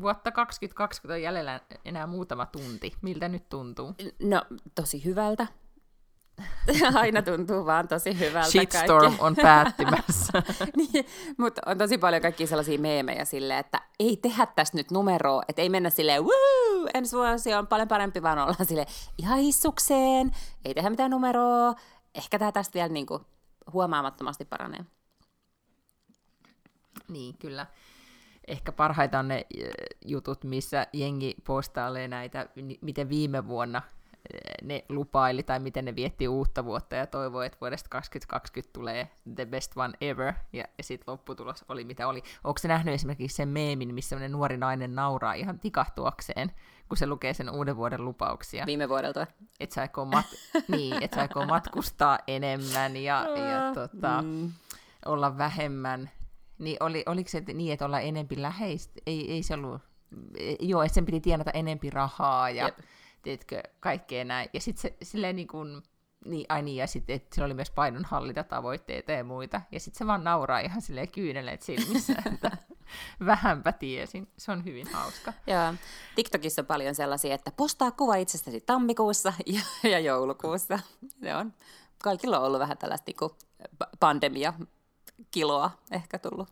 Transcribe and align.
Vuotta 0.00 0.32
2020 0.32 1.14
on 1.14 1.22
jäljellä 1.22 1.60
enää 1.84 2.06
muutama 2.06 2.46
tunti. 2.46 2.92
Miltä 3.02 3.28
nyt 3.28 3.48
tuntuu? 3.48 3.94
No, 4.22 4.42
tosi 4.74 5.04
hyvältä. 5.04 5.46
Aina 6.94 7.22
tuntuu 7.22 7.66
vaan 7.66 7.88
tosi 7.88 8.18
hyvältä 8.18 8.50
Shitstorm 8.50 9.06
kaikki. 9.06 9.24
on 9.24 9.36
päättymässä. 9.36 10.42
niin, 10.76 11.06
mutta 11.38 11.62
on 11.66 11.78
tosi 11.78 11.98
paljon 11.98 12.22
kaikkia 12.22 12.46
sellaisia 12.46 12.78
meemejä 12.78 13.24
silleen, 13.24 13.60
että 13.60 13.80
ei 13.98 14.16
tehdä 14.16 14.46
tästä 14.46 14.76
nyt 14.76 14.90
numeroa, 14.90 15.42
että 15.48 15.62
ei 15.62 15.68
mennä 15.68 15.90
silleen, 15.90 16.24
woo, 16.24 16.88
ensi 16.94 17.16
vuosi 17.16 17.54
on 17.54 17.66
paljon 17.66 17.88
parempi, 17.88 18.22
vaan 18.22 18.38
ollaan 18.38 18.66
silleen 18.66 18.88
ihan 19.18 19.38
hissukseen, 19.38 20.30
ei 20.64 20.74
tehdä 20.74 20.90
mitään 20.90 21.10
numeroa, 21.10 21.74
ehkä 22.14 22.38
tämä 22.38 22.52
tästä 22.52 22.74
vielä 22.74 22.88
niin 22.88 23.06
kuin 23.06 23.22
huomaamattomasti 23.72 24.44
paranee. 24.44 24.84
niin, 27.08 27.38
kyllä. 27.38 27.66
Ehkä 28.50 28.72
parhaita 28.72 29.18
on 29.18 29.28
ne 29.28 29.46
jutut, 30.04 30.44
missä 30.44 30.86
jengi 30.92 31.34
postailee 31.46 32.08
näitä, 32.08 32.48
miten 32.80 33.08
viime 33.08 33.46
vuonna 33.48 33.82
ne 34.62 34.84
lupaili 34.88 35.42
tai 35.42 35.60
miten 35.60 35.84
ne 35.84 35.96
vietti 35.96 36.28
uutta 36.28 36.64
vuotta 36.64 36.96
ja 36.96 37.06
toivoi, 37.06 37.46
että 37.46 37.58
vuodesta 37.60 37.88
2020 37.88 38.72
tulee 38.72 39.10
the 39.34 39.46
best 39.46 39.76
one 39.76 39.92
ever, 40.00 40.32
ja, 40.52 40.64
ja 40.78 40.84
sitten 40.84 41.12
lopputulos 41.12 41.64
oli 41.68 41.84
mitä 41.84 42.08
oli. 42.08 42.22
Onko 42.44 42.58
se 42.58 42.68
nähnyt 42.68 42.94
esimerkiksi 42.94 43.36
sen 43.36 43.48
meemin, 43.48 43.94
missä 43.94 44.28
nuori 44.28 44.56
nainen 44.56 44.94
nauraa 44.94 45.34
ihan 45.34 45.60
tikahtuakseen, 45.60 46.52
kun 46.88 46.96
se 46.96 47.06
lukee 47.06 47.34
sen 47.34 47.50
uuden 47.50 47.76
vuoden 47.76 48.04
lupauksia? 48.04 48.66
Viime 48.66 48.88
vuodelta. 48.88 49.26
Että 49.60 49.74
sä 49.74 49.88
mat- 49.96 50.62
niin, 50.76 51.02
et 51.02 51.12
sä 51.12 51.28
matkustaa 51.48 52.18
enemmän 52.26 52.96
ja, 52.96 53.26
ja 53.36 53.74
tota, 53.74 54.22
Mm. 54.22 54.52
olla 55.06 55.38
vähemmän. 55.38 56.10
Niin 56.60 56.76
oli, 56.80 57.02
oliko 57.06 57.30
se 57.30 57.40
niin, 57.54 57.72
että 57.72 57.84
olla 57.84 58.00
enempi 58.00 58.42
läheistä? 58.42 59.00
Ei, 59.06 59.32
ei 59.32 59.42
se 59.42 59.54
ollut, 59.54 59.82
e- 60.38 60.56
joo, 60.60 60.82
että 60.82 60.94
sen 60.94 61.06
piti 61.06 61.20
tienata 61.20 61.50
enempi 61.50 61.90
rahaa 61.90 62.50
ja 62.50 62.64
Jep. 62.64 62.78
tiedätkö, 63.22 63.62
kaikkea 63.80 64.24
näin. 64.24 64.50
Ja 64.52 64.60
sitten 64.60 64.82
se 64.82 64.96
silleen 65.02 65.36
niin 65.36 65.48
kuin, 65.48 65.82
niin, 66.24 66.46
ai 66.48 66.62
niin, 66.62 66.76
ja 66.76 66.86
sitten, 66.86 67.16
että 67.16 67.34
sillä 67.34 67.46
oli 67.46 67.54
myös 67.54 67.70
painonhallintatavoitteita 67.70 69.12
ja 69.12 69.24
muita. 69.24 69.60
Ja 69.72 69.80
sitten 69.80 69.98
se 69.98 70.06
vaan 70.06 70.24
nauraa 70.24 70.60
ihan 70.60 70.82
silleen 70.82 71.10
kyyneleet 71.10 71.62
silmissä, 71.62 72.14
että 72.32 72.50
vähänpä 73.26 73.72
tiesin. 73.72 74.28
Se 74.36 74.52
on 74.52 74.64
hyvin 74.64 74.86
hauska. 74.92 75.32
Joo. 75.46 75.74
TikTokissa 76.14 76.62
on 76.62 76.66
paljon 76.66 76.94
sellaisia, 76.94 77.34
että 77.34 77.52
postaa 77.56 77.90
kuva 77.90 78.16
itsestäsi 78.16 78.60
tammikuussa 78.60 79.32
ja, 79.46 79.90
ja 79.90 79.98
joulukuussa. 79.98 80.78
Se 81.22 81.34
on. 81.34 81.52
Kaikilla 82.02 82.38
on 82.38 82.46
ollut 82.46 82.60
vähän 82.60 82.78
tällaista 82.78 83.04
niin 83.06 83.16
kuin 83.16 83.32
pandemia 84.00 84.52
kiloa 85.30 85.70
ehkä 85.90 86.18
tullut. 86.18 86.48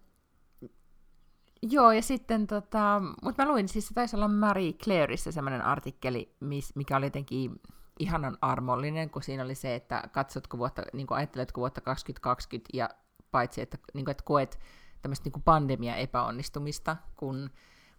Joo, 1.63 1.93
ja 1.93 2.03
sitten 2.03 2.47
tota, 2.47 3.03
mutta 3.23 3.43
mä 3.45 3.51
luin, 3.51 3.69
siis 3.69 3.89
se 3.89 3.95
taisi 3.95 4.17
olla 4.17 4.29
Marie 4.29 4.73
Claireissa 4.73 5.33
semmoinen 5.33 5.65
artikkeli, 5.65 6.37
mis, 6.41 6.77
mikä 6.77 6.97
oli 6.97 7.07
jotenkin 7.07 7.61
ihanan 7.99 8.39
armollinen, 8.41 9.11
kun 9.11 9.23
siinä 9.23 9.43
oli 9.45 9.55
se, 9.55 9.75
että 9.75 10.03
katsotko 10.13 10.59
vuotta, 10.59 10.83
niin 10.93 11.07
kuin 11.07 11.19
ajatteletko 11.19 11.61
vuotta 11.61 11.81
2020, 11.81 12.71
ja 12.77 12.91
paitsi, 13.31 13.61
että, 13.61 13.79
niin 13.95 14.05
kuin, 14.05 14.11
että 14.13 14.25
koet 14.25 14.59
tämmöistä 15.03 15.25
niin 15.25 15.33
kuin 15.33 15.43
pandemia 15.43 15.97
epäonnistumista, 15.97 16.97
kun, 17.17 17.51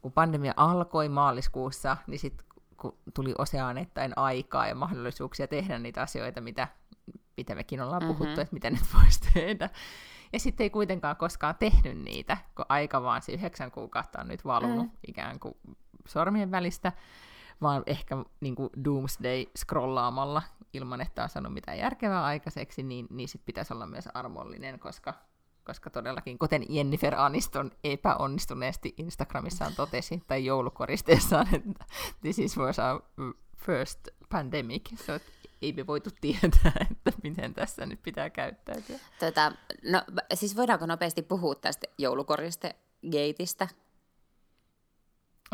kun 0.01 0.11
pandemia 0.11 0.53
alkoi 0.57 1.09
maaliskuussa, 1.09 1.97
niin 2.07 2.19
sitten 2.19 2.45
kun 2.77 2.97
tuli 3.13 3.33
oseaanittain 3.37 4.13
aikaa 4.15 4.67
ja 4.67 4.75
mahdollisuuksia 4.75 5.47
tehdä 5.47 5.79
niitä 5.79 6.01
asioita, 6.01 6.41
mitä, 6.41 6.67
mitä 7.37 7.55
mekin 7.55 7.81
ollaan 7.81 8.01
puhuttu, 8.07 8.33
Mhm. 8.33 8.39
että 8.41 8.53
mitä 8.53 8.69
nyt 8.69 8.83
voisi 8.93 9.19
tehdä, 9.33 9.69
ja 10.33 10.39
sitten 10.39 10.63
ei 10.63 10.69
kuitenkaan 10.69 11.15
koskaan 11.15 11.55
tehnyt 11.59 11.97
niitä, 11.97 12.37
kun 12.55 12.65
aika 12.69 13.03
vaan 13.03 13.21
se 13.21 13.31
yhdeksän 13.31 13.71
kuukautta 13.71 14.21
on 14.21 14.27
nyt 14.27 14.45
valunut 14.45 14.85
Mm. 14.85 14.97
ikään 15.07 15.39
kuin 15.39 15.55
sormien 16.07 16.51
välistä, 16.51 16.91
vaan 17.61 17.83
ehkä 17.85 18.15
niin 18.39 18.55
kuin 18.55 18.69
doomsday 18.85 19.45
scrollaamalla 19.57 20.41
ilman, 20.73 21.01
että 21.01 21.23
on 21.23 21.29
saanut 21.29 21.53
mitään 21.53 21.77
järkevää 21.77 22.23
aikaiseksi, 22.23 22.83
niin, 22.83 23.07
niin 23.09 23.29
sit 23.29 23.41
pitäisi 23.45 23.73
olla 23.73 23.87
myös 23.87 24.07
armollinen, 24.13 24.79
koska, 24.79 25.13
koska 25.65 25.89
todellakin, 25.89 26.39
kuten 26.39 26.65
Jennifer 26.69 27.15
Aniston 27.17 27.71
epäonnistuneesti 27.83 28.93
Instagramissaan 28.97 29.75
totesi, 29.75 30.23
tai 30.27 30.45
joulukoristeessaan, 30.45 31.47
että 31.55 31.85
this 32.21 32.39
is 32.39 32.57
was 32.57 32.79
our 32.79 33.01
first 33.57 34.07
pandemic, 34.29 34.95
so 34.95 35.13
ei 35.61 35.73
me 35.73 35.87
voitu 35.87 36.09
tietää, 36.21 36.71
että 36.91 37.11
miten 37.23 37.53
tässä 37.53 37.85
nyt 37.85 38.01
pitää 38.01 38.29
käyttäytyä. 38.29 38.99
Tota, 39.19 39.51
no, 39.83 40.01
siis 40.33 40.55
voidaanko 40.55 40.85
nopeasti 40.85 41.21
puhua 41.21 41.55
tästä 41.55 41.87
joulukoriste-geitistä? 41.97 43.67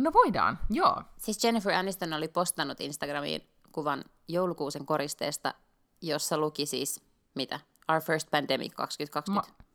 No 0.01 0.13
voidaan, 0.13 0.59
joo. 0.69 1.01
Siis 1.17 1.43
Jennifer 1.43 1.73
Aniston 1.73 2.13
oli 2.13 2.27
postannut 2.27 2.81
Instagramiin 2.81 3.41
kuvan 3.71 4.03
joulukuusen 4.27 4.85
koristeesta, 4.85 5.53
jossa 6.01 6.37
luki 6.37 6.66
siis, 6.66 7.01
mitä? 7.35 7.59
Our 7.89 8.01
First 8.01 8.27
Pandemic 8.31 8.73
2020. 8.73 9.31
Ma- 9.31 9.66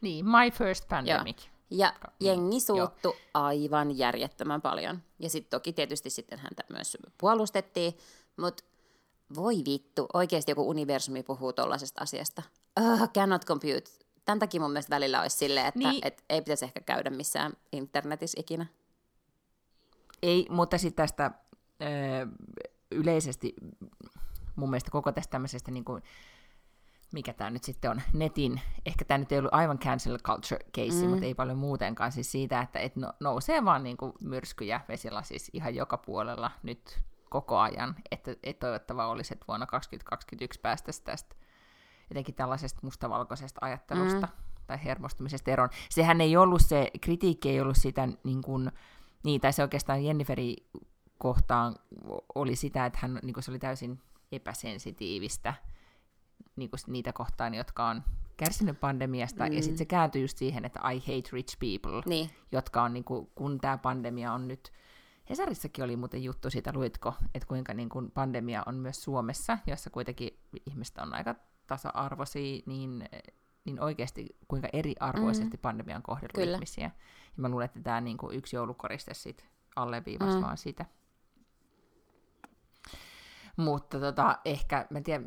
niin, 0.00 0.26
my 0.26 0.50
first 0.50 0.88
pandemic. 0.88 1.42
Ja 1.70 1.92
Ka- 2.00 2.12
jengi 2.20 2.60
suuttu 2.60 3.16
aivan 3.34 3.98
järjettömän 3.98 4.62
paljon. 4.62 5.02
Ja 5.18 5.30
sitten 5.30 5.50
toki 5.50 5.72
tietysti 5.72 6.10
sitten 6.10 6.38
häntä 6.38 6.64
myös 6.68 6.96
puolustettiin, 7.18 7.98
mutta 8.36 8.64
voi 9.34 9.62
vittu, 9.66 10.06
oikeasti 10.14 10.50
joku 10.50 10.68
universumi 10.68 11.22
puhuu 11.22 11.52
tollaisesta 11.52 12.02
asiasta. 12.02 12.42
Uh, 12.80 13.08
cannot 13.08 13.44
compute. 13.44 13.82
Tämän 14.24 14.38
takia 14.38 14.60
mun 14.60 14.70
mielestä 14.70 14.94
välillä 14.94 15.20
olisi 15.20 15.36
silleen, 15.36 15.66
että 15.66 15.78
Niin. 15.78 16.06
et 16.06 16.24
ei 16.30 16.40
pitäisi 16.42 16.64
ehkä 16.64 16.80
käydä 16.80 17.10
missään 17.10 17.52
internetissä 17.72 18.40
ikinä. 18.40 18.66
Ei, 20.22 20.46
mutta 20.50 20.78
sitten 20.78 21.02
tästä 21.02 21.30
ö, 21.82 21.86
yleisesti 22.90 23.54
mun 24.56 24.70
mielestä 24.70 24.90
koko 24.90 25.12
tästä 25.12 25.30
tämmöisestä 25.30 25.70
niin 25.70 25.84
kuin, 25.84 26.02
mikä 27.12 27.32
tämä 27.32 27.50
nyt 27.50 27.64
sitten 27.64 27.90
on, 27.90 28.02
netin, 28.12 28.60
ehkä 28.86 29.04
tämä 29.04 29.18
nyt 29.18 29.32
ei 29.32 29.38
ollut 29.38 29.54
aivan 29.54 29.78
cancel 29.78 30.18
culture 30.18 30.64
case, 30.76 31.04
mm. 31.04 31.10
mutta 31.10 31.24
ei 31.26 31.34
paljon 31.34 31.58
muutenkaan, 31.58 32.12
siis 32.12 32.32
siitä, 32.32 32.60
että 32.60 32.78
et 32.78 32.96
no, 32.96 33.12
nousee 33.20 33.64
vaan 33.64 33.82
niin 33.82 33.96
kuin 33.96 34.12
myrskyjä 34.20 34.80
vesilasissa 34.88 35.50
ihan 35.54 35.74
joka 35.74 35.96
puolella 35.96 36.50
nyt 36.62 37.00
koko 37.32 37.58
ajan, 37.58 37.96
että 38.10 38.36
et 38.42 38.58
toivottavaa 38.58 39.08
olisi, 39.08 39.34
että 39.34 39.44
vuonna 39.48 39.66
2021 39.66 40.60
päästäisiin 40.60 41.04
tästä 41.04 41.34
jotenkin 42.10 42.34
tällaisesta 42.34 42.80
mustavalkoisesta 42.82 43.58
ajattelusta 43.62 44.26
mm. 44.26 44.32
tai 44.66 44.84
hermostumisesta 44.84 45.50
eroon. 45.50 45.70
Sehän 45.90 46.20
ei 46.20 46.36
ollut 46.36 46.62
se, 46.62 46.90
kritiikki 47.00 47.48
ei 47.48 47.60
ollut 47.60 47.76
sitä 47.76 48.08
niin 48.24 48.42
kuin, 48.42 48.72
niin, 49.24 49.40
tai 49.40 49.52
se 49.52 49.62
oikeastaan 49.62 50.04
Jenniferi 50.04 50.56
kohtaan 51.18 51.76
oli 52.34 52.56
sitä, 52.56 52.86
että 52.86 52.98
hän, 53.02 53.18
niin 53.22 53.34
kuin 53.34 53.44
se 53.44 53.50
oli 53.50 53.58
täysin 53.58 54.00
epäsensitiivistä 54.32 55.54
niin 56.56 56.70
kuin 56.70 56.80
niitä 56.86 57.12
kohtaan, 57.12 57.54
jotka 57.54 57.88
on 57.88 58.02
kärsinyt 58.36 58.80
pandemiasta, 58.80 59.46
mm. 59.46 59.52
ja 59.52 59.62
sitten 59.62 59.78
se 59.78 59.84
kääntyi 59.84 60.22
just 60.22 60.38
siihen, 60.38 60.64
että 60.64 60.90
I 60.90 60.98
hate 61.00 61.28
rich 61.32 61.58
people, 61.58 62.02
Niin, 62.06 62.30
jotka 62.52 62.82
on, 62.82 62.92
niin 62.92 63.04
kuin, 63.04 63.30
kun 63.34 63.58
tämä 63.60 63.78
pandemia 63.78 64.32
on 64.32 64.48
nyt, 64.48 64.72
Hesarissakin 65.30 65.84
oli 65.84 65.96
muuten 65.96 66.24
juttu 66.24 66.50
siitä, 66.50 66.70
luitko, 66.74 67.14
että 67.34 67.48
kuinka 67.48 67.74
niin 67.74 67.88
kuin 67.88 68.10
pandemia 68.10 68.62
on 68.66 68.74
myös 68.74 69.02
Suomessa, 69.02 69.58
jossa 69.66 69.90
kuitenkin 69.90 70.38
ihmiset 70.66 70.98
on 70.98 71.14
aika 71.14 71.34
tasa-arvoisia, 71.66 72.62
niin, 72.66 73.08
niin 73.64 73.80
oikeasti 73.80 74.36
kuinka 74.48 74.68
eriarvoisesti 74.72 75.56
mm. 75.56 75.60
pandemia 75.62 75.96
on 75.96 76.02
kohdellut 76.02 76.34
Kyllä. 76.34 76.54
ihmisiä. 76.54 76.84
Ja 76.84 76.90
mä 77.36 77.48
luulen, 77.48 77.64
että 77.64 77.80
tämä 77.80 78.00
niin 78.00 78.18
kuin 78.18 78.36
yksi 78.36 78.56
joulukoriste 78.56 79.14
sit 79.14 79.44
alleviivasi 79.76 80.36
Mm. 80.36 80.42
vaan 80.42 80.56
sitä. 80.56 80.84
Mutta 83.56 84.00
tota, 84.00 84.38
ehkä, 84.44 84.86
mä 84.90 84.98
en 84.98 85.04
tiedä, 85.04 85.24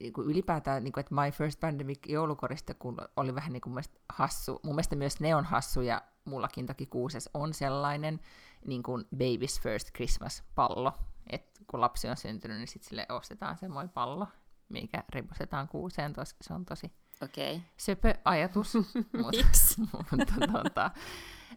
niin 0.00 0.12
kuin 0.12 0.30
ylipäätään, 0.30 0.84
niin 0.84 0.92
kuin, 0.92 1.00
että 1.00 1.14
My 1.14 1.30
First 1.30 1.60
Pandemic 1.60 1.98
joulukoriste 2.08 2.74
kun 2.74 2.96
oli 3.16 3.34
vähän 3.34 3.52
niin 3.52 3.60
kuin 3.60 3.84
hassu. 4.08 4.60
Mun 4.62 4.74
mielestä 4.74 4.96
myös 4.96 5.20
ne 5.20 5.34
on 5.34 5.44
hassu, 5.44 5.80
ja 5.80 6.02
mullakin 6.24 6.66
toki 6.66 6.86
kuuses 6.86 7.30
on 7.34 7.54
sellainen 7.54 8.20
niin 8.66 8.82
kuin 8.82 9.04
Baby's 9.14 9.62
First 9.62 9.90
Christmas-pallo. 9.96 10.92
että 11.30 11.60
kun 11.66 11.80
lapsi 11.80 12.08
on 12.08 12.16
syntynyt, 12.16 12.56
niin 12.56 12.68
sitten 12.68 12.88
sille 12.88 13.06
ostetaan 13.08 13.58
semmoinen 13.58 13.90
pallo, 13.90 14.26
mikä 14.68 15.04
ripustetaan 15.08 15.68
kuuseen. 15.68 16.12
Tos, 16.12 16.36
se 16.40 16.54
on 16.54 16.64
tosi. 16.64 16.92
Okay. 17.22 17.60
söpö 17.76 18.14
ajatus. 18.24 18.74
Miksi? 19.26 19.80
mutta 20.10 20.34
tota, 20.52 20.90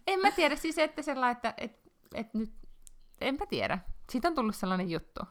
en 0.08 0.20
mä 0.20 0.32
tiedä 0.32 0.56
siis, 0.56 0.78
että 0.78 1.02
sellainen, 1.02 1.36
että 1.36 1.54
et, 1.58 1.82
et 2.14 2.34
nyt 2.34 2.54
enpä 3.22 3.46
tiedä. 3.46 3.80
Siitä 4.10 4.28
on 4.28 4.36
tullut 4.36 4.56
sellainen 4.56 4.90
juttu. 4.90 5.22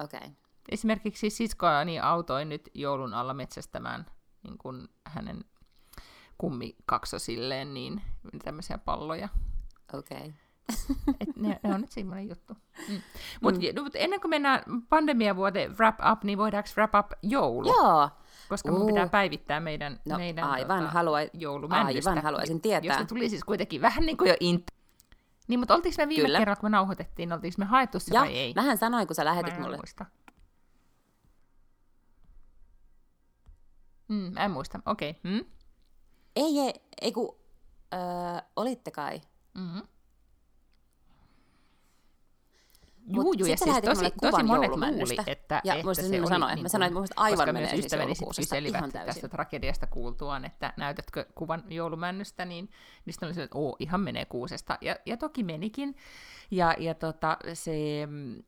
Okei. 0.00 0.18
Okay. 0.18 0.30
Esimerkiksi 0.70 1.30
siskoani 1.30 2.00
autoin 2.00 2.48
nyt 2.48 2.70
joulun 2.74 3.14
alla 3.14 3.34
metsästämään 3.34 4.06
niin 4.42 4.58
kuin 4.58 4.88
hänen 5.06 5.44
kummikaksosilleen 6.38 7.74
niin 7.74 8.02
tämmöisiä 8.44 8.78
palloja. 8.78 9.28
Okei. 9.92 10.18
Okay. 10.18 10.32
Et 11.20 11.36
ne, 11.36 11.60
ne 11.62 11.74
on 11.74 11.80
nyt 11.80 11.92
semmoinen 11.92 12.28
juttu. 12.28 12.54
Mm. 12.88 13.00
Mutta 13.40 13.60
mm. 13.60 13.82
mut 13.82 13.96
ennen 13.96 14.20
kuin 14.20 14.30
mennään 14.30 14.62
pandemiavuoteen 14.88 15.78
wrap 15.78 15.98
up, 16.12 16.24
niin 16.24 16.38
voidaanko 16.38 16.68
wrap 16.76 16.94
up 16.94 17.12
joulu? 17.22 17.68
Joo. 17.68 18.10
Koska 18.48 18.72
mun 18.72 18.86
pitää 18.86 19.08
päivittää 19.08 19.60
meidän, 19.60 20.00
no, 20.04 20.16
meidän 20.16 20.44
aivan, 20.44 20.80
tota, 20.80 20.90
halua, 20.90 21.18
Aivan, 21.70 22.22
haluaisin 22.22 22.60
tietää. 22.60 22.88
Jos 22.88 22.96
se 22.96 23.04
tuli 23.04 23.28
siis 23.28 23.44
kuitenkin 23.44 23.82
vähän 23.82 24.06
niin 24.06 24.16
kuin 24.16 24.28
jo 24.28 24.36
int... 24.40 24.66
Niin, 25.48 25.58
mutta 25.60 25.74
oltiinko 25.74 26.02
me 26.02 26.08
viime 26.08 26.24
Kyllä. 26.24 26.38
kerralla, 26.38 26.60
kun 26.60 26.70
me 26.70 26.76
nauhoitettiin, 26.76 27.32
oltiinko 27.32 27.54
me 27.58 27.64
haettu 27.64 28.00
se 28.00 28.14
vai 28.14 28.36
ei? 28.36 28.54
vähän 28.54 28.78
sanoin, 28.78 29.06
kun 29.06 29.16
sä 29.16 29.24
lähetit 29.24 29.58
mulle. 29.58 29.76
Muista. 29.76 30.06
Mm, 34.08 34.32
mä 34.32 34.44
en 34.44 34.50
muista, 34.50 34.80
okei. 34.86 35.10
Okay. 35.10 35.32
Hmm? 35.32 35.44
Ei, 36.36 36.58
ei, 36.58 36.72
ei 37.02 37.12
kun, 37.12 37.36
öö, 37.94 38.00
olitte 38.56 38.90
kai. 38.90 39.20
Mm-hmm. 39.54 39.82
Juu, 43.06 43.32
juu, 43.32 43.48
ja 43.48 43.56
siis 43.56 43.76
tosi, 43.84 44.04
tosi 44.20 44.42
monet 44.42 44.70
luuli, 44.70 45.16
että, 45.26 45.60
ja 45.64 45.74
että 45.74 45.94
se 45.94 46.20
oli, 46.20 46.26
sanoin, 46.28 46.54
niin 46.54 46.62
mä 46.62 46.68
sanoin, 46.68 46.86
että 46.86 47.00
mun 47.00 47.08
aivan 47.16 47.38
koska 47.38 47.52
menee 47.52 48.14
siis 48.14 48.36
kyselivät 48.36 48.92
tästä 48.92 49.28
tragediasta 49.28 49.86
kuultuaan, 49.86 50.44
että 50.44 50.72
näytätkö 50.76 51.26
kuvan 51.34 51.64
joulumännystä, 51.68 52.44
niin 52.44 52.70
niistä 53.06 53.26
oli 53.26 53.34
se, 53.34 53.42
että 53.42 53.58
oo, 53.58 53.76
ihan 53.78 54.00
menee 54.00 54.24
kuusesta. 54.24 54.78
Ja, 54.80 54.96
ja 55.06 55.16
toki 55.16 55.42
menikin. 55.42 55.96
Ja, 56.50 56.74
ja 56.78 56.94
tota, 56.94 57.36
se, 57.54 58.06
mm, 58.06 58.42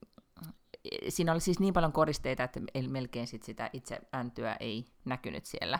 siinä 1.08 1.32
oli 1.32 1.40
siis 1.40 1.60
niin 1.60 1.74
paljon 1.74 1.92
koristeita, 1.92 2.44
että 2.44 2.60
melkein 2.88 3.26
sit 3.26 3.42
sitä 3.42 3.70
itse 3.72 4.00
äntyä 4.14 4.56
ei 4.60 4.84
näkynyt 5.04 5.44
siellä. 5.44 5.78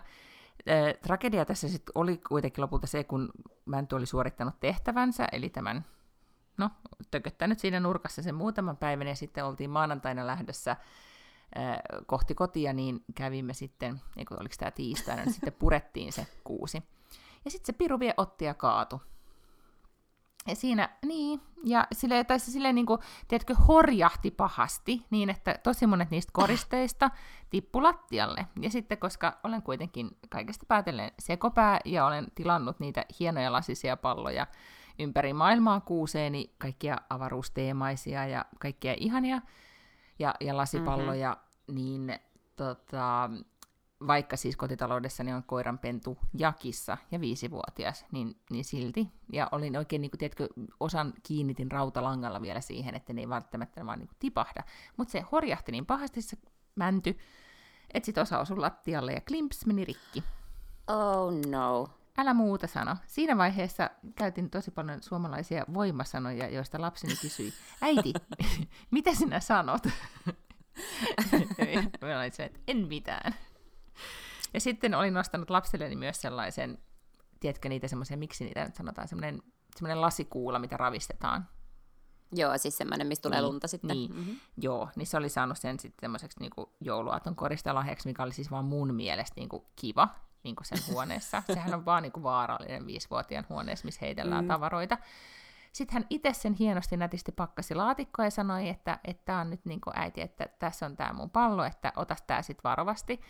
Tragedia 1.03 1.45
tässä 1.45 1.69
sitten 1.69 1.93
oli 1.95 2.17
kuitenkin 2.17 2.63
lopulta 2.63 2.87
se, 2.87 3.05
kun 3.05 3.31
Mänty 3.65 3.95
oli 3.95 4.07
suorittanut 4.07 4.61
tehtävänsä, 4.61 5.29
eli 5.33 5.49
tämän 5.49 5.85
no, 6.57 6.71
tököttänyt 7.11 7.59
siinä 7.59 7.81
nurkassa 7.81 8.23
sen 8.23 8.35
muutaman 8.35 8.77
päivän, 8.77 9.07
ja 9.07 9.15
sitten 9.15 9.45
oltiin 9.45 9.71
maanantaina 9.71 10.27
lähdössä 10.27 10.71
äh, 10.71 10.79
kohti 12.07 12.35
kotia, 12.35 12.73
niin 12.73 13.05
kävimme 13.15 13.55
sitten, 13.55 14.01
eikö 14.17 14.35
oliko 14.41 14.55
tämä 14.59 14.71
tiistaina, 14.71 15.25
niin 15.25 15.35
sitten 15.35 15.53
purettiin 15.53 16.13
se 16.13 16.27
kuusi. 16.45 16.83
Ja 17.45 17.51
sitten 17.51 17.67
se 17.67 17.79
piru 17.79 18.01
vie 18.01 18.15
otti 18.17 18.45
ja 18.45 18.55
kaatu. 18.55 19.03
Ja 20.49 20.55
siinä, 20.57 20.89
niin, 21.07 21.41
ja 21.65 21.87
sille, 21.93 22.25
tai 22.25 22.39
se 22.41 22.51
silleen 22.51 22.75
niin 22.75 22.87
kuin, 22.87 23.01
tiedätkö, 23.29 23.55
horjahti 23.55 24.31
pahasti, 24.31 25.07
niin 25.11 25.31
että 25.31 25.59
tosi 25.63 25.87
monet 25.87 26.11
niistä 26.11 26.31
koristeista 26.33 27.11
tippu 27.51 27.83
lattialle. 27.83 28.47
Ja 28.61 28.71
sitten, 28.71 28.99
koska 28.99 29.39
olen 29.45 29.63
kuitenkin 29.63 30.17
kaikesta 30.29 30.67
päätellen 30.69 31.13
sekopää, 31.19 31.81
ja 31.85 32.07
olen 32.07 32.27
tilannut 32.35 32.81
niitä 32.81 33.05
hienoja 33.21 33.53
lasisia 33.53 33.97
palloja, 33.97 34.47
ympäri 34.99 35.33
maailmaa 35.33 35.81
kuuseeni, 35.81 36.55
kaikkia 36.59 36.99
avaruusteemaisia 37.11 38.27
ja 38.27 38.45
kaikkia 38.59 38.95
ihania 38.99 39.43
ja, 40.19 40.35
ja 40.41 40.57
lasipalloja, 40.57 41.33
mm-hmm. 41.33 41.75
niin 41.75 42.19
tota, 42.57 43.31
vaikka 44.07 44.37
siis 44.37 44.57
kotitaloudessani 44.57 45.33
on 45.33 45.43
koiranpentu 45.43 46.19
jakissa 46.39 46.97
ja 47.11 47.21
viisivuotias, 47.21 48.07
niin, 48.13 48.37
niin 48.51 48.65
silti. 48.65 49.09
Ja 49.33 49.49
olin 49.53 49.77
oikein, 49.77 50.03
niin 50.03 50.11
kuin, 50.11 50.19
tiedätkö, 50.19 50.49
osan 50.81 51.13
kiinnitin 51.23 51.71
rautalangalla 51.71 52.43
vielä 52.43 52.61
siihen, 52.61 52.95
että 52.95 53.13
ne 53.13 53.21
ei 53.21 53.29
välttämättä 53.29 53.87
vaan 53.87 53.99
niin 53.99 54.09
kuin, 54.09 54.17
tipahda. 54.19 54.63
Mutta 54.97 55.13
se 55.13 55.21
horjahti 55.33 55.73
niin 55.73 55.87
pahasti 55.87 56.23
se 56.23 56.37
mänty, 56.75 57.19
että 57.95 58.07
sitten 58.07 58.23
osa 58.23 58.39
osui 58.39 58.57
lattialle 58.57 59.13
ja 59.13 59.21
klimps 59.21 59.67
meni 59.67 59.85
rikki. 59.85 60.25
Oh 60.87 61.33
no. 61.51 61.89
Älä 62.19 62.35
muuta 62.35 62.67
sano. 62.67 62.97
Siinä 63.07 63.37
vaiheessa 63.37 63.91
käytin 64.17 64.51
tosi 64.51 64.71
paljon 64.71 65.03
suomalaisia 65.03 65.65
voimasanoja, 65.75 66.49
joista 66.49 66.81
lapseni 66.81 67.17
kysyi, 67.17 67.53
äiti, 67.81 68.13
mitä 68.91 69.15
sinä 69.15 69.41
sanot? 69.41 69.87
Mä 72.03 72.19
olin 72.19 72.33
se, 72.33 72.45
että 72.45 72.61
en 72.69 72.77
mitään. 72.89 73.35
Ja 74.55 74.61
sitten 74.61 74.95
olin 74.95 75.15
nostanut 75.15 75.51
lapselleni 75.51 75.97
myös 75.97 76.21
sellaisen, 76.21 76.79
tiedätkö 77.41 77.69
niitä 77.69 77.89
semmoisia, 77.89 78.17
miksi 78.17 78.45
niitä 78.45 78.65
nyt 78.65 78.77
sanotaan, 78.77 79.09
semmoinen, 79.09 79.43
semmoinen 79.77 80.01
lasikuula, 80.01 80.59
mitä 80.59 80.77
ravistetaan. 80.77 81.49
Joo, 82.33 82.59
siis 82.59 82.77
semmoinen, 82.77 83.07
mistä 83.07 83.23
tulee 83.23 83.41
niin, 83.41 83.49
lunta 83.49 83.69
sitten. 83.69 83.97
Niin, 83.97 84.15
mm-hmm. 84.15 84.37
Joo, 84.57 84.89
niin 84.97 85.07
se 85.07 85.17
oli 85.17 85.29
saanut 85.29 85.59
sen 85.59 85.81
sitten 85.81 86.01
semmoiseksi 86.01 86.41
niin 86.41 86.51
jouluaaton 86.81 87.37
koristelahjaksi, 87.37 88.09
mikä 88.09 88.23
oli 88.23 88.33
siis 88.33 88.51
vaan 88.51 88.65
mun 88.65 88.95
mielestä 88.95 89.41
niin 89.41 89.49
kuin 89.49 89.63
kiva 89.77 90.09
niin 90.45 90.57
kuin 90.57 90.67
sen 90.67 90.79
huoneessa. 90.95 91.43
Sehän 91.47 91.75
on 91.75 91.85
vaan 91.85 92.03
niin 92.03 92.13
kuin 92.13 92.23
vaarallinen 92.23 92.87
viisivuotiaan 92.87 93.47
huoneessa, 93.49 93.85
missä 93.85 93.99
heitellään 94.03 94.45
mm. 94.45 94.49
tavaroita. 94.49 94.99
Sitten 95.73 95.95
hän 95.95 96.07
itse 96.11 96.33
sen 96.33 96.55
hienosti 96.55 96.97
nätisti 96.97 97.33
pakkasi 97.33 97.75
laatikkoa 97.75 98.25
ja 98.25 98.31
sanoi, 98.31 98.69
että 98.69 98.99
tämä 99.25 99.41
on 99.41 99.51
nyt 99.51 99.65
niin 99.65 99.81
kuin 99.81 99.99
äiti, 99.99 100.21
että 100.21 100.49
tässä 100.59 100.87
on 100.87 100.97
tämä 100.97 101.13
mun 101.13 101.31
pallo, 101.31 101.65
että 101.65 101.93
ota 101.97 102.17
tämä 102.27 102.43
sitten 102.43 102.65
varovasti. 102.65 103.21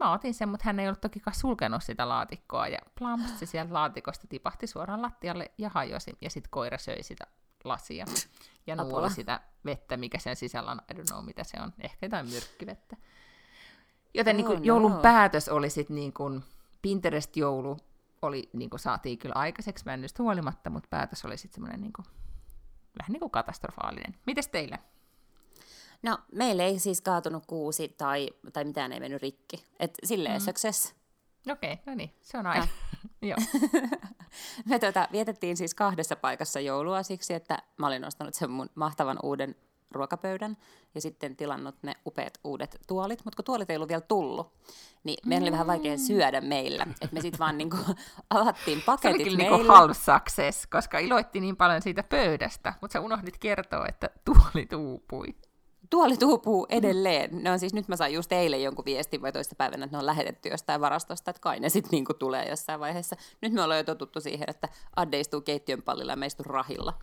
Mä 0.00 0.12
otin 0.12 0.34
sen, 0.34 0.48
mutta 0.48 0.64
hän 0.66 0.80
ei 0.80 0.86
ollut 0.86 1.00
toki 1.00 1.22
sulkenut 1.32 1.82
sitä 1.82 2.08
laatikkoa 2.08 2.68
ja 2.68 2.78
plamps 2.98 3.32
sieltä 3.44 3.74
laatikosta 3.74 4.26
tipahti 4.28 4.66
suoraan 4.66 5.02
lattialle 5.02 5.50
ja 5.58 5.70
hajosi. 5.74 6.18
Ja 6.20 6.30
sitten 6.30 6.50
koira 6.50 6.78
söi 6.78 7.02
sitä 7.02 7.26
lasia 7.64 8.06
ja 8.66 8.76
nuoli 8.76 9.10
sitä 9.10 9.40
vettä, 9.64 9.96
mikä 9.96 10.18
sen 10.18 10.36
sisällä 10.36 10.70
on. 10.70 10.80
I 10.90 10.94
don't 10.94 11.12
know, 11.12 11.24
mitä 11.24 11.44
se 11.44 11.56
on. 11.60 11.72
Ehkä 11.80 12.06
jotain 12.06 12.30
myrkkyvettä. 12.30 12.96
Joten 14.14 14.34
oh, 14.34 14.36
niin 14.36 14.46
kuin, 14.46 14.58
no. 14.58 14.64
joulun 14.64 14.96
päätös 14.96 15.48
oli 15.48 15.70
sitten 15.70 15.94
niin 15.94 16.12
kuin, 16.12 16.44
Pinterest-joulu 16.84 17.76
oli, 18.22 18.50
niin 18.52 18.70
kuin 18.70 18.80
saatiin 18.80 19.18
kyllä 19.18 19.34
aikaiseksi 19.34 19.84
männystä 19.84 20.22
huolimatta, 20.22 20.70
mutta 20.70 20.88
päätös 20.90 21.24
oli 21.24 21.36
sitten 21.36 21.54
semmoinen 21.54 21.80
niin 21.80 21.92
kuin, 21.92 22.06
vähän 22.98 23.12
niin 23.12 23.20
kuin 23.20 23.30
katastrofaalinen. 23.30 24.14
Mites 24.26 24.48
teille? 24.48 24.78
No, 26.02 26.18
meille 26.32 26.64
ei 26.64 26.78
siis 26.78 27.00
kaatunut 27.00 27.46
kuusi 27.46 27.88
tai, 27.88 28.30
tai 28.52 28.64
mitään 28.64 28.92
ei 28.92 29.00
mennyt 29.00 29.22
rikki. 29.22 29.64
Et 29.80 29.98
silleen 30.04 30.40
mm. 30.40 30.44
success. 30.44 30.94
Okei, 31.50 31.72
okay, 31.72 31.84
no 31.86 31.94
niin, 31.94 32.14
se 32.22 32.38
on 32.38 32.46
aina. 32.46 32.68
Joo. 33.22 33.38
Me 34.68 34.78
tuota, 34.78 35.08
vietettiin 35.12 35.56
siis 35.56 35.74
kahdessa 35.74 36.16
paikassa 36.16 36.60
joulua 36.60 37.02
siksi, 37.02 37.34
että 37.34 37.62
mä 37.76 37.86
olin 37.86 38.04
ostanut 38.04 38.34
sen 38.34 38.50
mun 38.50 38.70
mahtavan 38.74 39.18
uuden 39.22 39.56
ruokapöydän 39.94 40.56
ja 40.94 41.00
sitten 41.00 41.36
tilannut 41.36 41.74
ne 41.82 41.94
upeat 42.06 42.38
uudet 42.44 42.80
tuolit, 42.86 43.24
mutta 43.24 43.36
kun 43.36 43.44
tuolit 43.44 43.70
ei 43.70 43.76
ollut 43.76 43.88
vielä 43.88 44.00
tullut, 44.00 44.52
niin 45.04 45.18
meidän 45.26 45.42
mm. 45.42 45.44
oli 45.44 45.52
vähän 45.52 45.66
vaikea 45.66 45.98
syödä 45.98 46.40
meillä. 46.40 46.86
Että 47.00 47.14
me 47.14 47.20
sitten 47.20 47.38
vaan 47.38 47.58
niinku 47.58 47.76
avattiin 48.30 48.82
paketit 48.86 49.22
Se 49.22 49.28
oli 49.28 49.36
niinku 49.36 49.72
half 49.72 49.96
success, 49.96 50.66
koska 50.66 50.98
iloitti 50.98 51.40
niin 51.40 51.56
paljon 51.56 51.82
siitä 51.82 52.02
pöydästä, 52.02 52.74
mutta 52.80 52.92
sä 52.92 53.00
unohdit 53.00 53.38
kertoa, 53.38 53.86
että 53.88 54.10
tuoli 54.24 54.66
tuupui. 54.66 55.34
Tuoli 55.90 56.16
tuupuu 56.16 56.66
edelleen. 56.70 57.42
Ne 57.42 57.50
on 57.50 57.58
siis, 57.58 57.74
nyt 57.74 57.88
mä 57.88 57.96
sain 57.96 58.14
just 58.14 58.32
eilen 58.32 58.62
jonkun 58.62 58.84
viestin 58.84 59.22
vai 59.22 59.32
toista 59.32 59.54
päivänä, 59.54 59.84
että 59.84 59.96
ne 59.96 59.98
on 59.98 60.06
lähetetty 60.06 60.48
jostain 60.48 60.80
varastosta, 60.80 61.30
että 61.30 61.40
kai 61.40 61.60
ne 61.60 61.68
sitten 61.68 61.90
niinku 61.90 62.14
tulee 62.14 62.48
jossain 62.48 62.80
vaiheessa. 62.80 63.16
Nyt 63.42 63.52
me 63.52 63.62
ollaan 63.62 63.78
jo 63.78 63.84
totuttu 63.84 64.20
siihen, 64.20 64.50
että 64.50 64.68
Adde 64.96 65.20
istuu 65.20 65.40
keittiön 65.40 65.82
pallilla 65.82 66.12
ja 66.12 66.16
me 66.16 66.26
istuu 66.26 66.44
rahilla. 66.44 66.94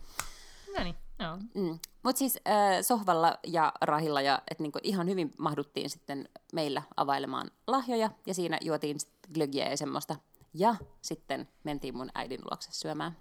No 0.76 0.84
niin, 0.84 0.94
joo. 1.18 1.36
Mm. 1.54 1.78
Mutta 2.02 2.18
siis 2.18 2.40
äh, 2.48 2.82
sohvalla 2.82 3.38
ja 3.46 3.72
rahilla, 3.80 4.20
ja 4.20 4.42
et 4.50 4.60
niinku 4.60 4.78
ihan 4.82 5.08
hyvin 5.08 5.34
mahduttiin 5.38 5.90
sitten 5.90 6.28
meillä 6.52 6.82
availemaan 6.96 7.50
lahjoja, 7.66 8.10
ja 8.26 8.34
siinä 8.34 8.58
juotiin 8.60 8.96
glögiä 9.34 9.68
ja 9.68 9.76
semmoista. 9.76 10.16
Ja 10.54 10.74
sitten 11.02 11.48
mentiin 11.64 11.96
mun 11.96 12.10
äidin 12.14 12.40
luokse 12.50 12.72
syömään. 12.72 13.16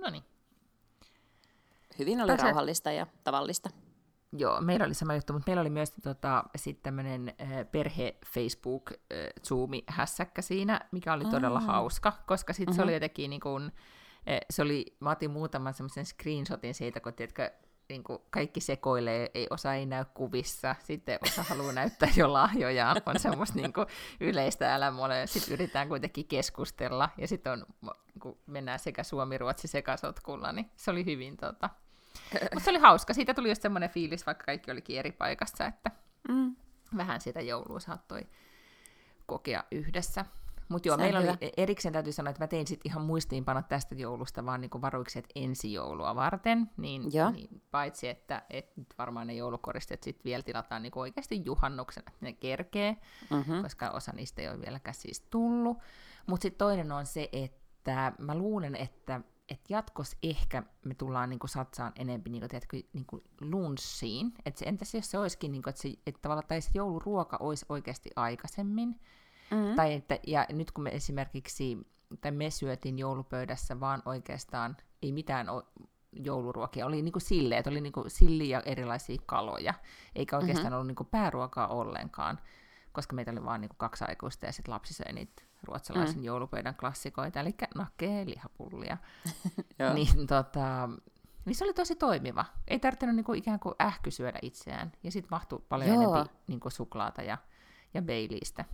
No 0.00 0.10
niin. 0.10 0.24
Hyvin 1.98 2.20
oli 2.20 2.28
Tässä... 2.28 2.46
rauhallista 2.46 2.92
ja 2.92 3.06
tavallista. 3.24 3.70
Joo, 4.32 4.60
meillä 4.60 4.86
oli 4.86 4.94
sama 4.94 5.14
juttu, 5.14 5.32
mutta 5.32 5.50
meillä 5.50 5.60
oli 5.60 5.70
myös 5.70 5.90
tota, 5.90 6.44
sitten 6.56 6.82
tämmöinen 6.82 7.34
äh, 7.40 7.48
perhe-Facebook 7.72 8.90
äh, 8.92 8.96
Zoomi-hässäkkä 9.42 10.42
siinä, 10.42 10.80
mikä 10.92 11.12
oli 11.12 11.24
todella 11.24 11.58
Aa. 11.58 11.64
hauska, 11.64 12.12
koska 12.26 12.52
sitten 12.52 12.72
mm-hmm. 12.72 12.76
se 12.76 12.82
oli 12.82 12.94
jotenkin 12.94 13.30
niin 13.30 13.40
kuin, 13.40 13.72
se 14.50 14.62
oli, 14.62 14.96
mä 15.00 15.10
otin 15.10 15.30
muutaman 15.30 15.74
semmoisen 15.74 16.06
screenshotin 16.06 16.74
siitä, 16.74 17.00
kun 17.00 17.14
tiedätkö, 17.14 17.50
niin 17.88 18.04
kuin 18.04 18.18
kaikki 18.30 18.60
sekoilee, 18.60 19.30
ei 19.34 19.46
osa 19.50 19.74
ei 19.74 19.86
näy 19.86 20.04
kuvissa, 20.14 20.76
sitten 20.84 21.18
osa 21.22 21.42
haluaa 21.42 21.72
näyttää 21.72 22.08
jo 22.16 22.32
lahjojaan, 22.32 23.02
on 23.06 23.20
semmoista 23.20 23.56
niin 23.56 23.72
kuin 23.72 23.86
yleistä 24.20 24.74
älämolle, 24.74 25.26
sitten 25.26 25.52
yritetään 25.52 25.88
kuitenkin 25.88 26.26
keskustella, 26.26 27.10
ja 27.18 27.28
sitten 27.28 27.52
on, 27.52 27.66
kun 28.22 28.38
mennään 28.46 28.78
sekä 28.78 29.02
Suomi-Ruotsi 29.02 29.68
sekasotkulla, 29.68 30.52
niin 30.52 30.70
se 30.76 30.90
oli 30.90 31.04
hyvin 31.04 31.36
tota... 31.36 31.70
Mutta 32.32 32.64
se 32.64 32.70
oli 32.70 32.78
hauska, 32.78 33.14
siitä 33.14 33.34
tuli 33.34 33.48
just 33.48 33.62
semmoinen 33.62 33.90
fiilis, 33.90 34.26
vaikka 34.26 34.44
kaikki 34.44 34.70
olikin 34.70 34.98
eri 34.98 35.12
paikassa, 35.12 35.66
että 35.66 35.90
mm. 36.28 36.56
vähän 36.96 37.20
sitä 37.20 37.40
joulua 37.40 37.80
saattoi 37.80 38.26
kokea 39.26 39.64
yhdessä. 39.70 40.24
Mutta 40.68 40.88
joo, 40.88 40.96
meillä 40.96 41.18
oli 41.18 41.26
hyvä. 41.26 41.36
erikseen 41.56 41.92
täytyy 41.92 42.12
sanoa, 42.12 42.30
että 42.30 42.42
mä 42.42 42.48
tein 42.48 42.66
sitten 42.66 42.90
ihan 42.90 43.04
muistiinpanot 43.04 43.68
tästä 43.68 43.94
joulusta 43.94 44.44
vaan 44.46 44.60
niinku 44.60 44.80
varuikset 44.80 45.26
ensi 45.34 45.72
joulua 45.72 46.14
varten, 46.14 46.70
niin, 46.76 47.02
Joo. 47.12 47.30
niin 47.30 47.62
paitsi, 47.70 48.08
että 48.08 48.42
et 48.50 48.76
nyt 48.76 48.94
varmaan 48.98 49.26
ne 49.26 49.34
joulukoristeet 49.34 50.02
sitten 50.02 50.24
vielä 50.24 50.42
tilataan 50.42 50.82
niinku 50.82 51.00
oikeasti 51.00 51.42
juhannuksena, 51.44 52.04
että 52.08 52.24
ne 52.24 52.32
kerkee, 52.32 52.96
Mm-hmm. 53.30 53.62
koska 53.62 53.90
osa 53.90 54.12
niistä 54.12 54.42
ei 54.42 54.48
ole 54.48 54.60
vieläkään 54.60 54.94
siis 54.94 55.20
tullut. 55.20 55.78
Mutta 56.26 56.42
sitten 56.42 56.58
toinen 56.58 56.92
on 56.92 57.06
se, 57.06 57.28
että 57.32 58.12
mä 58.18 58.34
luulen, 58.34 58.76
että 58.76 59.20
et 59.48 59.60
jatkos 59.68 60.16
ehkä 60.22 60.62
me 60.84 60.94
tullaan 60.94 61.30
niinku 61.30 61.46
satsaan 61.46 61.92
enemmän 61.96 62.32
niinku, 62.32 62.48
tiedätkö, 62.48 62.76
niinku 62.92 63.22
lunssiin. 63.40 64.32
Et 64.46 64.56
se, 64.56 64.64
entäs 64.64 64.94
jos 64.94 65.10
se 65.10 65.18
olisikin, 65.18 65.52
niinku, 65.52 65.70
että 65.70 65.82
se, 65.82 65.92
et 66.06 66.22
tavallaan, 66.22 66.46
tai 66.48 66.60
se 66.60 66.70
jouluruoka 66.74 67.36
olisi 67.40 67.66
oikeasti 67.68 68.10
aikaisemmin. 68.16 69.00
Mm-hmm. 69.50 69.74
Tai 69.74 69.94
että, 69.94 70.18
ja 70.26 70.46
nyt 70.52 70.70
kun 70.70 70.84
me 70.84 70.90
esimerkiksi, 70.90 71.78
tai 72.20 72.30
me 72.30 72.50
syötiin 72.50 72.98
joulupöydässä 72.98 73.80
vaan 73.80 74.02
oikeastaan, 74.04 74.76
ei 75.02 75.12
mitään 75.12 75.48
o- 75.48 75.68
jouluruokia, 76.12 76.86
oli 76.86 77.02
niinku 77.02 77.20
silleen, 77.20 77.58
että 77.58 77.70
oli 77.70 77.80
niinku 77.80 78.04
silli 78.06 78.48
ja 78.48 78.62
erilaisia 78.64 79.22
kaloja, 79.26 79.74
eikä 80.14 80.36
oikeastaan 80.36 80.64
mm-hmm. 80.64 80.74
ollut 80.74 80.86
niinku 80.86 81.04
pääruokaa 81.04 81.68
ollenkaan, 81.68 82.38
koska 82.92 83.14
meitä 83.14 83.30
oli 83.30 83.44
vaan 83.44 83.60
niinku 83.60 83.76
kaksi 83.78 84.04
aikuista 84.08 84.46
ja 84.46 84.52
sitten 84.52 84.74
lapsi 84.74 84.94
söi 84.94 85.12
niitä 85.12 85.42
ruotsalaisen 85.62 86.18
mm. 86.18 86.24
joulupöydän 86.24 86.74
klassikoita, 86.74 87.40
eli 87.40 87.54
nakkeja 87.74 88.18
ja 88.18 88.26
lihapullia. 88.26 88.96
Niin, 89.94 90.26
tota, 90.26 90.88
niin 91.44 91.56
se 91.56 91.64
oli 91.64 91.74
tosi 91.74 91.96
toimiva. 91.96 92.44
Ei 92.68 92.78
tarvinnut 92.78 93.16
niinku 93.16 93.32
ikään 93.32 93.60
kuin 93.60 93.74
ähky 93.80 94.10
syödä 94.10 94.38
itseään. 94.42 94.92
Ja 95.02 95.10
sitten 95.10 95.28
mahtui 95.30 95.62
paljon 95.68 95.88
Joo. 95.88 96.02
enemmän 96.02 96.26
niinku 96.46 96.70
suklaata 96.70 97.22
ja, 97.22 97.38
ja 97.94 98.02
Baileystä. 98.02 98.64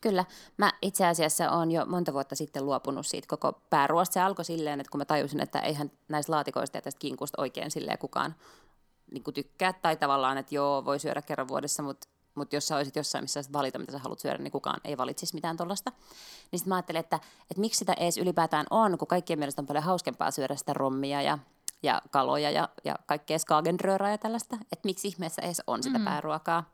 Kyllä. 0.00 0.24
Mä 0.56 0.72
itse 0.82 1.06
asiassa 1.06 1.50
olen 1.50 1.70
jo 1.70 1.86
monta 1.86 2.12
vuotta 2.12 2.36
sitten 2.36 2.66
luopunut 2.66 3.06
siitä 3.06 3.28
koko 3.28 3.60
pääruoasta. 3.70 4.14
Se 4.14 4.20
alkoi 4.20 4.44
silleen, 4.44 4.80
että 4.80 4.90
kun 4.90 5.00
mä 5.00 5.04
tajusin, 5.04 5.40
että 5.40 5.60
eihän 5.60 5.90
näistä 6.08 6.32
laatikoista 6.32 6.76
ja 6.76 6.82
tästä 6.82 6.98
kinkusta 6.98 7.42
oikein 7.42 7.70
silleen 7.70 7.98
kukaan 7.98 8.34
niin 9.12 9.22
kuin 9.22 9.34
tykkää. 9.34 9.72
Tai 9.72 9.96
tavallaan, 9.96 10.38
että 10.38 10.54
joo, 10.54 10.84
voi 10.84 10.98
syödä 10.98 11.22
kerran 11.22 11.48
vuodessa, 11.48 11.82
mutta 11.82 12.08
mutta 12.34 12.56
jos 12.56 12.68
sä 12.68 12.76
olisit 12.76 12.96
jossain, 12.96 13.24
missä 13.24 13.42
valita, 13.52 13.78
mitä 13.78 13.92
sä 13.92 13.98
haluat 13.98 14.18
syödä, 14.18 14.38
niin 14.38 14.52
kukaan 14.52 14.80
ei 14.84 14.96
valitsisi 14.96 15.34
mitään 15.34 15.56
tuollaista. 15.56 15.90
Niin 16.52 16.58
sitten 16.58 16.68
mä 16.68 16.74
ajattelin, 16.74 17.00
että, 17.00 17.16
että 17.50 17.60
miksi 17.60 17.78
sitä 17.78 17.92
edes 17.92 18.18
ylipäätään 18.18 18.66
on, 18.70 18.98
kun 18.98 19.08
kaikkien 19.08 19.38
mielestä 19.38 19.62
on 19.62 19.66
paljon 19.66 19.84
hauskempaa 19.84 20.30
syödä 20.30 20.56
sitä 20.56 20.72
rommia 20.72 21.22
ja, 21.22 21.38
ja 21.82 22.02
kaloja 22.10 22.50
ja, 22.50 22.68
ja 22.84 22.96
kaikkea 23.06 23.38
skagenrööraa 23.38 24.10
ja 24.10 24.18
tällaista. 24.18 24.56
Että 24.72 24.86
miksi 24.86 25.08
ihmeessä 25.08 25.42
edes 25.42 25.62
on 25.66 25.82
sitä 25.82 25.98
mm. 25.98 26.04
pääruokaa. 26.04 26.64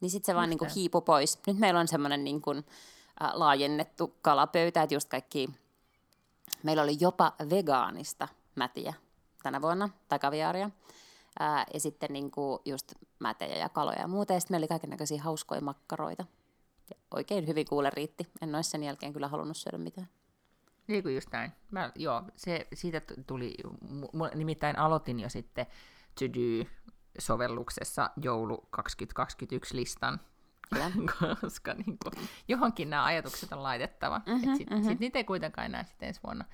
Niin 0.00 0.10
sitten 0.10 0.32
se 0.32 0.34
vaan 0.34 0.50
niinku 0.50 0.64
näin. 0.64 0.74
hiipu 0.74 1.00
pois. 1.00 1.38
Nyt 1.46 1.58
meillä 1.58 1.80
on 1.80 1.88
semmoinen 1.88 2.24
niinku, 2.24 2.50
äh, 2.50 3.30
laajennettu 3.32 4.14
kalapöytä, 4.22 4.82
että 4.82 4.94
just 4.94 5.08
kaikki, 5.08 5.48
meillä 6.62 6.82
oli 6.82 6.96
jopa 7.00 7.32
vegaanista 7.50 8.28
mätiä 8.54 8.94
tänä 9.42 9.62
vuonna, 9.62 9.88
tai 10.08 10.18
kaviaaria. 10.18 10.70
Ää, 11.38 11.66
ja 11.74 11.80
sitten 11.80 12.12
niinku 12.12 12.60
just 12.64 12.92
mätejä 13.18 13.56
ja 13.56 13.68
kaloja 13.68 14.00
ja 14.00 14.08
muuta. 14.08 14.32
Ja 14.32 14.40
sitten 14.40 14.54
meillä 14.54 14.64
oli 14.64 14.68
kaikenlaisia 14.68 15.22
hauskoja 15.22 15.60
makkaroita. 15.60 16.24
Ja 16.90 16.96
oikein 17.14 17.46
hyvin 17.46 17.66
kuule 17.68 17.90
riitti. 17.90 18.26
En 18.42 18.54
olisi 18.54 18.70
sen 18.70 18.82
jälkeen 18.82 19.12
kyllä 19.12 19.28
halunnut 19.28 19.56
syödä 19.56 19.78
mitään. 19.78 20.08
Niin 20.86 21.02
kuin 21.02 21.14
just 21.14 21.28
näin. 21.32 21.52
Mä, 21.70 21.92
joo, 21.94 22.22
se, 22.36 22.66
siitä 22.74 23.00
tuli, 23.26 23.54
mu- 24.16 24.34
nimittäin 24.34 24.78
aloitin 24.78 25.20
jo 25.20 25.28
sitten 25.28 25.66
To 26.18 26.24
Do-sovelluksessa 27.16 28.10
joulu 28.22 28.66
2021 28.70 29.76
listan, 29.76 30.20
Kyllä. 30.74 30.90
koska 31.40 31.74
niin 31.74 31.98
kuin, 32.02 32.28
johonkin 32.48 32.90
nämä 32.90 33.04
ajatukset 33.04 33.52
on 33.52 33.62
laitettava. 33.62 34.18
Mhm, 34.18 34.30
Mm-hmm, 34.30 34.56
sit, 34.56 34.70
mhm. 34.70 34.84
sit 34.84 35.00
niitä 35.00 35.18
ei 35.18 35.24
kuitenkaan 35.24 35.64
enää 35.66 35.84
sitten 35.84 36.06
ensi 36.06 36.20
vuonna 36.24 36.44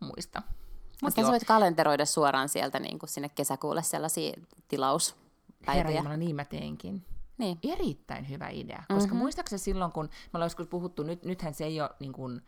muista. 0.00 0.42
Mut 0.42 1.02
Mutta 1.02 1.22
sä 1.22 1.28
voit 1.28 1.44
kalenteroida 1.44 2.04
suoraan 2.04 2.48
sieltä 2.48 2.78
niin 2.78 2.98
kuin 2.98 3.10
sinne 3.10 3.28
kesäkuulle 3.28 3.82
sellaisia 3.82 4.30
herra 4.36 4.46
tilauspäiviä. 4.68 5.96
Jumala, 5.98 6.16
niin 6.16 6.36
mä 6.36 6.44
teinkin. 6.44 7.04
Niin. 7.38 7.58
Erittäin 7.62 8.28
hyvä 8.28 8.48
idea, 8.48 8.76
koska 8.76 8.94
Mhm. 8.94 9.04
mm-hmm. 9.04 9.18
muistaakseni 9.18 9.58
silloin, 9.58 9.92
kun 9.92 10.04
me 10.04 10.30
ollaan 10.34 10.46
joskus 10.46 10.66
puhuttu, 10.66 11.02
nyt, 11.02 11.24
nythän 11.24 11.54
se 11.54 11.64
ei 11.64 11.80
ole 11.80 11.90
niin 12.00 12.12
kuin, 12.12 12.42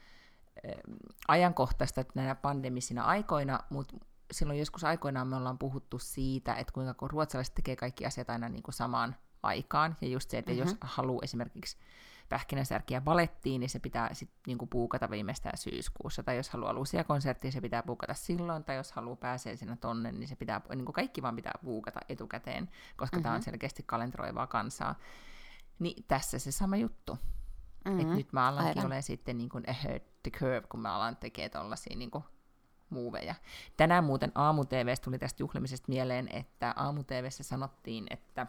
ajankohtaista 1.28 2.04
näinä 2.14 2.34
pandemisina 2.34 3.04
aikoina, 3.04 3.60
mutta 3.70 3.96
silloin 4.32 4.58
joskus 4.58 4.84
aikoinaan 4.84 5.28
me 5.28 5.36
ollaan 5.36 5.58
puhuttu 5.58 5.98
siitä, 5.98 6.54
että 6.54 6.72
kuinka 6.72 6.94
kun 6.94 7.10
ruotsalaiset 7.10 7.54
tekee 7.54 7.76
kaikki 7.76 8.06
asiat 8.06 8.30
aina 8.30 8.48
niin 8.48 8.62
kuin 8.62 8.74
samaan 8.74 9.16
aikaan, 9.42 9.96
ja 10.00 10.08
just 10.08 10.30
se, 10.30 10.38
että 10.38 10.52
mm-hmm. 10.52 10.66
jos 10.66 10.76
haluaa 10.80 11.20
esimerkiksi 11.22 11.76
pähkinäsärkiä 12.28 13.00
balettiin, 13.00 13.60
niin 13.60 13.70
se 13.70 13.78
pitää 13.78 14.14
sitten 14.14 14.40
niinku 14.46 14.66
puukata 14.66 15.10
viimeistään 15.10 15.58
syyskuussa, 15.58 16.22
tai 16.22 16.36
jos 16.36 16.50
haluaa 16.50 16.72
lusia 16.72 17.04
konserttia, 17.04 17.52
se 17.52 17.60
pitää 17.60 17.82
puukata 17.82 18.14
silloin, 18.14 18.64
tai 18.64 18.76
jos 18.76 18.92
haluaa 18.92 19.16
pääsee 19.16 19.56
sinne 19.56 19.76
tonne, 19.76 20.12
niin 20.12 20.28
se 20.28 20.36
pitää, 20.36 20.60
niinku 20.74 20.92
kaikki 20.92 21.22
vaan 21.22 21.36
pitää 21.36 21.52
puukata 21.64 22.00
etukäteen, 22.08 22.70
koska 22.96 23.16
mm-hmm. 23.16 23.22
tämä 23.22 23.34
on 23.34 23.42
selkeästi 23.42 23.82
kalenteroivaa 23.86 24.46
kansaa. 24.46 24.94
Niin 25.78 26.04
tässä 26.08 26.38
se 26.38 26.52
sama 26.52 26.76
juttu. 26.76 27.18
Mm-hmm. 27.84 28.00
Et 28.00 28.16
nyt 28.16 28.32
mä 28.32 28.48
alankin 28.48 28.78
Aivan. 28.78 28.92
ole 28.92 29.02
sitten 29.02 29.38
niin 29.38 29.48
kuin 29.48 29.64
ahead 29.70 30.02
the 30.22 30.30
curve, 30.30 30.66
kun 30.68 30.80
mä 30.80 30.94
alan 30.94 31.16
tekee 31.16 31.48
tollasia 31.48 31.96
niin 31.96 32.10
muuveja. 32.92 33.34
Tänään 33.76 34.04
muuten 34.04 34.32
aamu 34.34 34.64
tuli 35.04 35.18
tästä 35.18 35.42
juhlimisesta 35.42 35.86
mieleen, 35.88 36.28
että 36.32 36.74
aamu 36.76 37.04
sanottiin, 37.30 38.06
että 38.10 38.46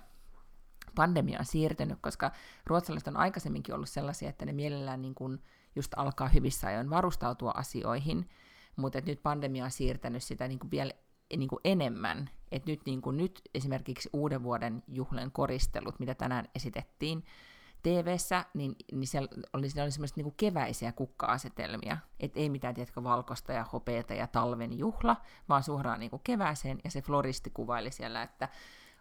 pandemia 0.96 1.40
on 1.40 1.46
siirtynyt, 1.46 1.98
koska 2.02 2.32
ruotsalaiset 2.66 3.08
on 3.08 3.18
aikaisemminkin 3.18 3.76
ollut 3.76 3.90
sellaisia, 3.90 4.30
että 4.30 4.46
ne 4.46 4.54
mielellään 4.54 5.02
niin 5.02 5.16
kuin 5.16 5.44
just 5.76 5.92
alkaa 5.98 6.28
hyvissä 6.28 6.68
ajoin 6.68 6.90
varustautua 6.90 7.52
asioihin, 7.56 8.30
mutta 8.76 9.02
nyt 9.06 9.24
pandemia 9.24 9.66
on 9.66 9.72
siirtänyt 9.72 10.24
sitä 10.24 10.48
niin 10.48 10.60
kuin 10.60 10.72
vielä 10.72 10.92
niin 11.38 11.50
kuin 11.50 11.60
enemmän. 11.64 12.30
Et 12.52 12.66
nyt, 12.66 12.82
niin 12.86 13.02
kuin, 13.02 13.18
nyt 13.18 13.42
esimerkiksi 13.54 14.10
uuden 14.14 14.44
vuoden 14.44 14.84
juhlen 14.88 15.32
koristelut, 15.32 16.00
mitä 16.00 16.16
tänään 16.16 16.48
esitettiin 16.56 17.24
tv 17.84 18.18
niin, 18.54 18.76
niin 18.92 19.08
siellä 19.08 19.30
oli, 19.54 19.70
siellä 19.70 19.84
oli 19.86 19.92
semmoisia 19.92 20.24
niin 20.24 20.34
keväisiä 20.38 20.92
kukka-asetelmia. 20.92 21.98
Et 22.20 22.32
ei 22.36 22.50
mitään, 22.50 22.76
tiedätkö, 22.76 23.04
valkoista 23.04 23.54
ja 23.54 23.66
hopeata 23.74 24.14
ja 24.14 24.28
talven 24.28 24.78
juhla, 24.78 25.16
vaan 25.50 25.64
suoraan 25.64 26.00
niin 26.00 26.10
kuin 26.10 26.22
kevääseen. 26.24 26.80
Ja 26.84 26.92
se 26.92 27.02
floristi 27.02 27.50
kuvaili 27.50 27.92
siellä, 27.92 28.22
että 28.22 28.50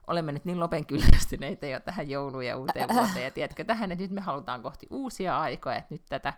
olemme 0.06 0.32
nyt 0.32 0.44
niin 0.44 0.60
lopen 0.60 0.86
kyllästyneitä 0.86 1.66
jo 1.66 1.80
tähän 1.80 2.10
jouluun 2.10 2.46
ja 2.46 2.56
uuteen 2.56 2.88
vuoteen, 2.94 3.24
ja 3.24 3.30
tiedätkö, 3.30 3.64
tähän, 3.64 3.92
että 3.92 4.02
nyt 4.02 4.10
me 4.10 4.20
halutaan 4.20 4.62
kohti 4.62 4.86
uusia 4.90 5.40
aikoja, 5.40 5.76
että 5.76 5.94
nyt 5.94 6.02
tätä 6.08 6.32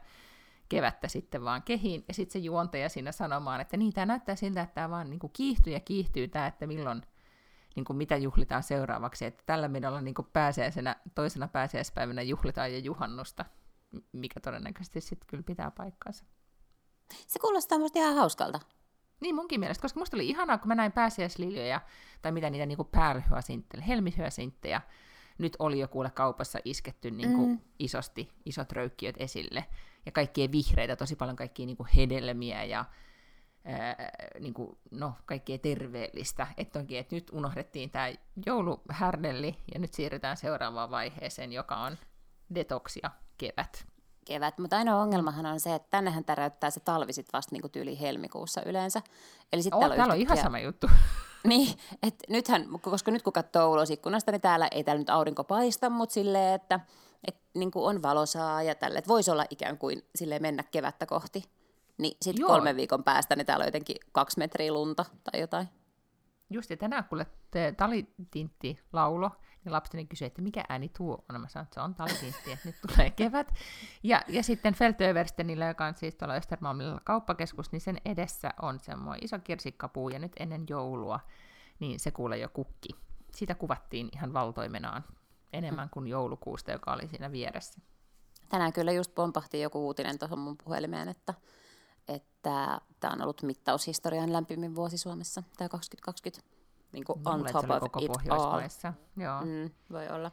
kevättä 0.68 1.08
sitten 1.08 1.44
vaan 1.44 1.62
kehiin, 1.62 2.04
ja 2.08 2.14
sitten 2.14 2.32
se 2.32 2.38
juontaja 2.38 2.88
siinä 2.88 3.12
sanomaan, 3.12 3.60
että 3.60 3.76
niin, 3.76 3.92
tämä 3.92 4.06
näyttää 4.06 4.36
siltä, 4.36 4.62
että 4.62 4.74
tämä 4.74 4.90
vaan 4.90 5.10
niin 5.10 5.20
kuin 5.20 5.32
kiihtyy 5.32 5.72
ja 5.72 5.80
kiihtyy 5.80 6.28
tämä, 6.28 6.46
että 6.46 6.66
milloin, 6.66 7.02
niin 7.74 7.84
kuin 7.84 7.96
mitä 7.96 8.16
juhlitaan 8.16 8.62
seuraavaksi, 8.62 9.24
että 9.24 9.42
tällä 9.46 9.68
menolla 9.68 10.00
niin 10.00 10.14
kuin 10.14 10.28
pääsiäisenä, 10.32 10.96
toisena 11.14 11.48
pääsiäispäivänä 11.48 12.22
juhlitaan 12.22 12.72
jo 12.72 12.78
juhannusta, 12.78 13.44
mikä 14.12 14.40
todennäköisesti 14.40 15.00
sitten 15.00 15.26
kyllä 15.26 15.42
pitää 15.42 15.70
paikkansa. 15.70 16.24
Se 17.26 17.38
kuulostaa 17.38 17.78
musta 17.78 17.98
ihan 17.98 18.14
hauskalta. 18.14 18.60
Niin 19.20 19.34
munkin 19.34 19.60
mielestä, 19.60 19.82
koska 19.82 20.00
musta 20.00 20.16
oli 20.16 20.28
ihanaa, 20.28 20.58
kun 20.58 20.68
mä 20.68 20.74
näin 20.74 20.92
pääsiäisliljoja, 20.92 21.80
tai 22.22 22.32
mitä 22.32 22.50
niitä 22.50 22.66
niinku 22.66 22.84
pärlhyösinttejä, 22.84 23.84
helmihyösinttejä, 23.84 24.80
nyt 25.38 25.56
oli 25.58 25.78
jo 25.78 25.88
kuule 25.88 26.10
kaupassa 26.10 26.58
isketty 26.64 27.10
niinku 27.10 27.46
mm. 27.46 27.58
isosti, 27.78 28.30
isot 28.44 28.72
röykkiöt 28.72 29.16
esille, 29.18 29.64
ja 30.06 30.12
kaikkia 30.12 30.52
vihreitä, 30.52 30.96
tosi 30.96 31.16
paljon 31.16 31.36
kaikkia 31.36 31.66
niinku 31.66 31.86
hedelmiä 31.96 32.64
ja 32.64 32.84
ää, 33.64 33.96
niinku, 34.40 34.78
no, 34.90 35.12
kaikkea 35.26 35.58
terveellistä. 35.58 36.46
Että 36.56 36.78
onkin, 36.78 36.98
että 36.98 37.14
nyt 37.14 37.30
unohdettiin 37.32 37.90
tämä 37.90 38.08
jouluhärdelli, 38.46 39.56
ja 39.74 39.80
nyt 39.80 39.94
siirrytään 39.94 40.36
seuraavaan 40.36 40.90
vaiheeseen, 40.90 41.52
joka 41.52 41.76
on 41.76 41.98
detoksia 42.54 43.10
kevät. 43.38 43.86
kevät, 44.24 44.58
mutta 44.58 44.76
ainoa 44.76 45.02
ongelmahan 45.02 45.46
on 45.46 45.60
se, 45.60 45.74
että 45.74 45.88
tännehän 45.90 46.24
täräyttää 46.24 46.70
se 46.70 46.80
talvi 46.80 47.12
sit 47.12 47.32
vasta 47.32 47.54
niinku 47.54 47.68
tyyli 47.68 48.00
helmikuussa 48.00 48.62
yleensä. 48.66 49.02
Eli 49.52 49.62
sitten 49.62 49.76
Oh, 49.76 49.80
täällä, 49.80 49.96
täällä 49.96 50.14
on 50.14 50.20
ihan 50.20 50.36
sama 50.36 50.58
juttu. 50.58 50.90
Niin, 51.44 51.78
että 52.02 52.24
nythän, 52.28 52.66
koska 52.80 53.10
nyt 53.10 53.22
kun 53.22 53.32
katsoo 53.32 53.72
ulos 53.72 53.90
ikkunasta, 53.90 54.32
niin 54.32 54.40
täällä 54.40 54.68
ei 54.70 54.84
täällä 54.84 54.98
nyt 54.98 55.10
aurinko 55.10 55.44
paista, 55.44 55.90
mutta 55.90 56.12
silleen, 56.12 56.54
että 56.54 56.80
et, 57.28 57.36
niin 57.54 57.70
kuin 57.70 57.84
on 57.84 58.02
valosaa 58.02 58.62
ja 58.62 58.74
tälle, 58.74 58.98
että 58.98 59.08
voisi 59.08 59.30
olla 59.30 59.44
ikään 59.50 59.78
kuin 59.78 60.02
silleen 60.14 60.42
mennä 60.42 60.62
kevättä 60.62 61.06
kohti. 61.06 61.44
Niin 61.98 62.16
sitten 62.22 62.46
kolmen 62.46 62.76
viikon 62.76 63.04
päästä, 63.04 63.36
niin 63.36 63.46
täällä 63.46 63.62
on 63.62 63.68
jotenkin 63.68 63.96
kaksi 64.12 64.38
metriä 64.38 64.72
lunta 64.72 65.04
tai 65.24 65.40
jotain. 65.40 65.68
Just 66.50 66.70
ja 66.70 66.76
tänään 66.76 67.04
kuule 67.04 67.26
te 67.50 67.74
talitintti 67.76 68.80
laulo, 68.92 69.30
niin 69.64 69.72
lapseni 69.72 70.06
kysyi, 70.06 70.26
että 70.26 70.42
mikä 70.42 70.64
ääni 70.68 70.88
tuo 70.88 71.24
on. 71.28 71.40
Mä 71.40 71.48
sanoin, 71.48 71.64
että 71.64 71.74
se 71.74 71.80
on 71.80 71.94
talitintti, 71.94 72.52
että 72.52 72.68
nyt 72.68 72.76
tulee 72.86 73.10
kevät. 73.10 73.54
Ja, 74.02 74.22
ja 74.28 74.42
sitten 74.42 74.74
Feltöverstenillä, 74.74 75.66
joka 75.66 75.86
on 75.86 75.94
siis 75.94 76.14
tuolla 76.14 76.34
Östermalmilla 76.34 77.00
kauppakeskus, 77.04 77.72
niin 77.72 77.80
sen 77.80 77.98
edessä 78.04 78.50
on 78.62 78.80
semmoinen 78.80 79.24
iso 79.24 79.38
kirsikkapuu, 79.38 80.08
ja 80.08 80.18
nyt 80.18 80.32
ennen 80.38 80.64
joulua, 80.68 81.20
niin 81.80 82.00
se 82.00 82.10
kuule 82.10 82.38
jo 82.38 82.48
kukki. 82.48 82.88
Siitä 83.34 83.54
kuvattiin 83.54 84.08
ihan 84.12 84.32
valtoimenaan 84.32 85.04
enemmän 85.52 85.90
kuin 85.90 86.06
joulukuusta, 86.06 86.72
joka 86.72 86.92
oli 86.92 87.08
siinä 87.08 87.32
vieressä. 87.32 87.80
Tänään 88.48 88.72
kyllä 88.72 88.92
just 88.92 89.14
pompahti 89.14 89.60
joku 89.60 89.86
uutinen 89.86 90.18
tuohon 90.18 90.38
mun 90.38 90.56
puhelimeen, 90.64 91.08
että 91.08 91.34
että 92.08 92.80
tämä 93.00 93.12
on 93.12 93.22
ollut 93.22 93.42
mittaushistorian 93.42 94.32
lämpimin 94.32 94.74
vuosi 94.74 94.98
Suomessa, 94.98 95.42
tämä 95.56 95.68
2020. 95.68 96.54
Niin 96.92 97.04
kuin 97.04 97.20
on 97.24 97.44
top 97.52 97.70
of 97.70 97.80
koko 97.80 98.00
it 98.00 98.10
all. 98.28 98.60
Joo. 99.16 99.40
Mm, 99.44 99.70
voi 99.92 100.08
olla. 100.08 100.30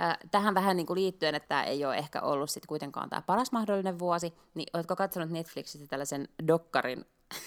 Äh, 0.00 0.18
tähän 0.30 0.54
vähän 0.54 0.76
niin 0.76 0.86
kuin 0.86 1.00
liittyen, 1.00 1.34
että 1.34 1.48
tämä 1.48 1.64
ei 1.64 1.84
ole 1.84 1.96
ehkä 1.96 2.20
ollut 2.20 2.50
sit 2.50 2.66
kuitenkaan 2.66 3.10
tämä 3.10 3.22
paras 3.22 3.52
mahdollinen 3.52 3.98
vuosi, 3.98 4.34
niin 4.54 4.66
oletko 4.72 4.96
katsonut 4.96 5.30
Netflixistä 5.30 5.86
tällaisen 5.86 6.28
dokkarin, 6.48 7.04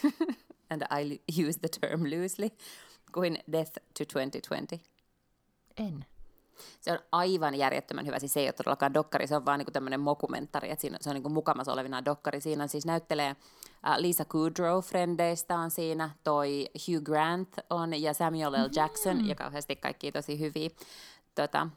and 0.72 0.81
I 1.01 1.22
use 1.48 1.60
the 1.60 1.69
term 1.79 2.01
loosely, 2.03 2.50
kuin 3.12 3.38
Death 3.51 3.72
to 3.72 4.05
2020? 4.13 4.77
En. 5.77 6.05
Se 6.81 6.91
on 6.91 7.00
aivan 7.12 7.55
järjettömän 7.55 8.05
hyvä. 8.05 8.19
Siis 8.19 8.33
se 8.33 8.39
ei 8.39 8.47
ole 8.47 8.53
todellakaan 8.53 8.93
dokkari, 8.93 9.27
se 9.27 9.35
on 9.35 9.45
vaan 9.45 9.59
niinku 9.59 9.71
tämmöinen 9.71 10.00
mokumentari, 10.00 10.71
että 10.71 10.81
siinä, 10.81 10.97
se 11.01 11.09
on 11.09 11.13
niinku 11.13 11.29
mukamassa 11.29 11.74
olevina 11.74 12.05
dokkari. 12.05 12.41
Siinä 12.41 12.63
on 12.63 12.69
siis 12.69 12.85
näyttelee 12.85 13.31
uh, 13.31 13.95
Lisa 13.97 14.25
Kudrow 14.25 14.79
Frendeistä 14.79 15.59
on 15.59 15.71
siinä, 15.71 16.09
toi 16.24 16.65
Hugh 16.88 17.03
Grant 17.03 17.55
on 17.69 18.01
ja 18.01 18.13
Samuel 18.13 18.51
L. 18.51 18.69
Jackson, 18.75 19.15
mm-hmm. 19.15 19.29
ja 19.29 19.35
kauheasti 19.35 19.75
kaikki 19.75 20.12
tosi 20.12 20.39
hyviä 20.39 20.69
tota, 21.35 21.67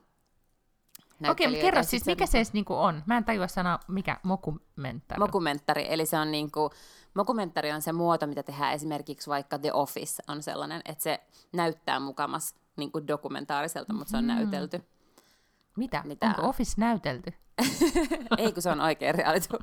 Okei, 1.30 1.47
okay, 1.47 1.61
kerro 1.61 1.82
siis, 1.82 2.06
mikä 2.06 2.26
se 2.26 2.38
edes 2.38 2.52
niinku 2.52 2.75
on? 2.75 3.02
Mä 3.06 3.16
en 3.16 3.25
tajua 3.25 3.49
sanoa, 3.49 3.78
mikä 3.88 4.20
mokumentari. 4.23 5.18
Mokumentari, 5.18 5.87
eli 5.88 6.06
se 6.06 6.18
on 6.18 6.30
niinku, 6.30 6.70
mokumentari 7.14 7.73
on 7.73 7.82
se 7.82 7.92
muoto, 7.92 8.26
mitä 8.26 8.42
tehdään 8.42 8.75
esimerkiksi 8.75 9.30
vaikka 9.30 9.58
The 9.58 9.73
Office 9.73 10.23
on 10.28 10.42
sellainen, 10.42 10.82
että 10.85 11.02
se 11.02 11.20
näyttää 11.52 12.00
mukamas 12.00 12.54
niin 12.78 12.92
kuin 12.92 13.06
dokumentaariselta, 13.06 13.92
mutta 13.92 14.11
se 14.11 14.16
on 14.16 14.25
mm. 14.25 14.28
näytelty. 14.28 14.82
Mitä? 15.76 16.02
Mitä? 16.06 16.26
Onko 16.26 16.49
Office 16.49 16.75
näytelty? 16.76 17.32
Ei, 18.38 18.52
kun 18.52 18.62
se 18.62 18.70
on 18.70 18.80
oikein 18.80 19.14
reality 19.14 19.49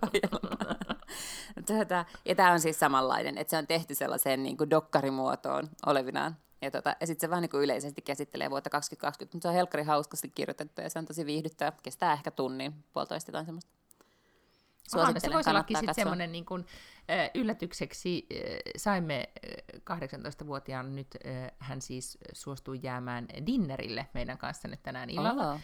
tuota, 1.68 2.06
Ja 2.26 2.36
tämä 2.36 2.52
on 2.52 2.60
siis 2.60 2.80
samanlainen, 2.80 3.38
että 3.38 3.52
se 3.52 3.58
on 3.58 3.68
tehty 3.68 3.96
sellaiseen 3.96 4.44
niin 4.44 4.58
kuin 4.58 4.70
dokkarimuotoon 4.70 5.70
olevinaan. 5.86 6.38
Ja, 6.62 6.72
tota, 6.72 6.96
ja 7.00 7.08
sitten 7.08 7.28
se 7.28 7.30
vähän 7.30 7.42
niin 7.42 7.50
kuin 7.50 7.64
yleisesti 7.64 8.02
käsittelee 8.02 8.50
vuotta 8.50 8.70
2020, 8.70 9.36
mutta 9.36 9.46
se 9.46 9.50
on 9.50 9.56
helkkari 9.56 9.84
hauskasti 9.84 10.30
kirjoitettu 10.30 10.82
ja 10.82 10.90
se 10.90 11.00
on 11.00 11.06
tosi 11.06 11.26
viihdyttävä. 11.26 11.72
Kestää 11.84 12.14
ehkä 12.14 12.32
tunnin, 12.32 12.74
puolitoista 12.94 13.32
tai 13.32 13.46
semmoista. 13.46 13.72
Suosittelen, 14.88 15.22
se 15.22 15.34
voisi 15.34 15.50
ollakin 15.50 15.78
sitten 15.78 15.96
semmoinen 15.96 16.32
niin 16.32 16.46
kuin, 16.46 16.66
yllätykseksi 17.36 18.28
saimme 18.78 19.30
18-vuotiaan 19.76 20.96
nyt, 20.96 21.08
hän 21.60 21.82
siis 21.82 22.18
suostui 22.34 22.80
jäämään 22.84 23.28
dinnerille 23.46 24.08
meidän 24.14 24.38
kanssa 24.38 24.68
nyt 24.68 24.84
tänään 24.84 25.10
illalla. 25.10 25.52
Oh. 25.52 25.60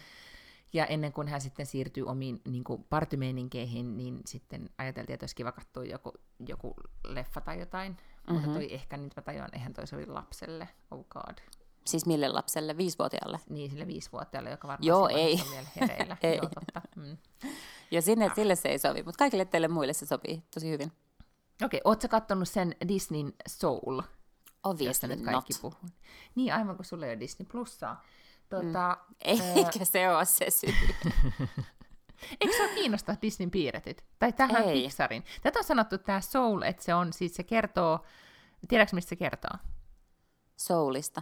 Ja 0.74 0.86
ennen 0.86 1.14
kuin 1.14 1.28
hän 1.28 1.42
sitten 1.42 1.66
siirtyy 1.66 2.06
omiin 2.06 2.42
niin 2.48 2.64
kuin 2.64 2.84
partimeininkeihin, 2.84 3.98
niin 3.98 4.20
sitten 4.26 4.70
ajateltiin, 4.78 5.14
että 5.14 5.24
olisi 5.24 5.36
kiva 5.36 5.52
katsoa 5.52 5.84
joku, 5.84 6.14
joku 6.48 6.74
leffa 7.04 7.42
tai 7.42 7.60
jotain. 7.60 7.92
Mm-hmm. 7.92 8.34
Mutta 8.36 8.52
toi 8.54 8.74
ehkä 8.74 8.98
nyt 8.98 9.16
mä 9.16 9.22
tajuan, 9.22 9.50
eihän 9.54 9.74
toi 9.74 9.88
sovi 9.88 10.06
lapselle. 10.06 10.70
Oh 10.92 11.06
god. 11.10 11.38
Siis 11.86 12.06
mille 12.06 12.28
lapselle? 12.28 12.78
Viisivuotiaalle? 12.78 13.40
Niin, 13.50 13.72
sille 13.72 13.88
viisivuotiaalle, 13.88 14.50
joka 14.50 14.68
varmaan 14.68 14.88
Joo, 14.88 15.08
ei. 15.08 15.34
on 15.34 15.52
vielä 15.52 15.68
hereillä. 15.80 16.18
ei. 16.24 16.38
Joo, 16.38 16.50
totta. 16.50 16.82
Mm. 16.96 17.18
Ja 17.92 18.02
sinne, 18.02 18.26
ja. 18.26 18.36
sille 18.36 18.56
se 18.56 18.70
ei 18.70 18.80
sovi, 18.80 19.04
mutta 19.04 19.20
kaikille 19.20 19.46
teille 19.46 19.68
muille 19.68 19.94
se 19.94 20.06
sopii 20.06 20.44
tosi 20.54 20.70
hyvin. 20.70 20.92
Okei, 21.64 21.82
ootko 21.84 22.08
kattonut 22.08 22.50
sen 22.50 22.76
Disneyn 22.88 23.34
Soul? 23.48 24.02
Obviously 24.64 25.10
nyt 25.10 25.22
kaikki 25.22 25.54
not. 25.54 25.62
puhuu. 25.62 25.90
Niin, 26.36 26.54
aivan 26.54 26.76
kuin 26.76 26.86
sulle 26.86 27.06
ei 27.06 27.12
ole 27.12 27.20
Disney 27.20 27.48
Plussaa. 27.52 28.04
Tota, 28.50 28.98
mm. 29.10 29.16
Eikä 29.22 29.80
ää... 29.80 29.86
se 29.86 30.10
ole 30.10 30.26
se 30.26 30.50
syy. 30.50 30.70
Eikö 32.42 32.58
se 32.58 32.64
ole 32.64 32.74
kiinnostaa 32.74 33.16
Disneyn 33.22 33.52
piirretyt? 33.52 34.06
Tai 34.20 34.34
tähän 34.34 34.64
ei. 34.64 34.84
Pixarin. 34.84 35.24
Tätä 35.42 35.60
on 35.60 35.66
sanottu 35.66 35.98
tämä 35.98 36.22
Soul, 36.22 36.62
että 36.62 36.84
se 36.84 36.94
on, 36.94 37.14
siis 37.14 37.36
se 37.36 37.44
kertoo, 37.44 38.06
tiedätkö 38.68 38.96
mistä 38.96 39.10
se 39.10 39.16
kertoo? 39.16 39.58
Soulista. 40.58 41.22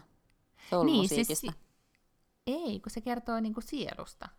Soul-musiikista. 0.69 1.51
Niin, 1.51 1.53
siis, 1.53 1.69
ei, 2.47 2.79
kun 2.79 2.91
se 2.91 3.01
kertoo 3.01 3.39
niinku 3.39 3.61
sielusta. 3.61 4.29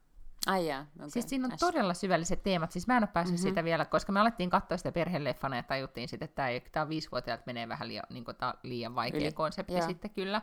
Ai 0.47 0.67
jaa, 0.67 0.87
okay. 0.97 1.11
Siis 1.11 1.29
siinä 1.29 1.47
on 1.47 1.53
Äs. 1.53 1.61
todella 1.61 1.95
syvälliset 1.95 2.43
teemat. 2.43 2.73
Siis 2.73 2.87
mä 2.87 2.97
en 2.97 3.03
ole 3.03 3.09
päässyt 3.13 3.39
mm-hmm. 3.39 3.49
sitä 3.49 3.65
vielä, 3.65 3.85
koska 3.85 4.13
me 4.13 4.21
alettiin 4.21 4.51
katsoa 4.51 4.79
sitä 4.79 4.93
perheleffana 4.93 5.57
ja 5.57 5.63
tajuttiin 5.63 6.09
sitten, 6.09 6.25
että 6.25 6.35
tämä, 6.35 6.49
tämä 6.73 6.89
viisivuotiaat 6.89 7.47
menee 7.47 7.69
vähän 7.69 7.89
liian, 7.89 8.05
niin 8.11 8.25
kuin, 8.25 8.37
tämä 8.37 8.55
liian 8.63 8.95
vaikea 8.95 9.21
Yli. 9.21 9.33
konsepti 9.33 9.75
Joo. 9.75 9.87
sitten 9.87 10.11
kyllä. 10.11 10.43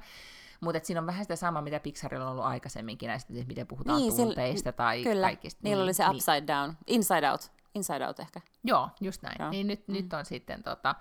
Mutta 0.62 0.80
siinä 0.84 1.00
on 1.02 1.08
vähän 1.08 1.24
sitä 1.24 1.36
samaa, 1.36 1.62
mitä 1.62 1.80
Pixarilla 1.80 2.26
on 2.26 2.32
ollut 2.32 2.46
aikaisemminkin 2.46 3.08
näistä, 3.08 3.34
että 3.34 3.48
miten 3.48 3.68
puhutaan 3.68 3.98
niin, 3.98 4.16
tunteista 4.16 4.72
tai 4.72 5.04
kyllä. 5.04 5.28
kaikista. 5.28 5.60
Niillä 5.64 5.80
niin, 5.82 5.84
oli 5.84 5.94
se 5.94 6.04
niin. 6.04 6.16
upside 6.16 6.48
down, 6.48 6.74
inside 6.88 7.32
out, 7.32 7.52
inside 7.76 8.08
out 8.08 8.20
ehkä. 8.20 8.42
Joo, 8.64 8.90
just 9.02 9.22
näin. 9.22 9.36
Joo. 9.40 9.50
Niin 9.50 9.68
nyt, 9.68 9.88
mm. 9.88 9.94
nyt 9.94 10.14
on 10.14 10.26
sitten 10.26 10.64
tota, 10.64 10.96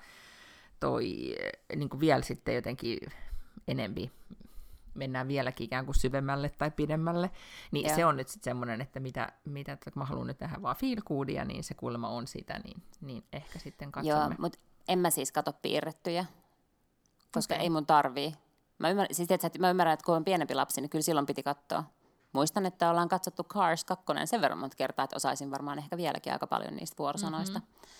toi 0.80 1.34
niin 1.76 1.88
kuin 1.88 2.00
vielä 2.00 2.22
sitten 2.22 2.54
jotenkin 2.54 2.98
enempi 3.68 4.10
mennään 4.96 5.28
vieläkin 5.28 5.64
ikään 5.64 5.84
kuin 5.84 5.94
syvemmälle 5.94 6.48
tai 6.48 6.70
pidemmälle, 6.70 7.30
niin 7.70 7.86
Joo. 7.86 7.96
se 7.96 8.06
on 8.06 8.16
nyt 8.16 8.28
sitten 8.28 8.50
semmoinen, 8.50 8.80
että 8.80 9.00
mitä, 9.00 9.32
mitä 9.44 9.72
että 9.72 9.90
mä 9.94 10.04
haluan 10.04 10.26
nyt 10.26 10.38
tehdä 10.38 10.62
vaan 10.62 10.76
feel 10.76 11.00
goodia, 11.06 11.44
niin 11.44 11.64
se 11.64 11.74
kulma 11.74 12.08
on 12.08 12.26
sitä, 12.26 12.60
niin, 12.64 12.82
niin 13.00 13.24
ehkä 13.32 13.58
sitten 13.58 13.92
katsomme. 13.92 14.20
Joo, 14.20 14.34
mutta 14.38 14.58
en 14.88 14.98
mä 14.98 15.10
siis 15.10 15.32
katso 15.32 15.52
piirrettyjä, 15.52 16.26
koska 17.32 17.54
okay. 17.54 17.62
ei 17.62 17.70
mun 17.70 17.86
tarvii. 17.86 18.34
Mä 18.78 18.90
ymmärrän, 18.90 19.14
siis 19.14 19.28
tiedätkö, 19.28 19.46
että 19.46 19.58
mä 19.58 19.70
ymmärrän, 19.70 19.94
että 19.94 20.04
kun 20.04 20.16
on 20.16 20.24
pienempi 20.24 20.54
lapsi, 20.54 20.80
niin 20.80 20.90
kyllä 20.90 21.02
silloin 21.02 21.26
piti 21.26 21.42
katsoa. 21.42 21.84
Muistan, 22.32 22.66
että 22.66 22.90
ollaan 22.90 23.08
katsottu 23.08 23.44
Cars 23.44 23.84
2 23.84 24.04
sen 24.24 24.40
verran 24.40 24.58
monta 24.58 24.76
kertaa, 24.76 25.04
että 25.04 25.16
osaisin 25.16 25.50
varmaan 25.50 25.78
ehkä 25.78 25.96
vieläkin 25.96 26.32
aika 26.32 26.46
paljon 26.46 26.76
niistä 26.76 26.98
vuorosanoista. 26.98 27.58
Mm-hmm. 27.58 27.90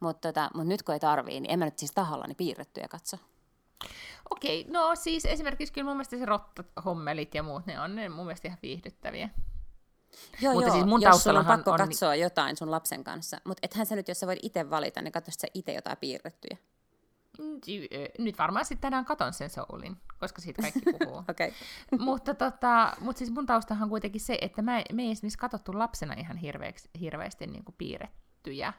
Mutta 0.00 0.28
tota, 0.28 0.50
mut 0.54 0.66
nyt 0.66 0.82
kun 0.82 0.92
ei 0.92 1.00
tarvii, 1.00 1.40
niin 1.40 1.50
en 1.50 1.58
mä 1.58 1.64
nyt 1.64 1.78
siis 1.78 1.92
tahallani 1.92 2.34
piirrettyjä 2.34 2.88
katso. 2.88 3.16
Okei, 4.32 4.66
no 4.70 4.94
siis 4.94 5.24
esimerkiksi 5.24 5.72
kyllä 5.72 5.84
mun 5.84 5.96
mielestä 5.96 6.18
se 6.18 6.26
rottahommelit 6.26 7.34
ja 7.34 7.42
muut, 7.42 7.66
ne 7.66 7.80
on 7.80 7.96
ne 7.96 8.08
mun 8.08 8.26
mielestä 8.26 8.48
ihan 8.48 8.58
viihdyttäviä. 8.62 9.28
Joo, 10.40 10.52
Mutta 10.52 10.68
joo, 10.68 10.74
siis 10.74 10.86
mun 10.86 11.02
jos 11.02 11.24
sulla 11.24 11.38
on 11.38 11.46
pakko 11.46 11.70
on... 11.70 11.78
katsoa 11.78 12.14
jotain 12.14 12.56
sun 12.56 12.70
lapsen 12.70 13.04
kanssa, 13.04 13.40
mutta 13.44 13.60
ethän 13.62 13.86
sä 13.86 13.96
nyt, 13.96 14.08
jos 14.08 14.20
sä 14.20 14.26
voit 14.26 14.38
itse 14.42 14.70
valita, 14.70 15.02
niin 15.02 15.12
katsoisit 15.12 15.40
sä 15.40 15.46
itse 15.54 15.72
jotain 15.72 15.96
piirrettyjä. 15.96 16.56
Nyt 18.18 18.38
varmaan 18.38 18.64
sitten 18.64 18.82
tänään 18.82 19.04
katon 19.04 19.32
sen 19.32 19.50
soulin, 19.50 19.96
koska 20.18 20.40
siitä 20.40 20.62
kaikki 20.62 20.80
puhuu. 20.98 21.24
okay. 21.30 21.52
mutta, 21.98 22.34
tota, 22.34 22.96
mutta 23.00 23.18
siis 23.18 23.30
mun 23.30 23.46
taustahan 23.46 23.82
on 23.82 23.88
kuitenkin 23.88 24.20
se, 24.20 24.38
että 24.40 24.62
mä, 24.62 24.82
me 24.92 25.02
ei 25.02 25.10
esimerkiksi 25.10 25.38
katsottu 25.38 25.78
lapsena 25.78 26.14
ihan 26.14 26.36
hirveästi, 26.36 26.90
hirveästi 27.00 27.46
niin 27.46 27.64
kuin 27.64 27.74
piirrettyjä 27.78 28.72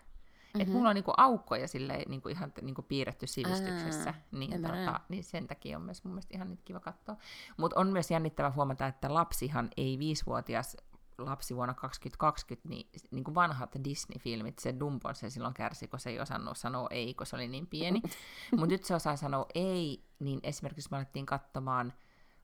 Mm-hmm. 0.53 0.61
Että 0.61 0.73
mulla 0.73 0.89
on 0.89 0.95
niinku 0.95 1.13
aukkoja 1.17 1.67
sille 1.67 2.03
niinku 2.07 2.29
ihan 2.29 2.53
niinku 2.61 2.81
piirretty 2.81 3.27
sivistyksessä, 3.27 4.13
niin, 4.31 4.61
tota, 4.61 4.99
niin 5.09 5.23
sen 5.23 5.47
takia 5.47 5.77
on 5.77 5.83
myös 5.83 6.03
mun 6.03 6.13
mielestä 6.13 6.35
ihan 6.35 6.57
kiva 6.65 6.79
katsoa. 6.79 7.17
Mutta 7.57 7.79
on 7.79 7.87
myös 7.87 8.11
jännittävä 8.11 8.51
huomata, 8.51 8.87
että 8.87 9.13
lapsihan 9.13 9.69
ei 9.77 9.99
viisivuotias 9.99 10.77
lapsi 11.17 11.55
vuonna 11.55 11.73
2020, 11.73 12.69
niin, 12.69 12.87
niin 13.11 13.23
kuin 13.23 13.35
vanhat 13.35 13.75
Disney-filmit, 13.83 14.59
se 14.59 14.75
Dumbo 14.79 15.13
se 15.13 15.29
silloin 15.29 15.53
kärsi, 15.53 15.87
kun 15.87 15.99
se 15.99 16.09
ei 16.09 16.19
osannut 16.19 16.57
sanoa 16.57 16.87
ei, 16.91 17.13
kun 17.13 17.25
se 17.25 17.35
oli 17.35 17.47
niin 17.47 17.67
pieni. 17.67 18.01
Mutta 18.51 18.67
nyt 18.67 18.83
se 18.83 18.95
osaa 18.95 19.15
sanoa 19.15 19.45
ei, 19.55 20.03
niin 20.19 20.39
esimerkiksi 20.43 20.91
me 20.91 20.97
alettiin 20.97 21.25
katsomaan 21.25 21.93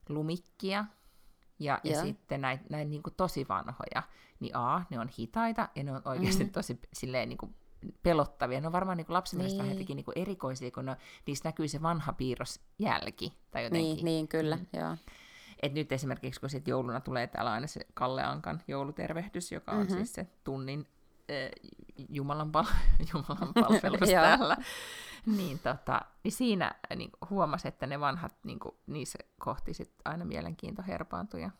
Lumikkia, 0.08 0.84
ja, 1.58 1.80
ja 1.84 2.00
sitten 2.00 2.40
näitä 2.40 2.64
näit 2.70 2.88
niin 2.88 3.02
tosi 3.16 3.48
vanhoja, 3.48 4.02
niin 4.40 4.56
A, 4.56 4.84
ne 4.90 4.98
on 4.98 5.08
hitaita, 5.18 5.68
ja 5.74 5.84
ne 5.84 5.92
on 5.92 6.02
oikeasti 6.04 6.44
mm-hmm. 6.44 6.52
tosi 6.52 6.80
silleen 6.92 7.28
niin 7.28 7.38
kuin 7.38 7.54
pelottavia. 8.02 8.60
Ne 8.60 8.66
on 8.66 8.72
varmaan 8.72 8.96
niin 8.96 9.06
lapsen 9.08 9.38
niin. 9.38 9.58
vähän 9.58 9.70
jotenkin 9.70 9.96
niin 9.96 10.06
erikoisia, 10.16 10.70
kun 10.70 10.84
ne, 10.84 10.96
niissä 11.26 11.48
näkyy 11.48 11.68
se 11.68 11.82
vanha 11.82 12.12
piirrosjälki. 12.12 13.32
Tai 13.50 13.64
jotenkin. 13.64 13.94
Niin, 13.94 14.04
niin 14.04 14.28
kyllä, 14.28 14.56
mm. 14.56 14.66
joo. 14.72 14.96
Et 15.62 15.72
nyt 15.72 15.92
esimerkiksi, 15.92 16.40
kun 16.40 16.50
sit 16.50 16.68
jouluna 16.68 17.00
tulee 17.00 17.26
täällä 17.26 17.52
aina 17.52 17.66
se 17.66 17.80
Kalle 17.94 18.22
Ankan 18.22 18.62
joulutervehdys, 18.68 19.52
joka 19.52 19.72
on 19.72 19.78
mm-hmm. 19.78 19.96
siis 19.96 20.12
se 20.12 20.26
tunnin 20.44 20.86
äh, 21.30 21.70
Jumalan, 22.08 22.52
pal- 22.52 22.64
Jumalan 23.12 23.54
palvelus 23.60 24.08
täällä, 24.08 24.56
niin, 25.26 25.58
tota, 25.58 26.00
niin 26.24 26.32
siinä 26.32 26.74
niin 26.96 27.10
huomasi, 27.30 27.68
että 27.68 27.86
ne 27.86 28.00
vanhat, 28.00 28.34
niin 28.44 28.58
kuin, 28.58 28.74
niissä 28.86 29.18
kohti 29.38 29.74
sit 29.74 29.92
aina 30.04 30.24
mielenkiinto 30.24 30.82
herpaantui 30.86 31.42
ja 31.42 31.50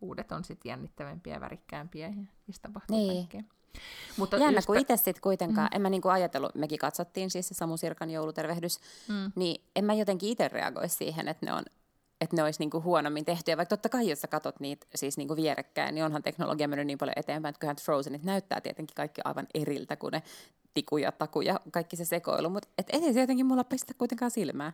uudet 0.00 0.32
on 0.32 0.44
sitten 0.44 0.70
jännittävämpiä 0.70 1.34
ja 1.34 1.40
värikkäämpiä 1.40 2.08
ja 2.08 2.14
niistä 2.46 2.68
tapahtuu 2.68 2.96
niin. 2.96 3.28
kaikkea. 3.28 3.42
Mutta 4.16 4.36
Jännä, 4.36 4.58
just... 4.58 4.66
kun 4.66 4.78
itse 4.78 4.96
sitten 4.96 5.20
kuitenkaan, 5.20 5.68
mm. 5.72 5.76
en 5.76 5.82
mä 5.82 5.90
niinku 5.90 6.08
ajatellut, 6.08 6.54
mekin 6.54 6.78
katsottiin 6.78 7.30
siis 7.30 7.48
se 7.48 7.54
Samu 7.54 7.76
Sirkan 7.76 8.10
joulutervehdys, 8.10 8.80
mm. 9.08 9.32
niin 9.34 9.64
en 9.76 9.84
mä 9.84 9.94
jotenkin 9.94 10.30
itse 10.30 10.48
reagoi 10.48 10.88
siihen, 10.88 11.28
että 11.28 11.46
ne 11.46 11.52
on 11.52 11.62
että 12.20 12.36
ne 12.36 12.42
olisi 12.42 12.60
niinku 12.60 12.82
huonommin 12.82 13.24
tehtyjä, 13.24 13.56
vaikka 13.56 13.76
totta 13.76 13.88
kai 13.88 14.08
jos 14.08 14.20
sä 14.20 14.28
katot 14.28 14.60
niitä 14.60 14.86
siis 14.94 15.16
niinku 15.16 15.36
vierekkäin, 15.36 15.94
niin 15.94 16.04
onhan 16.04 16.22
teknologia 16.22 16.68
mennyt 16.68 16.86
niin 16.86 16.98
paljon 16.98 17.14
eteenpäin, 17.16 17.50
että 17.50 17.60
kyllähän 17.60 17.76
Frozenit 17.76 18.22
näyttää 18.22 18.60
tietenkin 18.60 18.94
kaikki 18.94 19.20
aivan 19.24 19.46
eriltä 19.54 19.96
kuin 19.96 20.12
ne 20.12 20.22
tiku 20.74 20.96
ja 20.96 21.12
taku 21.12 21.40
ja 21.40 21.60
kaikki 21.72 21.96
se 21.96 22.04
sekoilu, 22.04 22.50
mutta 22.50 22.68
et 22.78 22.86
ei 22.92 23.12
se 23.12 23.20
jotenkin 23.20 23.46
mulla 23.46 23.64
pestä 23.64 23.94
kuitenkaan 23.94 24.30
silmää. 24.30 24.72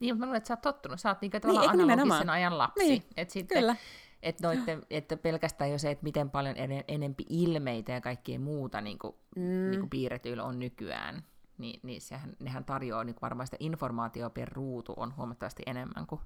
Niin, 0.00 0.14
mutta 0.14 0.20
mä 0.20 0.26
luulen, 0.26 0.36
että 0.36 0.48
sä 0.48 0.54
oot 0.54 0.60
tottunut, 0.60 1.00
sä 1.00 1.08
oot 1.08 1.20
niinku 1.20 1.34
niin, 1.34 1.42
tavallaan 1.42 1.80
analogisen 1.80 2.30
ajan 2.30 2.58
lapsi. 2.58 2.88
Niin, 2.88 3.02
et 3.16 3.30
sitten, 3.30 3.58
kyllä 3.58 3.76
että, 4.22 4.46
noitte, 4.46 4.78
että 4.90 5.16
pelkästään 5.16 5.70
jo 5.70 5.78
se, 5.78 5.90
että 5.90 6.04
miten 6.04 6.30
paljon 6.30 6.56
en, 6.56 6.84
enempi 6.88 7.26
ilmeitä 7.28 7.92
ja 7.92 8.00
kaikkea 8.00 8.38
muuta 8.38 8.80
niin 8.80 8.98
kuin, 8.98 9.14
mm. 9.36 9.70
niin 9.70 9.80
kuin 9.80 9.90
piirretyillä 9.90 10.44
on 10.44 10.58
nykyään, 10.58 11.24
niin, 11.58 11.80
niin 11.82 12.00
sehän, 12.00 12.36
nehän 12.40 12.64
tarjoaa 12.64 13.04
niin 13.04 13.16
varmaan 13.22 13.46
sitä 13.46 13.56
informaatiota 13.60 14.30
per 14.30 14.48
ruutu 14.52 14.94
on 14.96 15.16
huomattavasti 15.16 15.62
enemmän 15.66 16.06
kuin, 16.06 16.20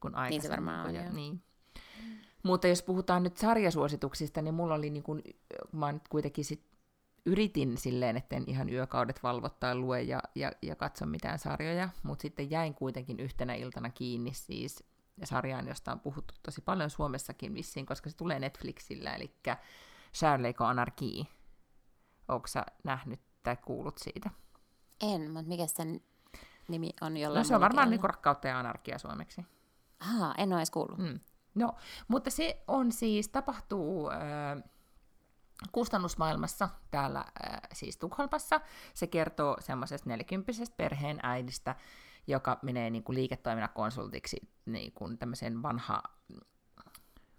kuin 0.00 0.14
aikaisemmin. 0.14 0.40
Niin 0.40 0.42
se 0.42 0.50
varmaan 0.50 0.88
on, 0.88 0.94
ja, 0.94 1.12
niin. 1.12 1.42
Mutta 2.42 2.68
jos 2.68 2.82
puhutaan 2.82 3.22
nyt 3.22 3.36
sarjasuosituksista, 3.36 4.42
niin 4.42 4.54
mulla 4.54 4.74
oli, 4.74 4.90
niin 4.90 5.02
kuin, 5.02 5.22
mä 5.72 5.92
nyt 5.92 6.08
kuitenkin 6.08 6.44
sit 6.44 6.70
yritin 7.26 7.78
silleen, 7.78 8.16
etten 8.16 8.44
ihan 8.46 8.68
yökaudet 8.68 9.22
valvottaa 9.22 9.74
lue 9.74 10.02
ja, 10.02 10.22
ja, 10.34 10.52
ja 10.62 10.76
katso 10.76 11.06
mitään 11.06 11.38
sarjoja, 11.38 11.88
mutta 12.02 12.22
sitten 12.22 12.50
jäin 12.50 12.74
kuitenkin 12.74 13.20
yhtenä 13.20 13.54
iltana 13.54 13.90
kiinni 13.90 14.34
siis 14.34 14.84
sarjaan, 15.24 15.68
josta 15.68 15.92
on 15.92 16.00
puhuttu 16.00 16.34
tosi 16.42 16.60
paljon 16.60 16.90
Suomessakin 16.90 17.54
vissiin, 17.54 17.86
koska 17.86 18.10
se 18.10 18.16
tulee 18.16 18.38
Netflixillä, 18.38 19.14
eli 19.14 19.34
Charlie's 20.16 20.64
Anarchy. 20.64 21.24
Onko 22.28 22.46
sä 22.46 22.66
nähnyt 22.84 23.20
tai 23.42 23.56
kuullut 23.56 23.98
siitä? 23.98 24.30
En, 25.00 25.30
mutta 25.30 25.48
mikä 25.48 25.66
sen 25.66 26.00
nimi 26.68 26.90
on 27.00 27.16
jollain 27.16 27.40
No 27.40 27.44
se 27.44 27.54
on 27.54 27.60
varmaan 27.60 27.90
niin 27.90 28.04
rakkautta 28.04 28.48
ja 28.48 28.58
anarkia 28.58 28.98
suomeksi. 28.98 29.46
Aha, 30.00 30.34
en 30.38 30.52
ole 30.52 30.60
edes 30.60 30.70
kuullut. 30.70 30.98
Mm. 30.98 31.20
No, 31.54 31.74
mutta 32.08 32.30
se 32.30 32.62
on 32.68 32.92
siis, 32.92 33.28
tapahtuu 33.28 34.10
äh, 34.10 34.70
kustannusmaailmassa 35.72 36.68
täällä 36.90 37.18
äh, 37.18 37.60
siis 37.72 37.96
Tukholmassa. 37.96 38.60
Se 38.94 39.06
kertoo 39.06 39.56
semmoisesta 39.60 40.08
nelikymppisestä 40.08 40.76
perheen 40.76 41.20
äidistä, 41.22 41.74
joka 42.30 42.58
menee 42.62 42.90
niin 42.90 43.04
kuin 43.04 43.16
liiketoiminnan 43.16 43.74
konsultiksi 43.74 44.48
niin 44.66 44.92
kuin 44.92 45.18
tämmöiseen 45.18 45.62
vanha 45.62 46.02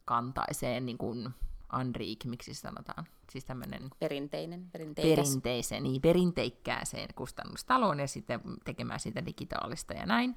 kantaiseen 0.06 0.86
niin 0.86 0.98
kuin 0.98 1.30
Anriik, 1.70 2.26
miksi 2.26 2.54
sanotaan, 2.54 3.06
siis 3.32 3.46
tämmöinen 3.46 3.90
perinteinen, 4.00 4.70
perinteisen, 4.96 5.84
niin 5.84 6.02
perinteikkääseen 6.02 7.10
kustannustaloon 7.16 8.00
ja 8.00 8.08
sitten 8.08 8.42
tekemään 8.66 9.00
sitä 9.00 9.26
digitaalista 9.26 9.94
ja 9.94 10.06
näin. 10.06 10.36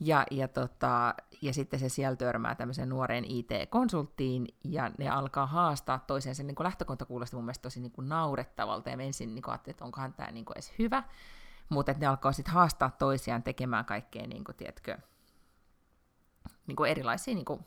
Ja, 0.00 0.26
ja, 0.30 0.48
tota, 0.48 1.14
ja 1.42 1.52
sitten 1.52 1.80
se 1.80 1.88
siellä 1.88 2.16
törmää 2.16 2.54
tämmöiseen 2.54 2.88
nuoreen 2.88 3.24
IT-konsulttiin, 3.24 4.46
ja 4.64 4.90
ne 4.98 5.08
alkaa 5.08 5.46
haastaa 5.46 5.98
toisiaan. 5.98 6.34
Sen 6.34 6.46
niin 6.46 6.56
lähtökohta 6.58 7.04
kuulosti 7.04 7.36
mun 7.36 7.44
mielestä 7.44 7.62
tosi 7.62 7.80
niin 7.80 7.92
kuin 7.92 8.08
naurettavalta, 8.08 8.90
ja 8.90 8.96
ensin 8.96 9.34
niin 9.34 9.42
kuin 9.42 9.52
ajattelin, 9.52 9.74
että 9.74 9.84
onkohan 9.84 10.14
tämä 10.14 10.30
niin 10.30 10.44
kuin 10.44 10.56
edes 10.56 10.72
hyvä, 10.78 11.02
mutta 11.68 11.94
ne 11.98 12.06
alkaa 12.06 12.32
sitten 12.32 12.54
haastaa 12.54 12.90
toisiaan 12.90 13.42
tekemään 13.42 13.84
kaikkea, 13.84 14.26
niin 14.26 14.44
kuin, 14.44 14.56
tiedätkö, 14.56 14.98
niin 16.66 16.76
kuin 16.76 16.90
erilaisia, 16.90 17.34
niin 17.34 17.44
kuin, 17.44 17.60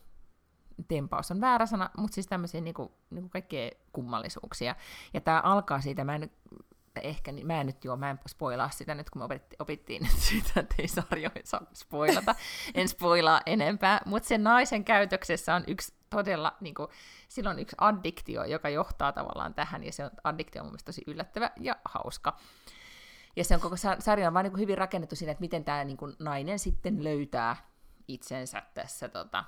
tempaus 0.87 1.31
on 1.31 1.41
väärä 1.41 1.65
sana, 1.65 1.89
mutta 1.97 2.15
siis 2.15 2.27
tämmöisiä 2.27 2.61
niin 2.61 2.73
kuin, 2.73 2.89
niin 3.09 3.23
kuin 3.23 3.29
kaikkea 3.29 3.71
kummallisuuksia. 3.91 4.75
Ja 5.13 5.21
tämä 5.21 5.41
alkaa 5.41 5.81
siitä, 5.81 6.03
mä 6.03 6.15
en 6.15 6.31
ehkä, 7.03 7.31
niin 7.31 7.47
mä 7.47 7.61
en 7.61 7.65
nyt 7.65 7.85
joo, 7.85 7.97
mä 7.97 8.09
en 8.09 8.19
spoilaa 8.27 8.69
sitä 8.69 8.95
nyt, 8.95 9.09
kun 9.09 9.21
me 9.21 9.25
opittiin, 9.25 9.61
opittiin 9.61 10.07
siitä, 10.29 10.59
että 10.59 10.75
ei 10.79 10.87
sarjoja 10.87 11.41
saa 11.43 11.61
spoilata. 11.73 12.35
en 12.73 12.87
spoilaa 12.87 13.41
enempää, 13.45 14.01
mutta 14.05 14.27
sen 14.27 14.43
naisen 14.43 14.85
käytöksessä 14.85 15.55
on 15.55 15.63
yksi 15.67 15.93
todella, 16.09 16.57
niin 16.61 16.75
kuin, 16.75 16.87
sillä 17.27 17.49
on 17.49 17.59
yksi 17.59 17.75
addiktio, 17.79 18.43
joka 18.43 18.69
johtaa 18.69 19.11
tavallaan 19.11 19.53
tähän, 19.53 19.83
ja 19.83 19.91
se 19.91 20.05
on, 20.05 20.11
addiktio 20.23 20.61
on 20.61 20.65
mun 20.65 20.71
mielestä 20.71 20.85
tosi 20.85 21.03
yllättävä 21.07 21.51
ja 21.59 21.75
hauska. 21.85 22.37
Ja 23.37 23.43
se 23.43 23.55
on 23.55 23.61
koko 23.61 23.75
sarja 23.99 24.27
on 24.27 24.33
vaan 24.33 24.43
niin 24.43 24.51
kuin 24.51 24.61
hyvin 24.61 24.77
rakennettu 24.77 25.15
siinä, 25.15 25.31
että 25.31 25.41
miten 25.41 25.63
tämä 25.63 25.83
niin 25.83 25.97
kuin 25.97 26.15
nainen 26.19 26.59
sitten 26.59 27.03
löytää 27.03 27.55
itsensä 28.07 28.63
tässä 28.73 29.09
tota, 29.09 29.43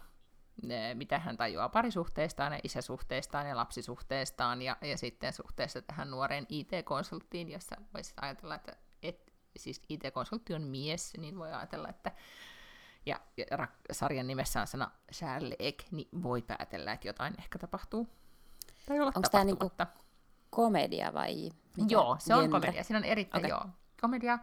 mitä 0.94 1.20
hän 1.20 1.38
tajuaa 1.38 1.70
parisuhteestaan 1.70 2.54
ja 2.54 2.60
isäsuhteestaan 2.64 3.48
ja 3.48 3.56
lapsisuhteestaan 3.56 4.62
ja, 4.62 4.78
ja 4.82 4.98
sitten 4.98 5.34
suhteessa 5.34 5.82
tähän 5.82 6.12
nuoreen 6.12 6.46
IT-konsulttiin, 6.50 7.52
jossa 7.52 7.76
voisi 7.94 8.14
ajatella, 8.22 8.56
että 8.56 8.76
et, 9.04 9.34
siis 9.58 9.82
IT-konsultti 9.90 10.54
on 10.54 10.62
mies, 10.62 11.14
niin 11.18 11.40
voi 11.40 11.54
ajatella, 11.54 11.90
että 11.90 12.12
ja, 13.06 13.20
ja 13.38 13.46
sarjan 13.92 14.28
nimessä 14.28 14.62
on 14.62 14.68
sana 14.68 14.92
Charlie 15.14 15.74
niin 15.92 16.10
voi 16.24 16.42
päätellä, 16.42 16.94
että 16.94 17.08
jotain 17.08 17.34
ehkä 17.40 17.60
tapahtuu. 17.60 18.08
Tai 18.86 19.00
olla 19.00 19.12
Onko 19.16 19.30
tämä 19.32 19.44
niinku 19.44 19.72
komedia 20.50 21.14
vai 21.14 21.50
mikä 21.78 21.94
Joo, 21.94 22.18
se 22.20 22.28
genre? 22.28 22.44
on 22.44 22.52
komedia. 22.52 22.84
Siinä 22.84 22.98
on 22.98 23.04
erittäin, 23.04 23.46
okay. 23.46 23.50
joo, 23.50 23.70
komedia. 24.02 24.40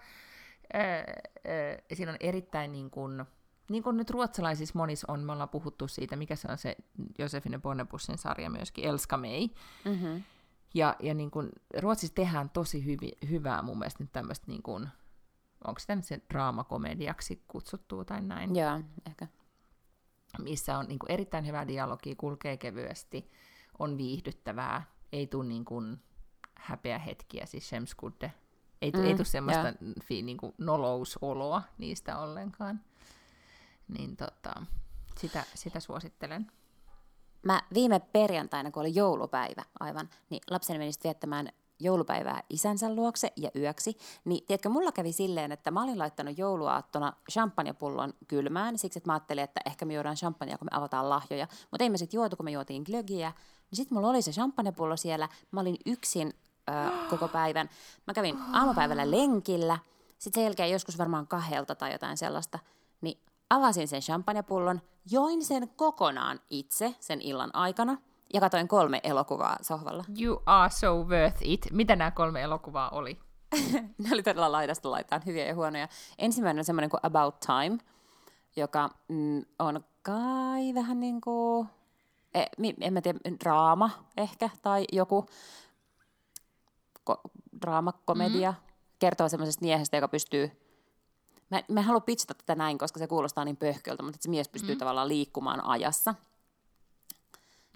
Siinä 1.93 2.13
on 2.13 2.17
erittäin 2.21 2.73
niin 2.73 2.91
kuin, 2.91 3.25
niin 3.71 3.83
kuin 3.83 3.97
nyt 3.97 4.11
ruotsalaisissa 4.11 4.79
monissa 4.79 5.13
on, 5.13 5.21
me 5.21 5.33
ollaan 5.33 5.49
puhuttu 5.49 5.89
siitä, 5.89 6.17
mikä 6.17 6.37
se 6.37 6.49
on 6.51 6.59
se 6.59 6.77
Josefine 7.19 7.59
Bonnebussin 7.59 8.19
sarja 8.19 8.51
myöskin, 8.51 8.85
Elska 8.85 9.17
May. 9.17 9.49
Mm-hmm. 9.85 10.23
Ja, 10.75 10.97
ja 11.01 11.15
niin 11.15 11.31
kuin, 11.31 11.49
Ruotsissa 11.79 12.15
tehdään 12.15 12.51
tosi 12.51 12.85
hyvi, 12.85 13.13
hyvää 13.29 13.63
mun 13.63 13.79
mielestä 13.79 14.03
nyt 14.03 14.13
tämmöistä, 14.13 14.47
niin 14.49 14.63
kuin, 14.63 14.89
onko 15.67 15.79
sitä 15.79 15.97
nyt 15.97 16.05
se 16.05 16.21
draamakomediaksi 16.33 17.43
kutsuttu 17.49 18.05
tai 18.05 18.23
näin. 18.23 18.57
Joo, 18.57 18.81
ehkä. 19.07 19.29
Missä 20.39 20.79
on 20.79 20.87
niin 20.89 20.99
kuin, 20.99 21.13
erittäin 21.13 21.47
hyvää 21.47 21.69
dialogia, 21.69 22.15
kulkee 22.17 22.57
kevyesti, 22.57 23.31
on 23.79 23.99
viihdyttävää, 23.99 24.83
ei 25.13 25.27
tule 25.27 25.49
niin 25.49 25.65
kuin, 25.65 26.01
häpeä 26.55 26.99
hetkiä, 26.99 27.47
siis 27.47 27.69
Shemskudde. 27.69 28.33
Ei, 28.83 28.91
mm, 28.91 29.05
ei 29.05 29.15
tule 29.15 29.25
semmoista 29.25 29.73
fi, 30.05 30.23
niin 30.23 30.37
kuin, 30.37 30.55
nolousoloa 30.59 31.63
niistä 31.79 32.19
ollenkaan. 32.19 32.81
Niin 33.89 34.17
tota, 34.17 34.63
sitä, 35.19 35.45
sitä 35.55 35.81
suosittelen. 35.81 36.51
Mä 37.43 37.63
viime 37.75 38.01
perjantaina, 38.01 38.71
kun 38.71 38.81
oli 38.81 38.95
joulupäivä 38.95 39.63
aivan, 39.81 40.09
niin 40.31 40.41
lapseni 40.51 40.79
meni 40.79 40.91
viettämään 41.05 41.49
joulupäivää 41.81 42.43
isänsä 42.51 42.95
luokse 42.95 43.33
ja 43.37 43.51
yöksi, 43.57 43.97
niin 44.25 44.47
tiedätkö, 44.47 44.69
mulla 44.69 44.93
kävi 44.93 45.13
silleen, 45.13 45.53
että 45.53 45.71
mä 45.71 45.83
olin 45.83 45.99
laittanut 45.99 46.39
jouluaattona 46.39 47.13
champagnepullon 47.33 48.15
kylmään, 48.29 48.79
siksi 48.79 48.99
että 48.99 49.09
mä 49.09 49.15
ajattelin, 49.15 49.45
että 49.45 49.61
ehkä 49.67 49.85
me 49.85 49.95
juodaan 49.95 50.17
champagnea, 50.17 50.59
kun 50.59 50.69
me 50.73 50.77
avataan 50.77 51.09
lahjoja, 51.09 51.49
mutta 51.71 51.85
ei 51.85 51.91
me 51.91 51.99
sitten 51.99 52.19
juotu, 52.19 52.37
kun 52.37 52.45
me 52.45 52.51
juotiin 52.51 52.83
glögiä, 52.83 53.33
niin 53.71 53.77
sitten 53.77 53.99
mulla 53.99 54.09
oli 54.09 54.23
se 54.23 54.31
champagnepullo 54.31 54.97
siellä, 54.97 55.29
mä 55.51 55.61
olin 55.61 55.77
yksin 55.87 56.35
ö, 56.69 56.73
koko 57.11 57.29
päivän, 57.29 57.71
mä 58.07 58.15
kävin 58.15 58.39
aamupäivällä 58.53 59.11
lenkillä, 59.11 59.79
sitten 60.19 60.41
sen 60.41 60.45
jälkeen 60.45 60.71
joskus 60.71 60.99
varmaan 60.99 61.27
kahdelta 61.27 61.75
tai 61.75 61.93
jotain 61.93 62.17
sellaista, 62.17 62.59
niin 63.01 63.19
avasin 63.51 63.89
sen 63.89 64.01
champagnepullon, 64.01 64.81
join 65.11 65.45
sen 65.45 65.69
kokonaan 65.77 66.41
itse 66.51 66.95
sen 67.01 67.21
illan 67.21 67.51
aikana 67.55 67.97
ja 68.35 68.41
katoin 68.41 68.69
kolme 68.69 69.01
elokuvaa 69.03 69.57
sohvalla. 69.63 70.05
You 70.21 70.43
are 70.47 70.71
so 70.71 71.05
worth 71.05 71.39
it. 71.43 71.67
Mitä 71.73 71.97
nämä 71.97 72.11
kolme 72.11 72.43
elokuvaa 72.43 72.91
oli? 72.91 73.19
ne 73.99 74.11
oli 74.13 74.23
todella 74.23 74.53
laidasta 74.53 74.91
laitaan 74.91 75.23
hyviä 75.27 75.47
ja 75.47 75.55
huonoja. 75.55 75.89
Ensimmäinen 76.19 76.61
on 76.61 76.65
semmoinen 76.65 76.91
kuin 76.91 77.01
About 77.03 77.41
Time, 77.41 77.79
joka 78.57 78.91
mm, 79.09 79.45
on 79.59 79.85
kai 80.03 80.75
vähän 80.75 81.01
niin 81.01 81.21
kuin, 81.21 81.69
e, 82.35 82.45
en 82.81 82.93
mä 82.93 83.01
tiedä, 83.01 83.19
draama 83.45 83.91
ehkä, 84.17 84.51
tai 84.63 84.85
joku 84.93 85.27
ko- 87.11 87.31
draamakomedia. 87.63 88.51
Mm. 88.51 88.73
Kertoo 88.99 89.29
semmoisesta 89.29 89.65
miehestä, 89.65 89.97
joka 89.97 90.09
pystyy 90.09 90.51
Mä, 91.51 91.63
mä 91.69 91.81
en 91.81 91.87
halua 91.87 92.01
pitchata 92.01 92.35
tätä 92.35 92.55
näin, 92.55 92.79
koska 92.79 92.99
se 92.99 93.07
kuulostaa 93.07 93.45
niin 93.45 93.57
pöhköltä, 93.57 94.03
mutta 94.03 94.19
se 94.21 94.31
mies 94.31 94.49
pystyy 94.49 94.75
mm. 94.75 94.79
tavallaan 94.79 95.09
liikkumaan 95.09 95.65
ajassa. 95.65 96.15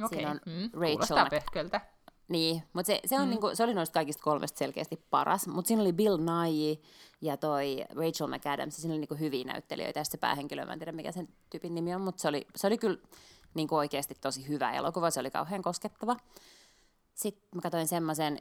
Okei, 0.05 0.25
okay. 0.25 0.39
mm. 0.47 0.71
Rachel 0.73 0.91
kuulostaa 0.91 1.27
pöhköltä. 1.31 1.81
Niin, 2.29 2.63
mutta 2.73 2.87
se, 2.87 3.01
se, 3.07 3.17
on 3.17 3.23
mm. 3.23 3.31
niinku, 3.31 3.51
se 3.55 3.65
oli 3.65 3.75
noista 3.75 3.95
kaikista 3.95 4.23
kolmesta 4.23 4.59
selkeästi 4.59 4.97
paras. 5.11 5.47
Mutta 5.47 5.69
siinä 5.69 5.83
oli 5.83 5.93
Bill 5.93 6.19
Nye 6.19 6.79
ja 7.21 7.37
toi 7.37 7.85
Rachel 7.91 8.27
McAdams. 8.27 8.77
Siinä 8.77 8.93
oli 8.93 9.01
niinku 9.01 9.15
hyviä 9.15 9.45
näyttelijöitä 9.45 10.01
ja 10.01 10.05
se 10.05 10.19
päähenkilö, 10.19 10.67
mä 10.67 10.73
en 10.73 10.79
tiedä 10.79 10.93
mikä 10.93 11.13
sen 11.13 11.29
tyypin 11.51 11.75
nimi 11.75 11.95
on, 11.95 12.01
mutta 12.01 12.23
se 12.23 12.29
oli, 12.29 12.47
se 12.57 12.67
oli 12.67 12.79
kyllä 12.79 12.99
niinku 13.55 13.77
oikeasti 13.77 14.15
tosi 14.21 14.49
hyvä 14.49 14.73
elokuva. 14.73 15.11
Se 15.11 15.21
oli 15.21 15.31
kauhean 15.31 15.63
koskettava. 15.63 16.17
Sitten 17.15 17.49
mä 17.55 17.61
katsoin 17.61 17.89
semmoisen 17.89 18.39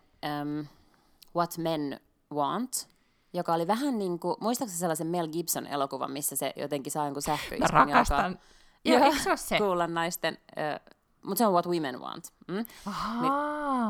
What 1.36 1.58
Men 1.58 2.00
Want, 2.34 2.88
joka 3.34 3.54
oli 3.54 3.68
vähän 3.68 4.00
niin 4.00 4.20
kuin, 4.20 4.36
muistaakseni 4.40 4.80
sellaisen 4.80 5.08
Mel 5.08 5.28
Gibson 5.28 5.68
elokuvan, 5.68 6.12
missä 6.12 6.36
se 6.36 6.54
jotenkin 6.56 6.92
saa 6.92 7.06
jonkun 7.06 7.22
sähköiskun, 7.22 7.70
rakastan. 7.70 8.40
Joo, 8.86 9.04
eikö 9.04 9.18
se 9.18 9.32
se? 9.36 9.58
Kuulla 9.58 9.88
naisten, 9.88 10.38
äh, 10.58 10.80
mutta 11.24 11.38
se 11.38 11.48
on 11.48 11.54
What 11.54 11.66
Women 11.68 12.02
Want. 12.02 12.26
Mm? 12.48 12.54
Niin, 12.56 13.34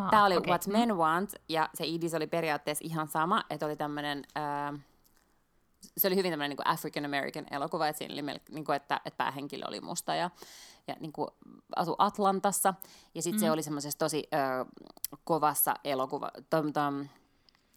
Tämä 0.10 0.26
oli 0.26 0.38
okay. 0.38 0.50
What 0.50 0.68
Men 0.68 0.98
Want, 0.98 1.34
ja 1.50 1.70
se 1.74 1.88
idis 1.88 2.14
oli 2.14 2.28
periaatteessa 2.28 2.86
ihan 2.86 3.08
sama, 3.08 3.44
että 3.50 3.66
oli 3.66 3.76
tämmöinen... 3.76 4.24
Äh, 4.38 4.80
se 5.98 6.08
oli 6.08 6.16
hyvin 6.16 6.32
tämmöinen 6.32 6.58
niin 6.58 6.68
African 6.68 7.06
American 7.06 7.46
elokuva, 7.52 7.88
että 7.88 7.98
siinä 7.98 8.14
oli 8.14 8.22
mel- 8.22 8.54
niin 8.54 8.66
kuin, 8.66 8.76
että, 8.76 9.02
että 9.06 9.18
päähenkilö 9.18 9.66
oli 9.68 9.82
musta 9.82 10.16
ja, 10.16 10.30
ja 10.88 10.96
niin 11.00 11.12
kuin 11.14 11.28
asui 11.76 11.96
Atlantassa. 11.98 12.74
Ja 13.16 13.22
sitten 13.22 13.40
mm. 13.40 13.46
se 13.46 13.52
oli 13.52 13.64
semmoisessa 13.64 14.00
tosi 14.00 14.28
äh, 14.34 14.68
kovassa 15.24 15.74
elokuva, 15.84 16.32
tom, 16.50 16.74
tom, 16.74 17.08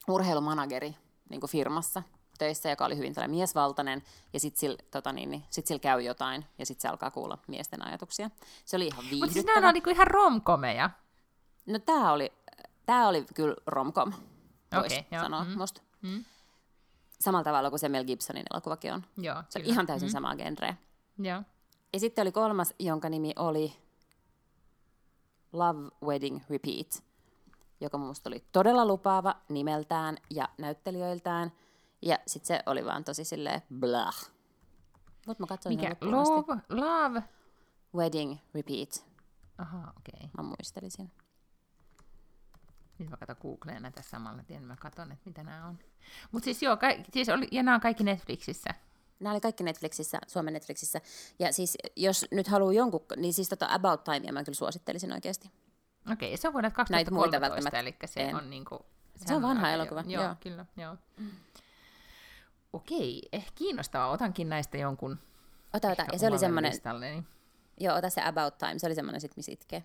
urheilumanageri 0.09 0.97
niin 1.29 1.41
kuin 1.41 1.51
firmassa 1.51 2.03
töissä, 2.39 2.71
joka 2.71 2.85
oli 2.85 2.97
hyvin 2.97 3.15
miesvaltainen, 3.27 4.03
ja 4.33 4.41
sitten 4.41 4.61
sillä, 4.61 4.79
tota 4.91 5.13
niin, 5.13 5.31
niin, 5.31 5.45
sit 5.51 5.67
sillä 5.67 5.79
käy 5.79 6.01
jotain, 6.01 6.45
ja 6.59 6.67
sitten 6.67 6.83
se 6.83 6.89
alkaa 6.89 7.11
kuulla 7.11 7.39
miesten 7.49 7.87
ajatuksia. 7.87 8.31
Se 8.65 8.77
oli 8.77 8.87
ihan 8.87 9.05
Mutta 9.05 9.11
siis 9.11 9.23
viihdyttävä. 9.23 9.55
nämä 9.55 9.69
on 9.69 9.75
niinku 9.75 9.91
ihan 9.91 10.07
romkomeja. 10.07 10.91
No 11.67 11.79
tämä 11.79 12.13
oli, 12.13 12.33
tää 12.87 13.09
oli 13.09 13.25
kyllä 13.35 13.55
romcom, 13.67 14.13
voisi 14.77 15.07
joo, 15.11 15.23
sanoa 15.23 15.45
mm. 15.45 15.59
musta. 15.59 15.83
Mm. 16.03 16.25
Samalla 17.21 17.45
tavalla 17.45 17.71
kuin 17.71 17.81
se 17.81 17.89
Mel 17.89 18.05
Gibsonin 18.05 18.45
elokuvakin 18.53 18.93
on. 18.93 19.05
Joo, 19.17 19.35
Se 19.49 19.59
on 19.59 19.63
kyllä. 19.63 19.73
ihan 19.73 19.87
täysin 19.87 20.09
mm. 20.09 20.13
samaa 20.13 20.37
genreä. 20.37 20.77
Joo. 21.19 21.43
Ja 21.93 22.01
sitten 22.01 22.23
oli 22.23 22.33
kolmas, 22.33 22.75
jonka 22.79 23.09
nimi 23.09 23.33
oli 23.37 23.73
Love 25.53 25.91
Wedding 26.05 26.41
Repeat, 26.51 27.05
joka 27.83 27.99
musta 27.99 28.31
oli 28.31 28.45
todella 28.53 28.87
lupaava 28.87 29.37
nimeltään 29.49 30.17
ja 30.31 30.49
näyttelijöiltään. 30.59 31.53
Ja 32.03 32.19
sitten 32.27 32.47
se 32.47 32.63
oli 32.67 32.85
vaan 32.85 33.05
tosi 33.05 33.25
silleen 33.25 33.63
blah. 33.81 34.31
Mutta 35.27 35.43
mä 35.43 35.47
katsoin 35.47 35.77
Mikä? 35.77 35.97
Love? 36.01 36.63
Love? 36.69 37.23
Wedding 37.95 38.39
Repeat. 38.55 39.07
Aha, 39.59 39.79
okei. 39.79 40.15
Okay. 40.17 40.29
Mä 40.37 40.43
muistelisin. 40.43 41.11
Nyt 42.99 43.11
mä 43.11 43.17
katson 43.17 43.37
Googleen 43.43 43.83
näitä 43.83 44.03
samalla 44.03 44.43
tien, 44.43 44.65
mä 44.65 44.77
katson, 44.77 45.13
että 45.13 45.23
mitä 45.25 45.43
nämä 45.43 45.67
on. 45.67 45.79
Mutta 46.33 46.45
siis 46.45 46.63
joo, 46.63 46.77
ka- 46.77 47.05
siis 47.13 47.29
oli, 47.29 47.49
ja 47.51 47.63
nämä 47.63 47.75
on 47.75 47.81
kaikki 47.81 48.05
Netflixissä. 48.05 48.71
Nämä 49.21 49.33
oli 49.33 49.41
kaikki 49.41 49.65
Netflixissä, 49.65 50.19
Suomen 50.27 50.55
Netflixissä. 50.55 51.01
Ja 51.39 51.53
siis 51.53 51.79
jos 51.97 52.27
nyt 52.31 52.49
haluaa 52.49 52.73
jonkun, 52.73 53.01
niin 53.17 53.35
siis 53.35 53.49
tota 53.49 53.69
About 53.71 54.05
Timea 54.05 54.33
mä 54.33 54.45
kyllä 54.45 54.57
suosittelisin 54.57 55.13
oikeasti. 55.13 55.51
Okei, 56.13 56.37
se 56.37 56.49
on 56.49 56.53
vuodelta 56.55 56.85
Näitä 56.91 57.11
muita 57.11 57.41
2013, 57.41 57.79
eli 57.79 57.97
se 58.05 58.21
en. 58.21 58.37
on 58.37 58.51
niinku... 58.51 58.87
Se 59.17 59.35
on 59.35 59.43
vanha 59.43 59.71
elokuva, 59.71 60.01
jo- 60.01 60.11
Joo, 60.11 60.23
joo. 60.25 60.35
kyllä, 60.41 60.67
joo. 60.77 60.97
Okei, 62.73 63.29
eh, 63.33 63.53
kiinnostavaa. 63.55 64.09
Otankin 64.11 64.49
näistä 64.49 64.79
jonkun 64.79 65.19
Ota, 65.75 65.89
ota. 65.89 66.05
Ja 66.13 66.19
se 66.19 66.27
oli 66.27 66.39
semmoinen, 66.39 66.73
listalleni. 66.73 67.25
joo, 67.81 67.97
ota 67.97 68.11
se 68.11 68.23
About 68.25 68.59
Time. 68.59 68.79
Se 68.79 68.87
oli 68.87 68.95
semmoinen 68.95 69.21
sit, 69.21 69.37
missä 69.37 69.53
itkee. 69.53 69.85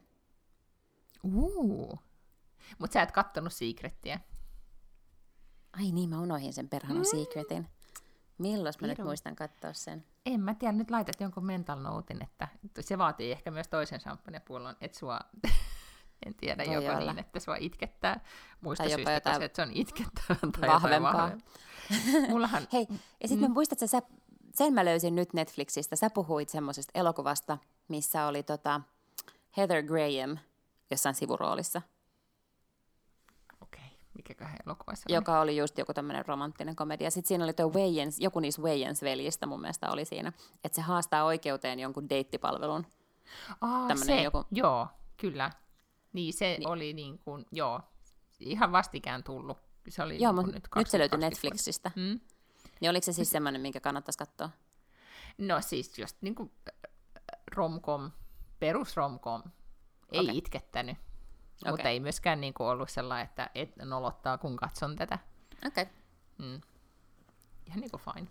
Uu. 1.23 1.99
Mutta 2.79 2.93
sä 2.93 3.01
et 3.01 3.11
kattonut 3.11 3.53
Secrettiä. 3.53 4.19
Ai 5.73 5.91
niin, 5.91 6.09
mä 6.09 6.19
unohin 6.21 6.53
sen 6.53 6.69
perhanan 6.69 6.97
mm. 6.97 7.03
Secretin. 7.05 7.67
Milloin 8.37 8.73
mä 8.81 8.87
nyt 8.87 8.97
muistan 8.97 9.35
katsoa 9.35 9.73
sen? 9.73 10.05
En 10.25 10.41
mä 10.41 10.53
tiedä, 10.53 10.71
nyt 10.73 10.91
laitat 10.91 11.21
jonkun 11.21 11.45
mental 11.45 11.79
notein, 11.79 12.23
että 12.23 12.47
se 12.79 12.97
vaatii 12.97 13.31
ehkä 13.31 13.51
myös 13.51 13.67
toisen 13.67 13.99
champagnepullon, 13.99 14.75
että 14.81 14.99
sua, 14.99 15.19
en 16.25 16.35
tiedä, 16.35 16.63
Voi 16.65 16.73
joko 16.73 16.97
olla. 16.97 17.13
niin, 17.13 17.19
että 17.19 17.39
sua 17.39 17.55
itkettää 17.55 18.19
muista 18.61 18.83
Tai 18.83 18.91
syystä, 18.93 19.11
jotain 19.11 19.33
koska 19.33 19.45
että 19.45 19.55
se 19.55 19.69
on 19.69 19.71
itkettävää 19.73 20.51
tai 20.59 20.69
vahvempaa. 20.69 20.89
jotain 20.89 21.03
vahvempaa. 21.03 22.29
Mullahan, 22.33 22.67
Hei, 22.73 22.87
ja 23.21 23.27
sitten 23.27 23.49
mm. 23.49 23.53
muistatko, 23.53 23.87
sä, 23.87 24.01
sen 24.53 24.73
mä 24.73 24.85
löysin 24.85 25.15
nyt 25.15 25.33
Netflixistä. 25.33 25.95
Sä 25.95 26.09
puhuit 26.09 26.49
semmoisesta 26.49 26.91
elokuvasta, 26.95 27.57
missä 27.87 28.25
oli 28.25 28.43
tota 28.43 28.81
Heather 29.57 29.83
Graham 29.83 30.37
jossain 30.91 31.15
sivuroolissa, 31.15 31.81
okei, 33.61 33.81
okay, 33.85 33.97
mikäköhän 34.13 34.57
elokuva 34.65 34.95
se 34.95 35.03
oli? 35.09 35.15
joka 35.15 35.39
oli 35.39 35.57
just 35.57 35.77
joku 35.77 35.93
tämmöinen 35.93 36.25
romanttinen 36.25 36.75
komedia. 36.75 37.11
Sitten 37.11 37.27
siinä 37.27 37.43
oli 37.43 37.53
tuo 37.53 37.69
Wayans, 37.69 38.19
joku 38.19 38.39
niistä 38.39 38.61
Wayans-veljistä 38.61 39.45
mun 39.45 39.61
mielestä 39.61 39.91
oli 39.91 40.05
siinä, 40.05 40.33
että 40.63 40.75
se 40.75 40.81
haastaa 40.81 41.23
oikeuteen 41.23 41.79
jonkun 41.79 42.09
deittipalvelun. 42.09 42.85
Aa, 43.61 43.87
tämmönen 43.87 44.17
se, 44.17 44.23
joku- 44.23 44.45
joo, 44.51 44.87
kyllä. 45.17 45.51
Niin 46.13 46.33
se 46.33 46.45
niin. 46.45 46.67
oli 46.67 46.93
niin 46.93 47.19
kuin, 47.19 47.45
joo, 47.51 47.81
ihan 48.39 48.71
vastikään 48.71 49.23
tullut. 49.23 49.57
Se 49.89 50.03
oli 50.03 50.21
Joo, 50.21 50.31
niin 50.31 50.35
mutta 50.35 50.51
nyt, 50.51 50.67
nyt 50.75 50.87
se 50.87 50.99
löytyi 50.99 51.17
2020 51.17 51.25
Netflixistä. 51.25 51.91
Mm. 51.95 52.19
Niin 52.81 52.89
oliko 52.89 53.05
se 53.05 53.13
siis 53.13 53.29
semmoinen, 53.29 53.61
minkä 53.61 53.79
kannattaisi 53.79 54.17
katsoa? 54.17 54.49
No 55.37 55.61
siis 55.61 55.99
just 55.99 56.17
niin 56.21 56.35
kuin 56.35 56.51
romcom, 57.55 58.11
perus 58.59 58.95
romcom. 58.95 59.43
Ei 60.11 60.19
okay. 60.19 60.35
itkettänyt. 60.37 60.97
Okay. 61.61 61.71
Mutta 61.71 61.89
ei 61.89 61.99
myöskään 61.99 62.41
niin 62.41 62.53
kuin 62.53 62.67
ollut 62.67 62.89
sellainen, 62.89 63.25
että 63.25 63.49
et 63.55 63.75
nolottaa, 63.75 64.37
kun 64.37 64.55
katson 64.55 64.95
tätä. 64.95 65.19
Okei. 65.67 65.83
Okay. 65.83 65.95
Mm. 66.37 66.61
Ihan 67.65 67.79
niin 67.79 67.91
kuin 67.91 68.01
fine. 68.01 68.27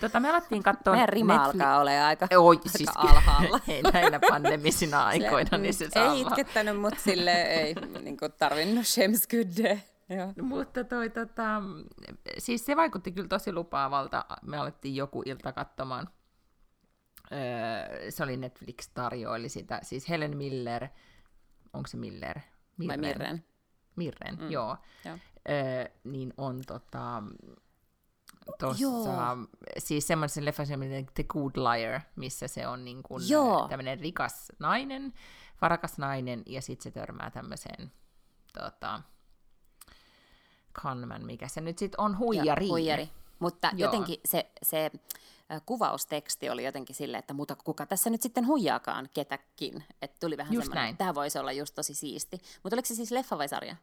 Tota, 0.00 0.20
me 0.20 0.30
alettiin 0.30 0.62
katsoa... 0.62 0.92
Meidän 0.92 1.08
rima 1.08 1.36
Netflix- 1.36 1.44
alkaa 1.44 1.80
olla 1.80 2.06
aika, 2.06 2.28
Oi, 2.36 2.56
aika 2.56 2.68
siis 2.68 2.90
alhaalla. 2.96 3.60
ei 3.68 3.82
näinä 3.82 4.20
pandemisina 4.28 5.06
aikoina, 5.06 5.58
niin 5.58 5.74
se 5.74 5.90
saa 5.90 6.12
Ei 6.12 6.20
itkettänyt, 6.20 6.80
mutta 6.80 7.00
sille 7.00 7.42
ei 7.42 7.74
niin 8.02 8.16
kuin, 8.16 8.32
tarvinnut 8.32 8.84
James 8.96 9.28
Goodia. 9.28 9.78
Joo. 10.08 10.32
Mutta 10.42 10.84
toi, 10.84 11.10
tota, 11.10 11.62
siis 12.38 12.66
se 12.66 12.76
vaikutti 12.76 13.12
kyllä 13.12 13.28
tosi 13.28 13.52
lupaavalta. 13.52 14.24
Me 14.42 14.56
alettiin 14.58 14.96
joku 14.96 15.22
ilta 15.26 15.52
katsomaan. 15.52 16.08
Öö, 17.32 18.10
se 18.10 18.22
oli 18.22 18.36
Netflix 18.36 18.88
tarjoili 18.94 19.48
sitä. 19.48 19.80
Siis 19.82 20.08
Helen 20.08 20.36
Miller, 20.36 20.88
onko 21.72 21.86
se 21.86 21.96
Miller? 21.96 22.40
Vai 22.88 22.96
Mirren. 22.96 23.44
Mirren, 23.96 24.38
mm. 24.40 24.50
joo. 24.50 24.76
Joo. 25.04 25.18
Öö, 25.50 25.84
niin 26.04 26.34
on 26.36 26.60
tota, 26.66 27.22
tossa, 28.58 28.82
Joo. 28.82 29.36
siis 29.78 30.06
semmoisen 30.06 30.44
leffan 30.44 30.66
semmoinen 30.66 31.06
The 31.14 31.22
Good 31.22 31.56
Liar, 31.56 32.00
missä 32.16 32.48
se 32.48 32.66
on 32.66 32.84
niin 32.84 33.02
kuin 33.02 33.28
Joo. 33.28 33.68
tämmöinen 33.68 34.00
rikas 34.00 34.52
nainen, 34.58 35.12
varakas 35.60 35.98
nainen, 35.98 36.42
ja 36.46 36.62
sitten 36.62 36.82
se 36.82 36.90
törmää 36.90 37.30
tämmöiseen 37.30 37.92
tota, 38.52 39.02
Conman, 40.82 41.26
mikä 41.26 41.48
se 41.48 41.60
nyt 41.60 41.78
sitten 41.78 42.00
on, 42.00 42.18
huijari. 42.18 42.66
Ja, 42.66 42.70
huijari. 42.70 43.10
Mutta 43.38 43.70
Joo. 43.72 43.86
jotenkin 43.86 44.20
se, 44.24 44.50
se 44.62 44.90
kuvausteksti 45.66 46.50
oli 46.50 46.64
jotenkin 46.64 46.96
silleen, 46.96 47.18
että 47.18 47.34
mutta 47.34 47.56
kuka 47.64 47.86
tässä 47.86 48.10
nyt 48.10 48.22
sitten 48.22 48.46
huijaakaan 48.46 49.08
ketäkin. 49.14 49.84
Että 50.02 50.16
tuli 50.20 50.36
vähän 50.36 50.52
Just 50.52 50.64
semmoinen, 50.64 50.82
näin. 50.82 50.96
tämä 50.96 51.14
voisi 51.14 51.38
olla 51.38 51.52
just 51.52 51.74
tosi 51.74 51.94
siisti. 51.94 52.40
Mutta 52.62 52.76
oliko 52.76 52.86
se 52.86 52.94
siis 52.94 53.10
leffa 53.10 53.38
vai 53.38 53.48
sarja? 53.48 53.76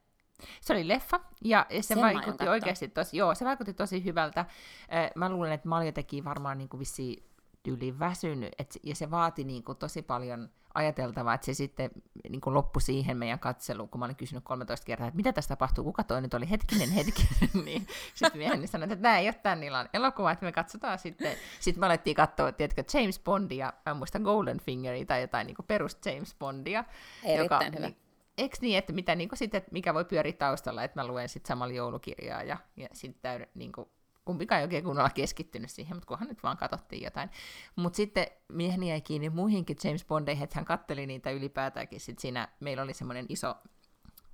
Se 0.62 0.74
oli 0.74 0.88
leffa, 0.88 1.20
ja 1.42 1.66
se 1.70 1.82
Sen 1.82 2.02
vaikutti 2.02 2.48
oikeasti 2.48 2.88
tosi, 2.88 3.18
joo, 3.18 3.36
se 3.36 3.46
vaikutti 3.46 3.74
tosi 3.74 4.04
hyvältä. 4.04 4.46
Eh, 4.90 5.12
Mä 5.16 5.30
luulen, 5.30 5.52
että 5.52 5.70
Malja 5.70 5.92
teki 5.92 6.24
varmaan 6.24 6.58
niin 6.58 6.70
vissiin 6.80 7.24
tyyliin 7.64 8.00
väsynyt, 8.00 8.54
et, 8.60 8.80
ja 8.84 8.96
se 8.96 9.12
vaati 9.12 9.44
niin 9.44 9.64
kuin 9.64 9.78
tosi 9.78 10.02
paljon 10.02 10.50
ajateltavaa, 10.74 11.34
että 11.34 11.46
se 11.46 11.54
sitten 11.54 11.92
niin 12.30 12.42
kuin 12.42 12.54
loppui 12.54 12.82
siihen 12.82 13.18
meidän 13.18 13.40
katseluun, 13.40 13.90
kun 13.90 14.00
mä 14.00 14.06
olin 14.06 14.16
kysynyt 14.16 14.44
13 14.44 14.86
kertaa, 14.86 15.08
että 15.08 15.16
mitä 15.16 15.34
tässä 15.34 15.50
tapahtuu, 15.50 15.84
kuka 15.84 16.04
toi 16.04 16.22
nyt 16.22 16.34
oli, 16.34 16.50
hetkinen, 16.50 16.92
hetkinen, 16.98 17.50
niin 17.66 17.88
sitten 18.14 18.38
mieheni 18.38 18.68
sanoi, 18.68 18.84
että 18.84 18.96
tämä 18.96 19.18
ei 19.18 19.28
ole 19.28 19.34
tämän 19.34 19.64
illan 19.64 19.90
elokuva, 19.94 20.32
että 20.32 20.46
me 20.46 20.52
katsotaan 20.52 21.00
sitten, 21.00 21.38
sitten 21.60 21.80
me 21.80 21.86
alettiin 21.86 22.16
katsoa, 22.16 22.52
tiedätkö, 22.52 22.84
James 22.94 23.20
Bondia, 23.20 23.74
mä 23.86 23.94
muista 23.94 24.20
Golden 24.20 24.60
Fingeria 24.60 25.06
tai 25.06 25.22
jotain 25.22 25.48
niin 25.48 25.56
kuin 25.56 25.66
perus 25.66 25.98
James 26.06 26.36
Bondia, 26.40 26.84
Erittäin 27.24 27.76
hyvä. 27.76 27.90
Eikö 28.38 28.58
niin, 28.62 28.78
että, 28.78 28.94
mitä, 28.94 29.16
niin 29.16 29.30
sit, 29.34 29.56
että 29.56 29.72
mikä 29.72 29.94
voi 29.94 30.06
pyöriä 30.06 30.34
taustalla, 30.34 30.84
että 30.84 31.02
mä 31.02 31.08
luen 31.08 31.30
sitten 31.30 31.48
samalla 31.48 31.74
joulukirjaa 31.74 32.44
ja, 32.44 32.58
ja 32.78 32.88
sitten 32.94 33.48
niin 33.56 33.72
kuin, 33.72 33.88
kumpikaan 34.26 34.60
ei 34.60 34.66
oikein 34.66 34.84
kunnolla 34.84 35.10
keskittynyt 35.10 35.70
siihen, 35.70 35.98
mutta 35.98 36.08
kunhan 36.08 36.28
nyt 36.28 36.44
vaan 36.44 36.58
katsottiin 36.58 37.04
jotain. 37.04 37.30
Mutta 37.76 37.98
sitten 37.98 38.28
mieheni 38.50 38.90
jäi 38.90 39.02
kiinni 39.02 39.30
muihinkin 39.30 39.78
James 39.84 40.06
Bondeihin, 40.06 40.44
että 40.44 40.56
hän 40.56 40.66
katteli 40.66 41.08
niitä 41.08 41.32
ylipäätäänkin. 41.32 42.00
Sitten 42.00 42.22
siinä 42.22 42.48
meillä 42.60 42.84
oli 42.84 42.94
semmoinen 42.94 43.26
iso 43.30 43.56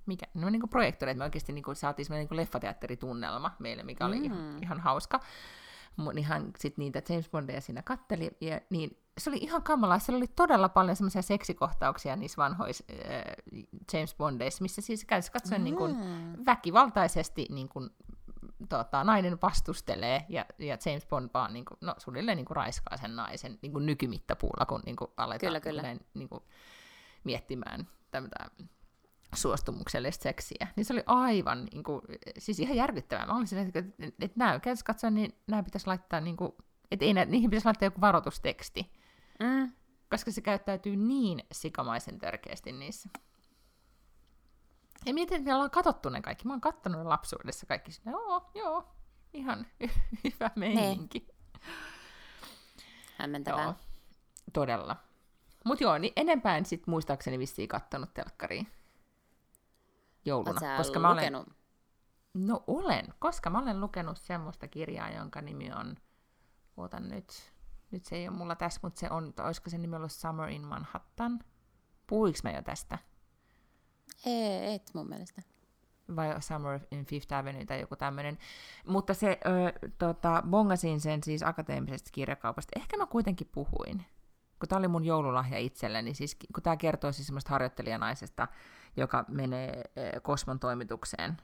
mikä, 0.06 0.26
no 0.34 0.50
niin 0.50 0.60
kuin 0.60 0.70
projektori, 0.70 1.10
että 1.10 1.18
me 1.18 1.24
oikeasti 1.24 1.52
niin 1.52 1.62
kuin 1.62 1.76
saatiin 1.76 2.06
semmoinen 2.06 2.22
niin 2.22 2.28
kuin 2.28 2.36
leffateatteritunnelma 2.36 3.56
meille, 3.58 3.82
mikä 3.82 4.06
oli 4.06 4.18
mm. 4.18 4.24
ihan, 4.24 4.58
ihan 4.62 4.80
hauska. 4.80 5.20
Niin 6.12 6.24
hän 6.24 6.50
sitten 6.58 6.82
niitä 6.82 7.02
James 7.08 7.30
Bondeja 7.30 7.60
siinä 7.60 7.82
katteli, 7.82 8.30
ja 8.40 8.60
niin 8.70 9.02
se 9.18 9.30
oli 9.30 9.38
ihan 9.38 9.62
kamalaa. 9.62 9.98
Siellä 9.98 10.16
oli 10.16 10.26
todella 10.26 10.68
paljon 10.68 10.96
semmoisia 10.96 11.22
seksikohtauksia 11.22 12.16
niissä 12.16 12.36
vanhoissa 12.36 12.84
äh, 12.90 13.22
James 13.92 14.14
Bondeissa, 14.14 14.62
missä 14.62 14.82
siis 14.82 15.04
käytössä 15.04 15.32
katsoen 15.32 15.64
niin 15.64 15.76
kuin 15.76 15.96
väkivaltaisesti 16.46 17.46
niin 17.50 17.68
kuin, 17.68 17.90
tota, 18.68 19.04
nainen 19.04 19.38
vastustelee, 19.42 20.24
ja, 20.28 20.44
ja 20.58 20.78
James 20.86 21.06
Bond 21.06 21.30
vaan 21.34 21.52
niin 21.52 21.64
kuin, 21.64 21.78
no, 21.80 21.94
suunnilleen 21.98 22.36
niin 22.36 22.46
kuin 22.46 22.56
raiskaa 22.56 22.96
sen 22.96 23.16
naisen 23.16 23.58
niin 23.62 23.72
kuin 23.72 23.86
nykymittapuulla, 23.86 24.66
kun 24.66 24.82
niin 24.86 24.96
kuin 24.96 25.10
aletaan 25.16 25.38
Kyllä, 25.40 25.60
kyllä. 25.60 25.96
Niin 26.14 26.28
kuin, 26.28 26.42
miettimään 27.24 27.88
tämmöistä 28.10 28.50
suostumuksellista 29.34 30.22
seksiä, 30.22 30.66
niin 30.76 30.84
se 30.84 30.92
oli 30.92 31.02
aivan, 31.06 31.64
niin 31.72 31.84
kuin, 31.84 32.02
siis 32.38 32.60
ihan 32.60 32.76
järkyttävää. 32.76 33.26
Mä 33.26 33.36
olisin, 33.36 33.58
että, 33.58 33.78
että, 33.78 34.04
että 34.20 34.38
nämä 34.38 34.60
käytössä 34.60 34.84
katsoen, 34.84 35.14
niin 35.14 35.32
nämä 35.46 35.62
pitäisi 35.62 35.86
laittaa, 35.86 36.20
niin 36.20 36.36
kuin, 36.36 36.52
että 36.90 37.04
ei 37.04 37.14
nää, 37.14 37.24
niihin 37.24 37.50
pitäisi 37.50 37.64
laittaa 37.64 37.86
joku 37.86 38.00
varoitusteksti, 38.00 38.92
Mm. 39.40 39.72
koska 40.10 40.30
se 40.30 40.40
käyttäytyy 40.40 40.96
niin 40.96 41.42
sikamaisen 41.52 42.18
törkeästi 42.18 42.72
niissä. 42.72 43.08
Ja 45.06 45.14
mietin, 45.14 45.36
että 45.36 45.48
me 45.48 45.54
ollaan 45.54 45.70
katsottu 45.70 46.08
ne 46.08 46.22
kaikki. 46.22 46.46
Mä 46.46 46.52
oon 46.52 46.60
kattonut 46.60 47.06
lapsuudessa 47.06 47.66
kaikki. 47.66 47.92
Sinne, 47.92 48.10
joo, 48.10 48.50
joo, 48.54 48.94
ihan 49.32 49.66
hyvä 50.24 50.50
meininki. 50.56 51.26
Hämmentävää. 53.18 53.64
Joo, 53.64 53.74
todella. 54.52 54.96
Mutta 55.64 55.84
joo, 55.84 55.98
niin 55.98 56.12
enempää 56.16 56.56
en 56.56 56.66
sit 56.66 56.86
muistaakseni 56.86 57.38
vissiin 57.38 57.68
kattonut 57.68 58.14
telkkariin 58.14 58.68
jouluna. 60.24 60.60
Sä 60.60 60.76
koska 60.76 60.98
mä 60.98 61.10
olen, 61.10 61.16
lukenut? 61.16 61.48
No 62.34 62.64
olen, 62.66 63.14
koska 63.18 63.50
mä 63.50 63.58
olen 63.58 63.80
lukenut 63.80 64.18
semmoista 64.18 64.68
kirjaa, 64.68 65.10
jonka 65.10 65.40
nimi 65.40 65.72
on, 65.72 65.96
otan 66.76 67.08
nyt, 67.08 67.52
nyt 67.90 68.04
se 68.04 68.16
ei 68.16 68.28
ole 68.28 68.36
mulla 68.36 68.56
tässä, 68.56 68.80
mutta 68.82 69.00
se 69.00 69.10
on, 69.10 69.32
olisiko 69.44 69.70
se 69.70 69.78
nimi 69.78 69.96
ollut 69.96 70.12
Summer 70.12 70.48
in 70.48 70.66
Manhattan? 70.66 71.40
Puhuinko 72.06 72.38
mä 72.44 72.50
jo 72.50 72.62
tästä? 72.62 72.98
Ei, 74.26 74.74
et 74.74 74.90
mun 74.94 75.08
mielestä. 75.08 75.42
Vai 76.16 76.42
Summer 76.42 76.80
in 76.90 77.06
Fifth 77.06 77.34
Avenue 77.34 77.64
tai 77.64 77.80
joku 77.80 77.96
tämmöinen. 77.96 78.38
Mutta 78.86 79.14
se, 79.14 79.40
ö, 79.46 79.88
tota, 79.98 80.42
bongasin 80.50 81.00
sen 81.00 81.22
siis 81.22 81.42
akateemisesta 81.42 82.10
kirjakaupasta. 82.12 82.72
Ehkä 82.76 82.96
mä 82.96 83.06
kuitenkin 83.06 83.48
puhuin 83.52 84.04
kun 84.60 84.68
tämä 84.68 84.78
oli 84.78 84.88
mun 84.88 85.04
joululahja 85.04 85.58
itselleni, 85.58 86.14
siis 86.14 86.36
kun 86.54 86.62
tämä 86.62 86.76
kertoo 86.76 87.12
siis 87.12 87.26
semmoista 87.26 87.50
harjoittelijanaisesta, 87.50 88.48
joka 88.96 89.24
menee 89.28 89.84
Kosmon 90.22 90.60
toimitukseen, 90.60 91.36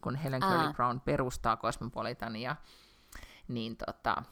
kun 0.00 0.16
Helen 0.16 0.40
Curly 0.40 0.72
Brown 0.72 1.00
perustaa 1.00 1.56
Cosmopolitania, 1.56 2.56
niin, 3.48 3.76
tota, 3.76 4.22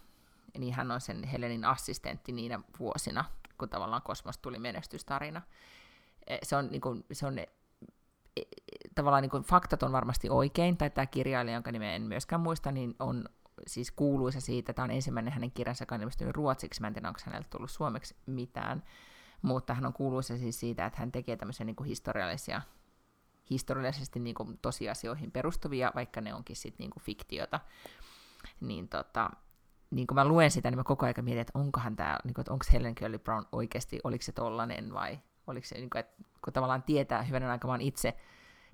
niin 0.58 0.74
hän 0.74 0.90
on 0.90 1.00
sen 1.00 1.24
Helenin 1.24 1.64
assistentti 1.64 2.32
niinä 2.32 2.60
vuosina, 2.78 3.24
kun 3.58 3.68
tavallaan 3.68 4.02
Kosmos 4.02 4.38
tuli 4.38 4.58
menestystarina. 4.58 5.42
E, 6.26 6.38
se 6.42 6.56
on, 6.56 6.68
niin 6.70 6.80
kuin, 6.80 7.04
se 7.12 7.26
on 7.26 7.38
e, 7.38 7.46
e, 8.36 8.42
tavallaan 8.94 9.22
niin 9.22 9.30
kuin, 9.30 9.42
faktat 9.42 9.82
on 9.82 9.92
varmasti 9.92 10.30
oikein, 10.30 10.76
tai 10.76 10.90
tämä 10.90 11.06
kirjailija, 11.06 11.54
jonka 11.54 11.72
nimeä 11.72 11.94
en 11.94 12.02
myöskään 12.02 12.40
muista, 12.40 12.72
niin 12.72 12.94
on 12.98 13.24
siis 13.66 13.90
kuuluisa 13.90 14.40
siitä, 14.40 14.72
tämä 14.72 14.84
on 14.84 14.90
ensimmäinen 14.90 15.32
hänen 15.32 15.50
kirjansa, 15.50 15.82
joka 15.82 15.94
on 15.94 16.34
ruotsiksi, 16.34 16.80
mä 16.80 16.86
en 16.86 16.94
tiedä, 16.94 17.08
onko 17.08 17.20
hänelle 17.24 17.46
tullut 17.50 17.70
suomeksi 17.70 18.16
mitään, 18.26 18.82
mutta 19.42 19.74
hän 19.74 19.86
on 19.86 19.92
kuuluisa 19.92 20.38
siis 20.38 20.60
siitä, 20.60 20.86
että 20.86 21.00
hän 21.00 21.12
tekee 21.12 21.36
tämmöisiä 21.36 21.66
niin 21.66 21.76
kuin 21.76 21.86
historiallisia, 21.86 22.62
historiallisesti 23.50 24.20
niin 24.20 24.34
kuin 24.34 24.58
tosiasioihin 24.62 25.32
perustuvia, 25.32 25.92
vaikka 25.94 26.20
ne 26.20 26.34
onkin 26.34 26.56
sitten 26.56 26.84
niin 26.84 26.90
kuin 26.90 27.02
fiktiota, 27.02 27.60
niin 28.60 28.88
tota, 28.88 29.30
niin 29.90 30.06
kun 30.06 30.14
mä 30.14 30.24
luen 30.24 30.50
sitä, 30.50 30.70
niin 30.70 30.78
mä 30.78 30.84
koko 30.84 31.06
ajan 31.06 31.14
mietin, 31.24 31.40
että 31.40 31.58
onkohan 31.58 31.96
tämä, 31.96 32.18
niin 32.24 32.34
kuin, 32.34 32.42
että 32.42 32.52
onko 32.52 32.64
Helen 32.72 32.94
Curly 32.94 33.18
Brown 33.18 33.46
oikeasti, 33.52 34.00
oliko 34.04 34.22
se 34.22 34.32
tollanen 34.32 34.94
vai 34.94 35.18
oliko 35.46 35.66
se, 35.66 35.74
niin 35.74 35.90
kuin, 35.90 36.00
että 36.00 36.22
kun 36.44 36.52
tavallaan 36.52 36.82
tietää 36.82 37.22
hyvänä 37.22 37.50
aika, 37.50 37.68
mä 37.68 37.76
itse 37.80 38.16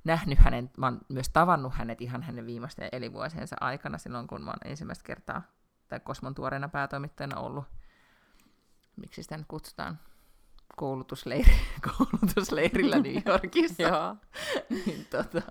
nähnyt 0.04 0.38
hänen, 0.38 0.70
mä 0.76 0.86
oon 0.86 1.00
myös 1.08 1.28
tavannut 1.28 1.74
hänet 1.74 2.00
ihan 2.00 2.22
hänen 2.22 2.46
viimeisten 2.46 2.88
elinvuosiensa 2.92 3.56
aikana 3.60 3.98
silloin, 3.98 4.26
kun 4.26 4.42
mä 4.42 4.50
oon 4.50 4.58
ensimmäistä 4.70 5.04
kertaa 5.04 5.42
tai 5.88 6.00
Kosmon 6.00 6.34
tuoreena 6.34 6.68
päätoimittajana 6.68 7.40
ollut, 7.40 7.64
miksi 8.96 9.22
sitä 9.22 9.36
nyt 9.36 9.46
kutsutaan, 9.48 9.98
koulutusleiri, 10.76 11.52
koulutusleirillä 11.96 12.98
New 12.98 13.22
Yorkissa. 13.28 13.82
Joo. 13.82 14.16
niin, 14.70 15.06
tota, 15.10 15.42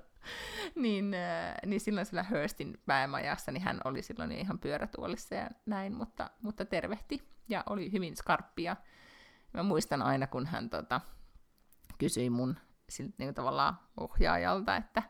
niin, 0.75 1.13
äh, 1.13 1.56
niin 1.65 1.80
silloin 1.80 2.06
sillä 2.06 2.25
Hurstin 2.32 2.77
päämajassa, 2.86 3.51
niin 3.51 3.63
hän 3.63 3.82
oli 3.84 4.01
silloin 4.01 4.32
ihan 4.32 4.60
pyörätuolissa 4.60 5.36
ja 5.36 5.49
näin, 5.65 5.95
mutta, 5.95 6.30
mutta 6.41 6.65
tervehti 6.65 7.30
ja 7.49 7.63
oli 7.69 7.91
hyvin 7.91 8.15
skarppia. 8.15 8.75
Mä 9.53 9.63
muistan 9.63 10.01
aina, 10.01 10.27
kun 10.27 10.45
hän 10.45 10.69
tota, 10.69 11.01
kysyi 11.97 12.30
mun 12.30 12.58
siltä 12.89 13.13
niin 13.17 13.34
tavallaan 13.34 13.80
ohjaajalta, 13.99 14.75
että, 14.75 15.03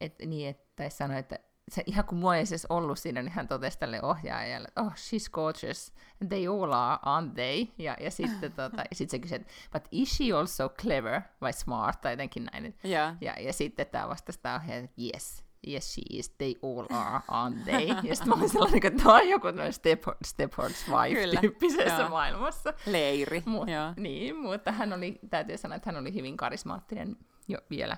et, 0.00 0.14
niin, 0.26 0.48
että 0.48 0.90
sanoi, 0.90 1.18
että 1.18 1.38
se, 1.72 1.82
ihan 1.86 2.04
kun 2.04 2.18
mua 2.18 2.36
ei 2.36 2.46
siis 2.46 2.66
ollut 2.68 2.98
siinä, 2.98 3.22
niin 3.22 3.32
hän 3.32 3.48
totesi 3.48 3.78
tälle 3.78 4.02
ohjaajalle, 4.02 4.68
että 4.68 4.80
oh, 4.80 4.92
she's 4.92 5.30
gorgeous, 5.32 5.92
and 6.22 6.28
they 6.28 6.46
all 6.46 6.72
are, 6.72 6.96
aren't 6.96 7.34
they? 7.34 7.66
Ja, 7.78 7.96
ja 8.00 8.10
sitten 8.10 8.52
tota, 8.62 8.84
sit 8.92 9.10
se 9.10 9.18
kysyi, 9.18 9.36
että 9.36 9.52
but 9.72 9.88
is 9.90 10.16
she 10.16 10.32
also 10.32 10.68
clever 10.68 11.20
vai 11.40 11.52
smart, 11.52 12.00
tai 12.00 12.12
jotenkin 12.12 12.44
näin. 12.52 12.74
Yeah. 12.84 13.16
Ja, 13.20 13.34
ja 13.40 13.52
sitten 13.52 13.86
tämä 13.86 14.08
vastasi 14.08 14.38
tämä 14.42 14.56
ohjaaja, 14.56 14.84
että 14.84 15.02
yes, 15.02 15.44
yes 15.68 15.94
she 15.94 16.02
is, 16.10 16.30
they 16.30 16.54
all 16.62 16.86
are, 16.90 17.20
aren't 17.28 17.64
they? 17.64 17.86
Ja 18.08 18.16
sitten 18.16 18.28
mä 18.28 18.34
olin 18.34 18.48
sellainen, 18.48 18.86
että 18.86 19.02
tämä 19.02 19.14
on 19.14 19.28
joku 19.28 19.46
Step, 19.70 20.02
Stepford's 20.26 20.92
Wife-tyyppisessä 20.92 21.96
Kyllä. 21.96 22.08
maailmassa. 22.08 22.74
Leiri. 22.86 23.42
Mut, 23.46 23.68
Niin, 23.96 24.36
mutta 24.36 24.72
hän 24.72 24.92
oli, 24.92 25.18
täytyy 25.30 25.56
sanoa, 25.56 25.76
että 25.76 25.92
hän 25.92 26.00
oli 26.00 26.14
hyvin 26.14 26.36
karismaattinen 26.36 27.16
jo 27.48 27.58
vielä 27.70 27.96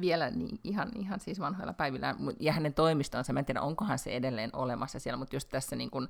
vielä 0.00 0.30
niin 0.30 0.60
ihan, 0.64 0.90
ihan 0.94 1.20
siis 1.20 1.40
vanhoilla 1.40 1.72
päivillä. 1.72 2.14
Ja 2.40 2.52
hänen 2.52 2.74
toimistonsa, 2.74 3.32
mä 3.32 3.38
en 3.38 3.44
tiedä, 3.44 3.62
onkohan 3.62 3.98
se 3.98 4.10
edelleen 4.10 4.50
olemassa 4.52 4.98
siellä, 4.98 5.18
mutta 5.18 5.36
just 5.36 5.48
tässä 5.48 5.76
niin 5.76 5.90
kun, 5.90 6.08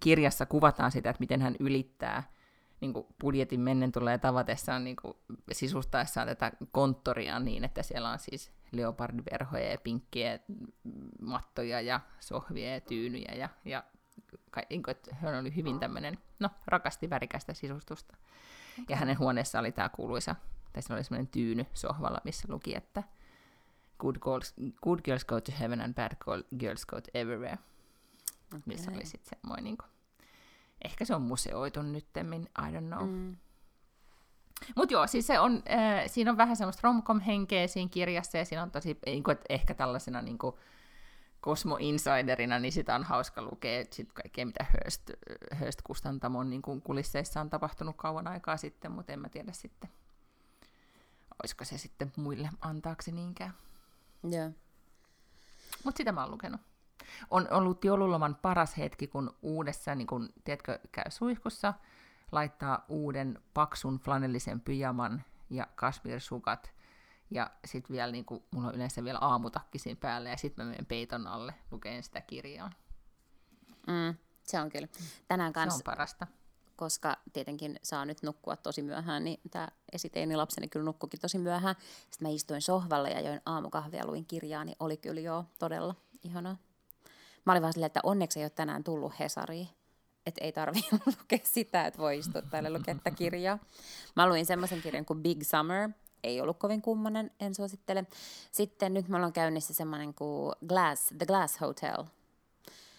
kirjassa 0.00 0.46
kuvataan 0.46 0.92
sitä, 0.92 1.10
että 1.10 1.20
miten 1.20 1.42
hän 1.42 1.56
ylittää 1.60 2.22
niin 2.80 2.92
kuin 2.92 3.06
budjetin 3.20 3.60
mennen 3.60 3.92
tulee 3.92 4.18
tavatessaan 4.18 4.84
niin 4.84 4.96
kuin 5.02 5.14
sisustaessaan 5.52 6.28
tätä 6.28 6.52
konttoria 6.72 7.38
niin, 7.38 7.64
että 7.64 7.82
siellä 7.82 8.10
on 8.10 8.18
siis 8.18 8.52
leopardiverhoja 8.72 9.70
ja 9.70 9.78
pinkkiä 9.78 10.38
mattoja 11.20 11.80
ja 11.80 12.00
sohvia 12.20 12.74
ja 12.74 12.80
tyynyjä 12.80 13.34
ja, 13.34 13.48
ja 13.64 13.84
niin 14.70 14.82
kuin, 14.82 14.92
että 14.92 15.14
hän 15.14 15.40
oli 15.40 15.56
hyvin 15.56 15.78
tämmöinen, 15.78 16.18
no 16.38 16.50
rakasti 16.66 17.10
värikästä 17.10 17.54
sisustusta. 17.54 18.16
Ja 18.88 18.96
hänen 18.96 19.18
huoneessa 19.18 19.58
oli 19.58 19.72
tämä 19.72 19.88
kuuluisa, 19.88 20.36
tai 20.76 20.82
se 20.82 20.92
oli 20.94 21.04
semmoinen 21.04 21.26
tyyny 21.26 21.66
sohvalla, 21.74 22.20
missä 22.24 22.48
luki, 22.50 22.76
että 22.76 23.02
good 23.98 24.16
girls, 24.16 24.54
good 24.82 24.98
girls 25.04 25.24
go 25.24 25.40
to 25.40 25.52
heaven 25.60 25.80
and 25.80 25.94
bad 25.94 26.16
girls 26.58 26.86
go 26.86 27.00
to 27.00 27.10
everywhere. 27.14 27.58
Okay. 28.46 28.60
Missä 28.66 28.90
oli 28.90 29.06
sitten 29.06 29.38
semmoinen 29.40 29.64
niin 29.64 29.76
kuin, 29.76 29.90
Ehkä 30.84 31.04
se 31.04 31.14
on 31.14 31.22
museoitu 31.22 31.82
nyttemmin, 31.82 32.42
I 32.42 32.72
don't 32.72 32.86
know. 32.86 33.08
Mm. 33.08 33.36
Mutta 34.76 34.94
joo, 34.94 35.06
siis 35.06 35.26
se 35.26 35.40
on, 35.40 35.62
äh, 35.70 36.04
siinä 36.06 36.30
on 36.30 36.36
vähän 36.36 36.56
semmoista 36.56 36.80
romcom-henkeä 36.82 37.66
siinä 37.66 37.90
kirjassa, 37.90 38.38
ja 38.38 38.44
siinä 38.44 38.62
on 38.62 38.70
tosi, 38.70 38.98
niin 39.06 39.22
kuin, 39.22 39.32
että 39.32 39.46
ehkä 39.48 39.74
tällaisena 39.74 40.22
niin 40.22 40.38
kuin, 40.38 40.54
Cosmo 41.42 41.76
Insiderina, 41.80 42.58
niin 42.58 42.72
sitä 42.72 42.94
on 42.94 43.04
hauska 43.04 43.42
lukea 43.42 43.84
sit 43.90 44.12
kaikkea, 44.12 44.46
mitä 44.46 44.66
Hearst, 44.72 45.10
Hearst 45.60 45.82
Kustantamon 45.82 46.50
niin 46.50 46.62
kuin 46.62 46.82
kulisseissa 46.82 47.40
on 47.40 47.50
tapahtunut 47.50 47.96
kauan 47.96 48.28
aikaa 48.28 48.56
sitten, 48.56 48.92
mutta 48.92 49.12
en 49.12 49.20
mä 49.20 49.28
tiedä 49.28 49.52
sitten, 49.52 49.90
olisiko 51.42 51.64
se 51.64 51.78
sitten 51.78 52.12
muille 52.16 52.50
antaaksi 52.60 53.12
niinkään. 53.12 53.54
Joo. 54.22 54.32
Yeah. 54.32 54.52
Mutta 55.84 55.98
sitä 55.98 56.12
mä 56.12 56.22
oon 56.22 56.30
lukenut 56.30 56.60
on 57.30 57.48
ollut 57.50 57.84
joululoman 57.84 58.34
paras 58.34 58.76
hetki, 58.76 59.06
kun 59.06 59.36
uudessa, 59.42 59.94
niin 59.94 60.06
kun, 60.06 60.28
tiedätkö, 60.44 60.78
käy 60.92 61.10
suihkussa, 61.10 61.74
laittaa 62.32 62.84
uuden 62.88 63.42
paksun 63.54 63.98
flanellisen 63.98 64.60
pyjaman 64.60 65.24
ja 65.50 65.66
kasvirsukat, 65.74 66.72
ja 67.30 67.50
sitten 67.64 67.94
vielä, 67.94 68.12
niin 68.12 68.24
kun, 68.24 68.44
mulla 68.50 68.68
on 68.68 68.74
yleensä 68.74 69.04
vielä 69.04 69.18
aamutakki 69.18 69.78
siinä 69.78 69.98
päällä, 70.00 70.30
ja 70.30 70.36
sitten 70.36 70.66
mä 70.66 70.70
menen 70.70 70.86
peiton 70.86 71.26
alle 71.26 71.54
lukeen 71.70 72.02
sitä 72.02 72.20
kirjaa. 72.20 72.70
Mm, 73.86 74.14
se 74.42 74.60
on 74.60 74.70
kyllä. 74.70 74.88
Tänään 75.28 75.52
kanssa, 75.52 75.78
se 75.78 75.82
on 75.82 75.94
parasta. 75.96 76.26
Koska 76.76 77.16
tietenkin 77.32 77.80
saa 77.82 78.04
nyt 78.04 78.22
nukkua 78.22 78.56
tosi 78.56 78.82
myöhään, 78.82 79.24
niin 79.24 79.40
tämä 79.50 79.68
esiteini 79.92 80.36
lapseni 80.36 80.68
kyllä 80.68 80.84
nukkukin 80.84 81.20
tosi 81.20 81.38
myöhään. 81.38 81.74
Sitten 82.10 82.28
mä 82.28 82.34
istuin 82.34 82.62
sohvalle 82.62 83.10
ja 83.10 83.20
join 83.20 83.40
aamukahvia 83.46 84.06
luin 84.06 84.26
kirjaa, 84.26 84.64
niin 84.64 84.76
oli 84.80 84.96
kyllä 84.96 85.20
jo 85.20 85.44
todella 85.58 85.94
ihanaa. 86.22 86.56
Mä 87.46 87.52
olin 87.52 87.62
vaan 87.62 87.72
silleen, 87.72 87.86
että 87.86 88.00
onneksi 88.02 88.38
ei 88.38 88.44
ole 88.44 88.50
tänään 88.50 88.84
tullut 88.84 89.12
Hesariin. 89.20 89.68
Että 90.26 90.44
ei 90.44 90.52
tarvi 90.52 90.80
lukea 91.18 91.38
sitä, 91.42 91.86
että 91.86 91.98
voi 91.98 92.18
istua 92.18 92.42
täällä 92.42 92.72
lukea 92.72 92.96
kirjaa. 93.16 93.58
Mä 94.16 94.28
luin 94.28 94.46
semmoisen 94.46 94.82
kirjan 94.82 95.04
kuin 95.04 95.22
Big 95.22 95.42
Summer. 95.42 95.90
Ei 96.24 96.40
ollut 96.40 96.58
kovin 96.58 96.82
kummonen, 96.82 97.30
en 97.40 97.54
suosittele. 97.54 98.06
Sitten 98.52 98.94
nyt 98.94 99.08
mulla 99.08 99.26
on 99.26 99.32
käynnissä 99.32 99.74
semmoinen 99.74 100.14
kuin 100.14 100.52
Glass, 100.66 101.06
The 101.18 101.26
Glass 101.26 101.60
Hotel– 101.60 102.04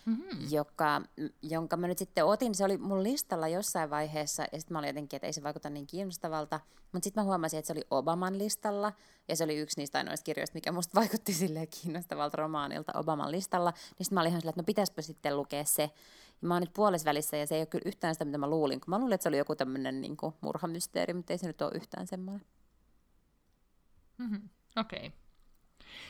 mm-hmm. 0.07 0.47
joka, 0.49 1.01
jonka 1.41 1.77
mä 1.77 1.87
nyt 1.87 1.97
sitten 1.97 2.25
otin. 2.25 2.55
Se 2.55 2.65
oli 2.65 2.77
mun 2.77 3.03
listalla 3.03 3.47
jossain 3.47 3.89
vaiheessa, 3.89 4.43
ja 4.51 4.59
sitten 4.59 4.75
mä 4.75 4.79
olin 4.79 4.87
jotenkin, 4.87 5.17
että 5.17 5.27
ei 5.27 5.33
se 5.33 5.43
vaikuta 5.43 5.69
niin 5.69 5.87
kiinnostavalta. 5.87 6.59
Mutta 6.91 7.03
sitten 7.03 7.23
mä 7.23 7.25
huomasin, 7.25 7.59
että 7.59 7.67
se 7.67 7.73
oli 7.73 7.87
Obaman 7.91 8.37
listalla, 8.37 8.93
ja 9.27 9.35
se 9.35 9.43
oli 9.43 9.57
yksi 9.57 9.79
niistä 9.79 9.97
ainoista 9.97 10.23
kirjoista, 10.23 10.53
mikä 10.53 10.71
musta 10.71 10.99
vaikutti 10.99 11.33
silleen 11.33 11.67
kiinnostavalta 11.67 12.37
romaanilta 12.37 12.99
Obaman 12.99 13.31
listalla. 13.31 13.71
Niin 13.71 14.05
sitten 14.05 14.15
mä 14.15 14.21
olin 14.21 14.29
ihan 14.29 14.41
silleen, 14.41 14.51
että 14.51 14.61
no 14.61 14.65
pitäisikö 14.65 15.01
sitten 15.01 15.37
lukea 15.37 15.63
se. 15.63 15.91
Ja 16.41 16.47
mä 16.47 16.53
oon 16.55 16.61
nyt 16.61 16.73
puolesvälissä, 16.73 17.37
ja 17.37 17.47
se 17.47 17.55
ei 17.55 17.61
ole 17.61 17.65
kyllä 17.65 17.83
yhtään 17.85 18.15
sitä, 18.15 18.25
mitä 18.25 18.37
mä 18.37 18.49
luulin. 18.49 18.81
Kun 18.81 18.89
mä 18.89 18.99
luulin, 18.99 19.13
että 19.13 19.23
se 19.23 19.29
oli 19.29 19.37
joku 19.37 19.55
tämmöinen 19.55 20.01
niin 20.01 20.17
murhamysteeri, 20.41 21.13
mutta 21.13 21.33
ei 21.33 21.37
se 21.37 21.47
nyt 21.47 21.61
ole 21.61 21.71
yhtään 21.75 22.07
semmoinen. 22.07 22.45
Mm-hmm. 24.17 24.49
Okei. 24.77 25.07
Okay. 25.07 25.26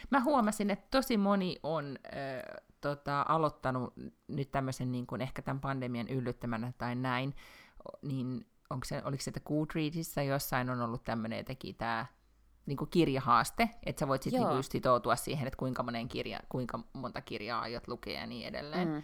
Mä 0.09 0.19
huomasin, 0.19 0.69
että 0.69 0.88
tosi 0.91 1.17
moni 1.17 1.55
on 1.63 1.97
äh, 2.05 2.63
tota, 2.82 3.25
aloittanut 3.28 3.93
nyt 4.28 4.51
tämmöisen 4.51 4.91
niin 4.91 5.07
kuin 5.07 5.21
ehkä 5.21 5.41
tämän 5.41 5.61
pandemian 5.61 6.07
yllyttämänä 6.07 6.73
tai 6.78 6.95
näin, 6.95 7.36
niin 8.01 8.45
onko 8.69 8.86
se, 8.86 9.01
oliko 9.05 9.23
se, 9.23 9.30
että 9.30 9.39
Goodreadsissa 9.39 10.21
jossain 10.21 10.69
on 10.69 10.82
ollut 10.82 11.03
tämmöinen 11.03 11.38
jotenkin 11.38 11.75
tämä 11.75 12.05
niin 12.65 12.78
kuin 12.78 12.89
kirjahaaste, 12.89 13.69
että 13.86 13.99
sä 13.99 14.07
voit 14.07 14.23
sitten 14.23 14.41
niin 14.41 14.55
just 14.55 14.71
sitoutua 14.71 15.15
siihen, 15.15 15.47
että 15.47 15.57
kuinka, 15.57 15.84
monen 15.84 16.07
kirja, 16.07 16.39
kuinka 16.49 16.80
monta 16.93 17.21
kirjaa 17.21 17.61
aiot 17.61 17.88
lukea 17.88 18.19
ja 18.19 18.28
niin 18.28 18.47
edelleen. 18.47 18.88
Mm. 18.88 19.03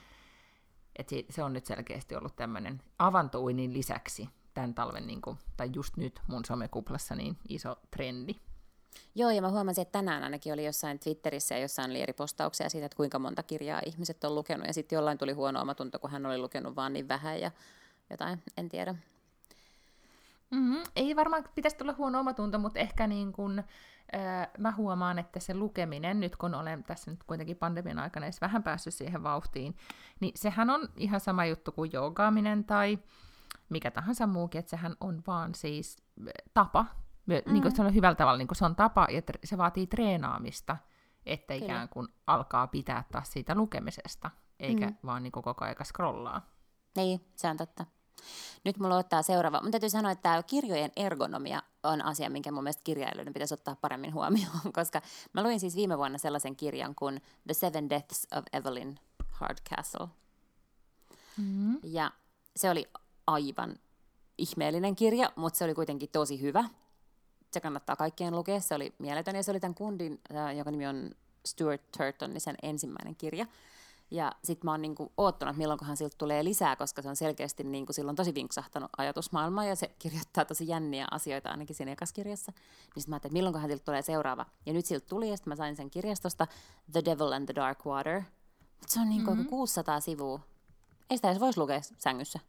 Et 0.96 1.10
se, 1.10 1.26
se 1.30 1.44
on 1.44 1.54
nyt 1.54 1.66
selkeästi 1.66 2.16
ollut 2.16 2.36
tämmöinen 2.36 2.82
avantouinin 3.00 3.74
lisäksi 3.74 4.30
tämän 4.54 4.74
talven, 4.74 5.08
niin 5.08 5.22
kuin, 5.22 5.38
tai 5.58 5.70
just 5.76 5.98
nyt 5.98 6.22
mun 6.28 6.46
somekuplassa, 6.46 7.16
niin 7.16 7.38
iso 7.50 7.76
trendi. 7.92 8.36
Joo, 9.16 9.30
ja 9.30 9.42
mä 9.42 9.50
huomasin, 9.50 9.82
että 9.82 9.92
tänään 9.92 10.24
ainakin 10.24 10.54
oli 10.54 10.66
jossain 10.66 11.00
Twitterissä 11.00 11.56
ja 11.56 11.62
jossain 11.62 11.92
oli 11.92 12.02
eri 12.02 12.14
postauksia 12.14 12.70
siitä, 12.70 12.86
että 12.86 12.96
kuinka 12.96 13.20
monta 13.20 13.44
kirjaa 13.44 13.82
ihmiset 13.86 14.24
on 14.24 14.36
lukenut. 14.36 14.68
Ja 14.68 14.74
sitten 14.74 14.96
jollain 14.96 15.18
tuli 15.18 15.32
huono 15.32 15.62
omatunto, 15.62 16.00
kun 16.00 16.10
hän 16.10 16.26
oli 16.26 16.38
lukenut 16.38 16.76
vaan 16.76 16.94
niin 16.94 17.08
vähän 17.08 17.42
ja 17.42 17.52
jotain, 18.10 18.44
en 18.58 18.70
tiedä. 18.70 18.96
Mm-hmm. 20.52 20.84
Ei 20.96 21.16
varmaan 21.16 21.44
pitäisi 21.56 21.78
tulla 21.78 21.96
huono 21.98 22.20
omatunto, 22.20 22.60
mutta 22.60 22.80
ehkä 22.80 23.08
niin 23.08 23.34
kun, 23.34 23.60
äh, 24.16 24.48
mä 24.58 24.72
huomaan, 24.72 25.20
että 25.20 25.40
se 25.40 25.54
lukeminen, 25.54 26.20
nyt 26.20 26.36
kun 26.36 26.56
olen 26.56 26.84
tässä 26.84 27.12
nyt 27.12 27.24
kuitenkin 27.24 27.58
pandemian 27.58 28.00
aikana 28.00 28.26
edes 28.26 28.42
vähän 28.42 28.64
päässyt 28.64 28.94
siihen 28.94 29.24
vauhtiin, 29.24 29.76
niin 30.20 30.32
sehän 30.36 30.70
on 30.70 30.90
ihan 30.96 31.20
sama 31.20 31.46
juttu 31.46 31.72
kuin 31.72 31.90
joogaaminen 31.94 32.64
tai 32.64 33.00
mikä 33.70 33.92
tahansa 33.92 34.28
muukin, 34.28 34.60
että 34.60 34.70
sehän 34.70 34.96
on 35.02 35.24
vaan 35.28 35.56
siis 35.56 35.98
tapa, 36.54 36.86
mm-hmm. 37.26 37.54
niin 37.54 37.62
kuin 37.62 37.76
se 37.76 37.82
on 37.82 37.96
hyvällä 37.96 38.16
tavalla, 38.16 38.38
niin 38.38 38.48
kuin 38.48 38.56
se 38.56 38.66
on 38.66 38.76
tapa 38.76 39.08
ja 39.12 39.22
se 39.44 39.58
vaatii 39.58 39.88
treenaamista, 39.88 40.78
että 41.26 41.54
Kyllä. 41.54 41.66
ikään 41.66 41.90
kuin 41.90 42.08
alkaa 42.28 42.68
pitää 42.68 43.04
taas 43.12 43.32
siitä 43.32 43.56
lukemisesta, 43.56 44.32
eikä 44.60 44.88
mm. 44.88 44.96
vaan 45.06 45.24
niin 45.24 45.32
kuin 45.32 45.44
koko 45.44 45.66
ajan 45.66 45.76
scrollaa. 45.84 46.54
Niin, 46.96 47.22
se 47.36 47.50
on 47.50 47.58
totta. 47.58 47.86
Nyt 48.64 48.80
mulla 48.80 48.98
ottaa 48.98 49.22
seuraava. 49.22 49.62
Mun 49.62 49.72
täytyy 49.72 49.90
sanoa, 49.90 50.12
että 50.12 50.24
tämä 50.24 50.44
kirjojen 50.44 50.92
ergonomia 50.96 51.62
on 51.84 52.06
asia, 52.06 52.30
minkä 52.30 52.52
mun 52.52 52.64
mielestä 52.64 52.84
kirjailijoiden 52.84 53.34
pitäisi 53.34 53.54
ottaa 53.54 53.76
paremmin 53.76 54.14
huomioon, 54.14 54.74
koska 54.76 55.02
mä 55.34 55.44
luin 55.44 55.60
siis 55.60 55.76
viime 55.76 55.98
vuonna 55.98 56.18
sellaisen 56.18 56.56
kirjan 56.56 56.96
kuin 56.96 57.22
The 57.48 57.54
Seven 57.54 57.90
Deaths 57.90 58.28
of 58.38 58.46
Evelyn 58.54 59.00
Hardcastle. 59.30 60.08
Mm-hmm. 61.38 61.80
Ja 61.84 62.12
se 62.56 62.70
oli 62.70 62.90
aivan 63.28 63.76
ihmeellinen 64.38 64.96
kirja, 64.96 65.32
mutta 65.36 65.58
se 65.58 65.64
oli 65.66 65.74
kuitenkin 65.74 66.10
tosi 66.10 66.42
hyvä. 66.42 66.64
Se 67.54 67.62
kannattaa 67.62 67.96
kaikkien 67.96 68.36
lukea, 68.36 68.60
se 68.60 68.76
oli 68.76 68.94
mieletön 69.00 69.36
ja 69.36 69.44
se 69.44 69.52
oli 69.52 69.60
tämän 69.60 69.76
kundin, 69.76 70.20
äh, 70.36 70.58
joka 70.58 70.72
nimi 70.72 70.88
on 70.88 71.12
Stuart 71.46 71.82
Turton, 71.98 72.30
niin 72.30 72.42
sen 72.42 72.56
ensimmäinen 72.64 73.16
kirja. 73.16 73.46
Ja 74.12 74.32
sitten 74.44 74.68
mä 74.68 74.72
oon 74.72 74.82
niinku 74.82 75.12
oottanut, 75.18 75.58
milloinkohan 75.58 75.98
siltä 75.98 76.16
tulee 76.18 76.44
lisää, 76.44 76.76
koska 76.76 77.02
se 77.02 77.10
on 77.10 77.16
selkeästi 77.16 77.64
niinku 77.64 77.94
silloin 77.94 78.16
tosi 78.16 78.34
vinksahtanut 78.36 78.90
ajatusmaailma 78.98 79.66
ja 79.66 79.76
se 79.76 79.96
kirjoittaa 80.00 80.46
tosi 80.46 80.68
jänniä 80.68 81.08
asioita 81.12 81.50
ainakin 81.50 81.76
siinä 81.76 81.92
ekassa 81.92 82.22
Niin 82.26 82.38
sitten 82.38 82.56
mä 83.08 83.16
ajattelin, 83.16 83.16
että 83.16 83.30
milloinkohan 83.30 83.70
siltä 83.70 83.86
tulee 83.86 84.02
seuraava. 84.02 84.46
Ja 84.66 84.74
nyt 84.74 84.86
siltä 84.86 85.06
tuli 85.10 85.30
ja 85.30 85.38
sitten 85.38 85.52
mä 85.52 85.56
sain 85.56 85.76
sen 85.76 85.90
kirjastosta 85.90 86.48
The 86.92 87.02
Devil 87.06 87.32
and 87.32 87.46
the 87.46 87.56
Dark 87.56 87.86
Water. 87.86 88.22
Mutta 88.80 88.94
se 88.94 89.00
on 89.00 89.10
niinku 89.10 89.32
mm-hmm. 89.32 89.46
600 89.46 90.00
sivua. 90.00 90.40
Ei 91.10 91.18
sitä 91.18 91.30
edes 91.30 91.40
voisi 91.40 91.60
lukea 91.60 91.82
sängyssä. 91.98 92.40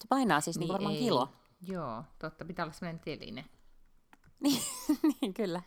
Se 0.00 0.08
painaa 0.08 0.40
siis 0.40 0.58
niinku 0.58 0.72
niin 0.72 0.78
varmaan 0.78 0.94
ei. 0.94 1.00
kilo. 1.00 1.28
Joo, 1.60 2.04
totta. 2.18 2.44
Pitää 2.44 2.64
olla 2.64 2.72
sellainen 2.72 3.00
teline. 3.00 3.44
niin, 4.42 4.62
niin, 5.20 5.34
kyllä. 5.34 5.62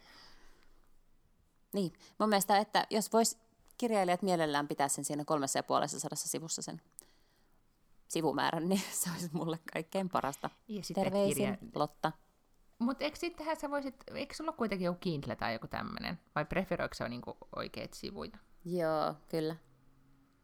Niin, 1.74 1.94
mun 2.20 2.30
mielestä, 2.30 2.58
että 2.58 2.88
jos 2.90 3.14
vois 3.14 3.40
kirjailijat 3.78 4.22
mielellään 4.22 4.68
pitää 4.68 4.88
sen 4.88 5.06
siinä 5.06 5.26
kolmessa 5.26 5.60
ja 5.60 5.64
puolessa 5.64 6.00
sadassa 6.00 6.28
sivussa 6.28 6.62
sen 6.62 6.82
sivumäärän, 8.08 8.70
niin 8.70 8.82
se 9.02 9.10
olisi 9.12 9.30
mulle 9.34 9.60
kaikkein 9.74 10.10
parasta. 10.10 10.50
Ja 10.68 10.82
Terveisin, 10.96 11.36
kirja... 11.36 11.58
Lotta. 11.76 12.12
Mutta 12.80 13.04
eikö 13.04 13.20
sittenhän 13.20 13.60
sä 13.60 13.70
voisit, 13.70 13.96
eikö 14.16 14.34
sulla 14.34 14.52
kuitenkin 14.52 14.86
joku 14.86 15.00
Kindle 15.00 15.36
tai 15.36 15.54
joku 15.54 15.68
tämmöinen, 15.68 16.20
vai 16.36 16.46
preferoiko 16.46 16.94
se 16.94 17.10
niinku 17.10 17.38
oikeat 17.56 17.94
sivuja? 17.94 18.38
Joo, 18.66 19.16
kyllä. 19.30 19.56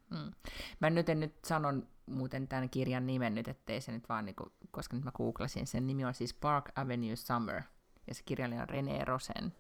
Mm. 0.10 0.32
Mä 0.80 0.90
nyt 0.90 1.10
en 1.10 1.20
nyt 1.20 1.36
sanon 1.46 1.88
muuten 2.08 2.48
tämän 2.48 2.70
kirjan 2.70 3.08
nimen 3.08 3.36
nyt, 3.36 3.48
ettei 3.48 3.82
se 3.82 3.92
nyt 3.92 4.10
vaan, 4.10 4.26
niinku, 4.26 4.52
koska 4.72 4.96
nyt 4.96 5.06
mä 5.06 5.12
googlasin, 5.12 5.68
sen 5.68 5.88
nimi 5.88 6.06
on 6.06 6.14
siis 6.14 6.34
Park 6.34 6.70
Avenue 6.76 7.16
Summer, 7.16 7.62
ja 8.08 8.14
se 8.14 8.24
kirjailija 8.24 8.62
on 8.62 8.70
René 8.70 9.06
Rosen, 9.06 9.54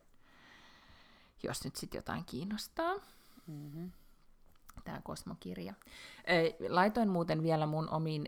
jos 1.43 1.63
nyt 1.63 1.75
sitten 1.75 1.97
jotain 1.97 2.25
kiinnostaa. 2.25 2.95
Mm-hmm. 3.47 3.91
Tämä 4.83 5.01
kosmokirja. 5.03 5.73
Laitoin 6.69 7.09
muuten 7.09 7.43
vielä 7.43 7.65
mun 7.65 7.89
omiin 7.89 8.25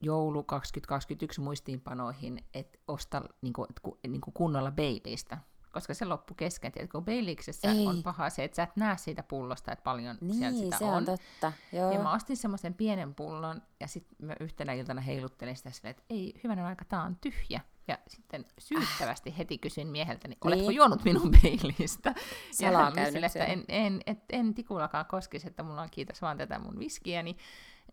joulu 0.00 0.42
2021 0.42 1.40
muistiinpanoihin, 1.40 2.44
että 2.54 2.78
osta 2.88 3.22
niinku, 3.42 3.66
niinku 4.08 4.30
kunnolla 4.30 4.70
Baileystä, 4.70 5.38
koska 5.74 5.94
se 5.94 6.04
loppu 6.04 6.34
kesken. 6.34 6.72
Tiedät, 6.72 6.90
kun 6.90 7.04
Baileyksessä 7.04 7.70
Ei. 7.70 7.86
on 7.86 8.02
paha 8.02 8.30
se, 8.30 8.44
että 8.44 8.56
sä 8.56 8.62
et 8.62 8.76
näe 8.76 8.96
siitä 8.96 9.22
pullosta, 9.22 9.72
että 9.72 9.82
paljon 9.82 10.18
niin, 10.20 10.34
siellä 10.34 10.58
sitä 10.58 10.78
se 10.78 10.84
on. 10.84 10.94
on 10.94 11.04
totta. 11.04 11.52
Joo. 11.72 11.92
Ja 11.92 11.98
mä 11.98 12.12
ostin 12.12 12.36
semmoisen 12.36 12.74
pienen 12.74 13.14
pullon, 13.14 13.62
ja 13.80 13.88
sitten 13.88 14.26
mä 14.26 14.34
yhtenä 14.40 14.72
iltana 14.72 15.00
heiluttelin 15.00 15.56
sitä 15.56 15.70
silleen, 15.70 15.90
että 15.90 16.02
ei, 16.10 16.40
hyvänen 16.44 16.64
aika, 16.64 16.84
tää 16.84 17.02
on 17.02 17.16
tyhjä. 17.20 17.60
Ja 17.88 17.98
sitten 18.08 18.44
syyttävästi 18.58 19.38
heti 19.38 19.58
kysyin 19.58 19.88
mieheltä, 19.88 20.28
niin 20.28 20.38
oletko 20.44 20.68
niin. 20.68 20.76
juonut 20.76 21.04
minun 21.04 21.30
peilistä? 21.42 22.14
Ja 22.60 22.70
hän 22.70 23.12
sille, 23.12 23.26
että 23.26 23.44
en, 23.44 23.64
en, 23.68 24.00
en, 24.06 24.22
en 24.32 24.54
tikullakaan 24.54 25.06
koskisi, 25.06 25.46
että 25.46 25.62
mulla 25.62 25.82
on 25.82 25.90
kiitos 25.90 26.22
vaan 26.22 26.38
tätä 26.38 26.58
mun 26.58 26.78
viskiä, 26.78 27.22
niin 27.22 27.36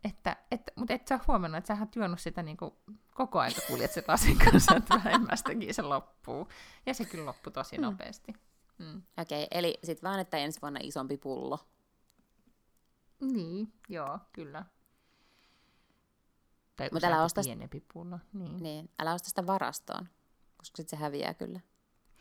että, 0.04 0.36
että, 0.50 0.72
mutta 0.76 0.94
et 0.94 1.08
sä 1.08 1.20
huomannut, 1.28 1.58
että 1.58 1.74
sä 1.74 1.80
oot 1.80 1.96
juonut 1.96 2.20
sitä 2.20 2.42
niin 2.42 2.56
kuin 2.56 2.74
koko 3.14 3.38
ajan, 3.38 3.52
kuljet 3.68 3.92
sen 3.92 4.04
lasin 4.08 4.38
kanssa, 4.38 4.76
että 4.76 4.94
vähemmästäkin 5.04 5.74
se 5.74 5.82
loppuu. 5.82 6.48
Ja 6.86 6.94
se 6.94 7.04
kyllä 7.04 7.26
loppui 7.26 7.52
tosi 7.52 7.76
hmm. 7.76 7.82
nopeasti. 7.82 8.32
Mm. 8.78 9.02
Okei, 9.18 9.44
okay, 9.44 9.58
eli 9.58 9.78
sitten 9.84 10.08
vaan, 10.08 10.20
että 10.20 10.36
ensi 10.36 10.62
vuonna 10.62 10.80
isompi 10.82 11.16
pullo. 11.16 11.58
Niin, 13.20 13.72
joo, 13.88 14.18
kyllä. 14.32 14.64
Tai 16.76 16.88
Mutta 16.92 17.06
älä 17.06 17.22
osta, 17.22 17.40
pienempi 17.44 17.84
pullo. 17.92 18.18
Niin. 18.32 18.62
niin. 18.62 18.90
älä 18.98 19.14
osta 19.14 19.28
sitä 19.28 19.46
varastoon, 19.46 20.08
koska 20.56 20.76
sitten 20.76 20.98
se 20.98 21.04
häviää 21.04 21.34
kyllä. 21.34 21.60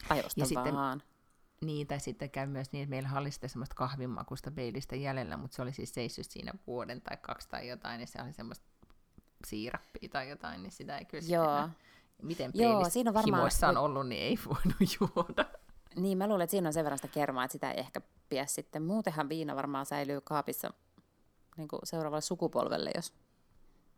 Tai 0.08 0.20
osta 0.26 0.40
ja 0.40 0.74
vaan. 0.74 1.00
Sitten, 1.00 1.11
niin, 1.66 1.88
tai 1.88 2.00
sitten 2.00 2.30
käy 2.30 2.48
myös 2.48 2.72
niin, 2.72 2.84
että 2.84 2.90
meillä 2.90 3.10
oli 3.16 3.32
sitten 3.32 3.50
semmoista 3.50 3.76
kahvinmakusta 3.76 4.52
beilistä 4.52 4.96
jäljellä, 4.96 5.38
mutta 5.38 5.56
se 5.56 5.62
oli 5.62 5.74
siis 5.74 5.94
seissyt 5.94 6.32
siinä 6.32 6.54
vuoden 6.68 7.02
tai 7.02 7.18
kaksi 7.18 7.50
tai 7.50 7.68
jotain, 7.68 7.98
niin 7.98 8.08
se 8.08 8.22
oli 8.22 8.34
semmoista 8.34 8.66
siirappia 9.48 10.10
tai 10.10 10.30
jotain, 10.30 10.64
niin 10.64 10.72
sitä 10.72 10.98
ei 10.98 11.06
kyllä 11.06 11.24
Joo. 11.28 11.70
miten 12.22 12.52
Joo, 12.54 12.90
siinä 12.90 13.10
on 13.10 13.14
varmaan... 13.14 13.52
on 13.70 13.78
ollut, 13.78 14.08
niin 14.08 14.22
ei 14.22 14.40
voinut 14.50 15.00
juoda. 15.00 15.46
Niin, 15.96 16.18
mä 16.18 16.28
luulen, 16.28 16.44
että 16.44 16.52
siinä 16.52 16.70
on 16.70 16.74
sen 16.74 16.86
verran 16.86 16.98
sitä 16.98 17.08
kermaa, 17.08 17.44
että 17.44 17.54
sitä 17.54 17.72
ei 17.72 17.80
ehkä 17.80 18.02
pidä 18.30 18.46
sitten. 18.46 18.84
Muutenhan 18.84 19.30
viina 19.30 19.56
varmaan 19.56 19.86
säilyy 19.86 20.22
kaapissa 20.22 20.74
niin 21.58 21.68
kuin 21.68 21.80
seuraavalle 21.84 22.22
sukupolvelle, 22.22 22.92
jos 22.96 23.14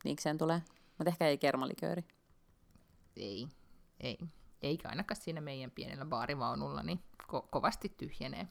niikseen 0.04 0.38
tulee. 0.38 0.62
Mutta 0.98 1.10
ehkä 1.10 1.28
ei 1.28 1.38
kermalikööri. 1.38 2.04
Ei, 3.18 3.48
ei. 4.00 4.18
Eikä 4.64 4.90
ainakaan 4.90 5.22
siinä 5.22 5.42
meidän 5.42 5.72
pienellä 5.72 6.06
baarivaunulla, 6.06 6.84
niin 6.84 7.00
ko- 7.24 7.48
kovasti 7.50 7.94
tyhjenee 7.98 8.48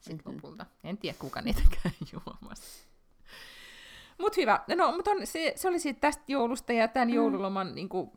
sitten 0.00 0.26
mm-hmm. 0.26 0.36
lopulta. 0.36 0.66
En 0.84 0.98
tiedä, 0.98 1.18
kuka 1.18 1.40
niitä 1.40 1.62
käy 1.82 1.92
juomassa. 2.12 2.88
Mutta 4.18 4.40
hyvä. 4.40 4.64
No, 4.76 4.92
mutta 4.92 5.10
on, 5.10 5.26
se, 5.26 5.52
se 5.56 5.68
oli 5.68 5.78
siitä 5.78 6.00
tästä 6.00 6.22
joulusta 6.28 6.72
ja 6.72 6.88
tämän 6.88 7.08
mm. 7.08 7.14
joululoman, 7.14 7.74
niin 7.74 7.88
kuin, 7.88 8.10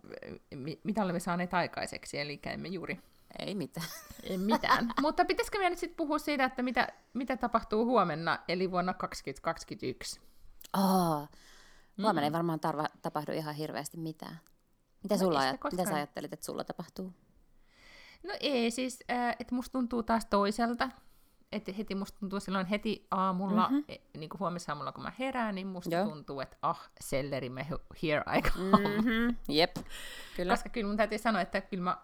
mitä 0.83 1.03
olemme 1.03 1.19
saaneet 1.19 1.53
aikaiseksi, 1.53 2.19
eli 2.19 2.39
emme 2.45 2.67
juuri... 2.67 2.99
Ei 3.39 3.55
mitään. 3.55 3.87
Ei 4.23 4.37
mitään. 4.37 4.93
mutta 5.01 5.25
pitäisikö 5.25 5.57
meidän 5.57 5.71
nyt 5.71 5.79
sitten 5.79 5.97
puhua 5.97 6.19
siitä, 6.19 6.45
että 6.45 6.63
mitä, 6.63 6.87
mitä 7.13 7.37
tapahtuu 7.37 7.85
huomenna, 7.85 8.39
eli 8.47 8.71
vuonna 8.71 8.93
2021? 8.93 10.21
Oh, 10.77 11.29
Huomenna 11.97 12.21
mm. 12.21 12.25
ei 12.25 12.31
varmaan 12.31 12.59
tarva, 12.59 12.85
tapahdu 13.01 13.31
ihan 13.31 13.55
hirveästi 13.55 13.97
mitään. 13.97 14.39
Mitä, 15.03 15.15
no 15.15 15.19
sulla 15.19 15.39
ajat, 15.39 15.59
mitä 15.71 15.85
sä 15.85 15.95
ajattelit, 15.95 16.33
että 16.33 16.45
sulla 16.45 16.63
tapahtuu? 16.63 17.13
No 18.23 18.33
ei, 18.39 18.71
siis, 18.71 18.99
äh, 19.11 19.35
että 19.39 19.55
musta 19.55 19.71
tuntuu 19.71 20.03
taas 20.03 20.25
toiselta. 20.25 20.89
Että 21.51 21.71
heti 21.71 21.95
musta 21.95 22.19
tuntuu 22.19 22.39
silloin 22.39 22.65
heti 22.65 23.07
aamulla, 23.11 23.67
mm-hmm. 23.69 23.83
niin 24.17 24.29
kuin 24.29 24.39
huomissa 24.39 24.71
aamulla 24.71 24.91
kun 24.91 25.03
mä 25.03 25.13
herään, 25.19 25.55
niin 25.55 25.67
musta 25.67 25.95
Joo. 25.95 26.05
tuntuu, 26.05 26.39
että 26.39 26.57
ah, 26.61 26.89
me 27.49 27.67
here 28.03 28.23
I 28.37 28.41
come. 28.41 28.87
Mm-hmm. 28.87 29.35
Jep, 29.47 29.75
kyllä. 30.35 30.53
Koska 30.53 30.69
kyllä 30.69 30.87
mun 30.87 30.97
täytyy 30.97 31.17
sanoa, 31.17 31.41
että 31.41 31.61
kyllä 31.61 31.83
mä, 31.83 31.97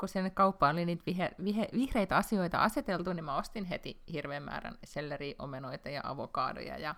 kun 0.00 0.08
sinne 0.08 0.30
kauppaan 0.30 0.76
oli 0.76 0.84
niitä 0.84 1.02
vihe, 1.06 1.30
vihe, 1.44 1.68
vihreitä 1.72 2.16
asioita 2.16 2.58
aseteltu, 2.58 3.12
niin 3.12 3.24
mä 3.24 3.36
ostin 3.36 3.64
heti 3.64 4.02
hirveän 4.12 4.42
määrän 4.42 4.78
selleriomenoita 4.84 5.88
ja 5.88 6.00
avokaadoja 6.04 6.78
ja 6.78 6.94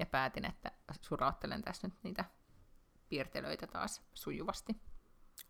ja 0.00 0.06
päätin, 0.06 0.44
että 0.44 0.72
surauttelen 1.00 1.62
tässä 1.62 1.88
nyt 1.88 1.96
niitä 2.02 2.24
piirtelöitä 3.08 3.66
taas 3.66 4.02
sujuvasti. 4.14 4.76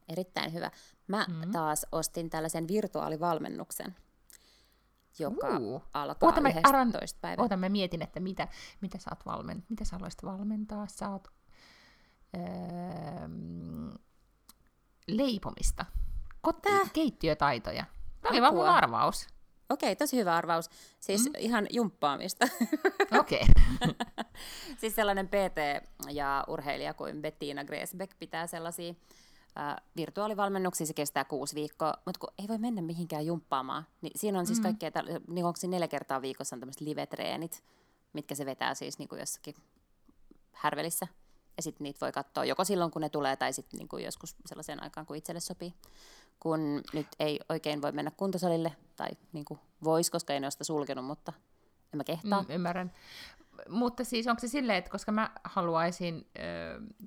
Erittäin 0.08 0.52
hyvä. 0.52 0.70
Mä 1.06 1.26
mm-hmm. 1.28 1.52
taas 1.52 1.86
ostin 1.92 2.30
tällaisen 2.30 2.68
virtuaalivalmennuksen, 2.68 3.96
joka 5.18 5.58
uh. 5.58 5.82
alkaa 5.94 6.28
oota, 6.28 6.40
11. 6.40 6.68
Aran, 6.68 6.92
päivä. 7.20 7.42
Oota, 7.42 7.56
mä 7.56 7.68
mietin, 7.68 8.02
että 8.02 8.20
mitä, 8.20 8.48
mitä, 8.80 8.98
sä 8.98 9.10
oot 9.10 9.26
valmen, 9.26 9.64
mitä 9.68 9.84
sä 9.84 9.96
haluaisit 9.96 10.24
valmentaa. 10.24 10.86
Sä 10.86 11.10
oot 11.10 11.28
öö, 12.36 12.42
leipomista, 15.08 15.86
Kot- 16.48 16.88
keittiötaitoja. 16.92 17.84
Tämä 18.20 18.30
oli 18.30 18.42
vaan 18.42 18.54
mun 18.54 18.68
arvaus. 18.68 19.26
Okei, 19.70 19.96
tosi 19.96 20.16
hyvä 20.16 20.36
arvaus. 20.36 20.70
Siis 21.00 21.24
mm. 21.24 21.32
ihan 21.38 21.66
jumppaamista. 21.70 22.48
Okei. 23.20 23.46
Okay. 23.80 23.94
siis 24.80 24.94
sellainen 24.94 25.28
PT 25.28 25.86
ja 26.10 26.44
urheilija 26.48 26.94
kuin 26.94 27.22
Bettina 27.22 27.64
Gresbeck 27.64 28.18
pitää 28.18 28.46
sellaisia 28.46 28.94
Virtuaalivalmennuksia 29.96 30.86
se 30.86 30.94
kestää 30.94 31.24
kuusi 31.24 31.54
viikkoa, 31.54 31.94
mutta 32.06 32.18
kun 32.18 32.34
ei 32.38 32.48
voi 32.48 32.58
mennä 32.58 32.82
mihinkään 32.82 33.26
jumppaamaan, 33.26 33.86
niin 34.00 34.12
siinä 34.16 34.38
on 34.38 34.46
siis 34.46 34.58
mm. 34.58 34.62
kaikkea, 34.62 34.90
niin 35.28 35.44
onko 35.44 35.58
neljä 35.68 35.88
kertaa 35.88 36.22
viikossa 36.22 36.56
on 36.56 36.60
tämmöiset 36.60 36.80
live-treenit, 36.80 37.62
mitkä 38.12 38.34
se 38.34 38.46
vetää 38.46 38.74
siis 38.74 38.98
niin 38.98 39.08
kuin 39.08 39.20
jossakin 39.20 39.54
härvelissä. 40.52 41.06
Ja 41.56 41.62
sitten 41.62 41.84
niitä 41.84 42.00
voi 42.00 42.12
katsoa 42.12 42.44
joko 42.44 42.64
silloin, 42.64 42.90
kun 42.90 43.02
ne 43.02 43.08
tulee, 43.08 43.36
tai 43.36 43.52
sitten 43.52 43.78
niin 43.78 43.88
kuin 43.88 44.04
joskus 44.04 44.36
sellaiseen 44.46 44.82
aikaan, 44.82 45.06
kun 45.06 45.16
itselle 45.16 45.40
sopii. 45.40 45.74
Kun 46.40 46.82
nyt 46.92 47.06
ei 47.18 47.40
oikein 47.48 47.82
voi 47.82 47.92
mennä 47.92 48.10
kuntosalille, 48.10 48.72
tai 48.96 49.08
niin 49.32 49.44
kuin 49.44 49.60
voisi, 49.84 50.10
koska 50.10 50.32
ei 50.32 50.38
ole 50.38 50.50
sitä 50.50 50.64
sulkenut, 50.64 51.04
mutta 51.04 51.32
en 51.92 51.96
mä 51.96 52.04
kehtaa. 52.04 52.42
Mm, 52.42 52.50
ymmärrän 52.50 52.92
mutta 53.68 54.04
siis 54.04 54.26
onko 54.26 54.40
se 54.40 54.48
silleen, 54.48 54.78
että 54.78 54.90
koska 54.90 55.12
mä 55.12 55.30
haluaisin, 55.44 56.26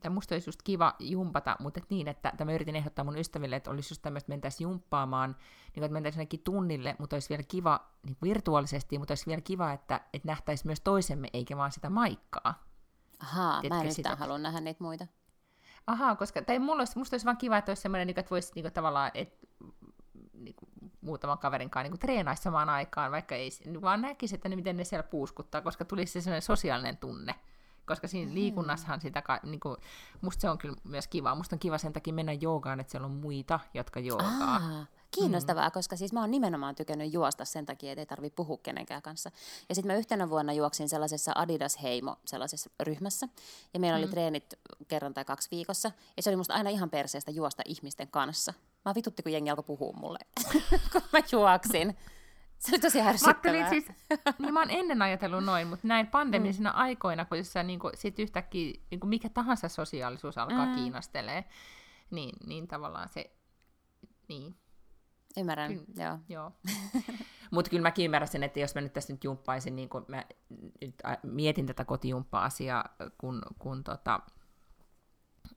tai 0.01 0.12
musta 0.12 0.36
olisi 0.36 0.47
just 0.49 0.62
kiva 0.64 0.95
jumpata, 0.99 1.56
mutta 1.60 1.80
et 1.80 1.89
niin, 1.89 2.08
että, 2.08 2.30
että 2.30 2.45
mä 2.45 2.54
yritin 2.54 2.76
ehdottaa 2.76 3.06
mun 3.06 3.18
ystäville, 3.18 3.56
että 3.56 3.72
olisi 3.72 3.91
just 3.91 4.01
tämmöistä, 4.01 4.26
että 4.26 4.32
mentäisiin 4.32 4.66
jumppaamaan, 4.66 5.30
niin 5.30 5.74
kuin, 5.74 5.84
että 5.84 5.93
mentäisiin 5.93 6.20
ainakin 6.20 6.43
tunnille, 6.43 6.95
mutta 6.99 7.16
olisi 7.16 7.30
vielä 7.30 7.43
kiva 7.47 7.89
niin 8.06 8.18
virtuaalisesti, 8.24 8.97
mutta 8.99 9.12
olisi 9.12 9.26
vielä 9.26 9.41
kiva, 9.41 9.72
että, 9.72 10.01
että 10.14 10.28
nähtäisiin 10.28 10.68
myös 10.68 10.82
toisemme, 10.82 11.28
eikä 11.34 11.58
vaan 11.58 11.72
sitä 11.72 11.89
maikkaa. 11.89 12.64
Ahaa, 13.20 13.62
Tiedätkö 13.62 13.84
mä 13.84 13.89
en 13.89 13.89
yhtään 13.97 14.18
halua 14.18 14.38
nähdä 14.38 14.62
niitä 14.62 14.84
muita. 14.84 15.08
Ahaa, 15.88 16.16
koska, 16.16 16.41
tai 16.41 16.60
mulla 16.60 16.82
olisi, 16.82 16.97
musta 16.97 17.14
olisi 17.14 17.26
vaan 17.26 17.38
kiva, 17.38 17.58
että 17.58 17.70
olisi 17.70 17.82
semmoinen, 17.82 18.08
niin 18.08 18.20
että 18.20 18.30
voisi 18.30 18.51
niin 18.56 18.64
kuin, 18.64 18.74
tavallaan, 18.74 19.12
että 19.14 19.47
niin 20.34 20.56
kuin, 20.56 20.70
muutaman 21.04 21.38
kaverin 21.38 21.70
kanssa 21.70 21.89
niin 21.91 21.99
treenaisi 21.99 22.43
samaan 22.43 22.70
aikaan, 22.70 23.12
vaikka 23.12 23.36
ei 23.36 23.49
vaan 23.82 24.01
näkisi, 24.01 24.36
että 24.36 24.49
ne, 24.49 24.56
miten 24.56 24.78
ne 24.78 24.84
siellä 24.84 25.04
puuskuttaa, 25.04 25.62
koska 25.62 25.86
tulisi 25.86 26.14
se 26.14 26.22
sellainen 26.22 26.41
sosiaalinen 26.41 26.97
tunne. 26.97 27.36
Koska 27.86 28.08
siinä 28.08 28.30
mm. 28.30 28.36
liikunnassahan 28.36 29.01
sitä, 29.01 29.24
niin 29.43 29.60
kuin, 29.60 29.78
musta 30.22 30.41
se 30.41 30.49
on 30.49 30.58
kyllä 30.58 30.76
myös 30.84 31.08
kiva. 31.08 31.36
Musta 31.36 31.56
on 31.56 31.60
kiva 31.60 31.78
sen 31.78 31.93
takia 31.93 32.14
mennä 32.14 32.34
joogaan, 32.34 32.80
että 32.80 32.91
siellä 32.91 33.06
on 33.06 33.12
muita, 33.12 33.60
jotka 33.74 33.99
joogaa. 33.99 34.56
Aa, 34.56 34.86
kiinnostavaa, 35.12 35.68
mm. 35.68 35.72
koska 35.72 35.95
siis 35.95 36.14
mä 36.14 36.20
oon 36.20 36.32
nimenomaan 36.32 36.76
tykännyt 36.76 37.14
juosta 37.14 37.45
sen 37.45 37.66
takia, 37.66 37.91
että 37.91 38.01
ei 38.01 38.06
tarvi 38.06 38.30
puhua 38.30 38.58
kenenkään 38.64 39.01
kanssa. 39.01 39.32
Ja 39.70 39.76
sitten 39.76 39.91
mä 39.91 39.97
yhtenä 39.97 40.30
vuonna 40.30 40.54
juoksin 40.54 40.89
sellaisessa 40.89 41.32
Adidas 41.36 41.82
Heimo 41.82 42.18
sellaisessa 42.26 42.70
ryhmässä. 42.80 43.28
Ja 43.74 43.80
meillä 43.80 43.97
mm. 43.97 44.04
oli 44.04 44.12
treenit 44.12 44.54
kerran 44.88 45.14
tai 45.14 45.26
kaksi 45.26 45.51
viikossa. 45.51 45.91
Ja 46.18 46.24
se 46.24 46.30
oli 46.30 46.38
musta 46.38 46.54
aina 46.54 46.70
ihan 46.70 46.89
perseestä 46.89 47.32
juosta 47.32 47.64
ihmisten 47.66 48.08
kanssa. 48.08 48.54
Mä 48.86 48.96
vitutti, 48.96 49.24
kun 49.24 49.32
jengi 49.32 49.50
alkoi 49.50 49.64
puhua 49.64 49.94
mulle, 49.94 50.20
kun 50.92 51.02
mä 51.14 51.20
juoksin. 51.32 51.98
Se 52.58 52.72
oli 52.72 52.80
tosi 52.80 53.02
ärsyttävää. 53.02 53.70
siis, 53.70 53.88
niin 54.40 54.54
mä 54.54 54.60
oon 54.60 54.70
ennen 54.70 55.02
ajatellut 55.02 55.44
noin, 55.44 55.68
mutta 55.68 55.88
näin 55.88 56.08
pandemisina 56.08 56.70
mm. 56.70 56.78
aikoina, 56.78 57.26
kun 57.26 57.46
sä 57.46 57.64
niin 57.64 57.80
kuin, 57.80 57.98
sit 57.98 58.20
yhtäkkiä 58.20 58.74
niin 58.92 59.00
kuin 59.00 59.10
mikä 59.10 59.30
tahansa 59.30 59.70
sosiaalisuus 59.70 60.38
alkaa 60.38 60.66
mm. 60.66 60.76
kiinnostelee, 60.76 61.44
niin, 62.12 62.36
niin 62.48 62.68
tavallaan 62.68 63.10
se, 63.10 63.32
niin. 64.28 64.56
Ymmärrän, 65.38 65.74
Ky- 65.74 65.86
joo. 65.98 66.20
joo. 66.30 66.52
mutta 67.52 67.70
kyllä 67.70 67.82
mäkin 67.82 68.06
ymmärrän 68.06 68.28
sen, 68.28 68.44
että 68.44 68.60
jos 68.60 68.76
mä 68.76 68.82
nyt 68.82 68.94
tässä 68.94 69.14
nyt 69.14 69.24
jumppaisin, 69.24 69.76
niin 69.76 69.90
kun 69.90 70.06
mä 70.08 70.26
nyt 70.82 70.96
mietin 71.24 71.66
tätä 71.66 71.86
kotijumppa-asiaa, 71.86 72.96
kun, 73.18 73.42
kun 73.60 73.84
tota, 73.84 74.20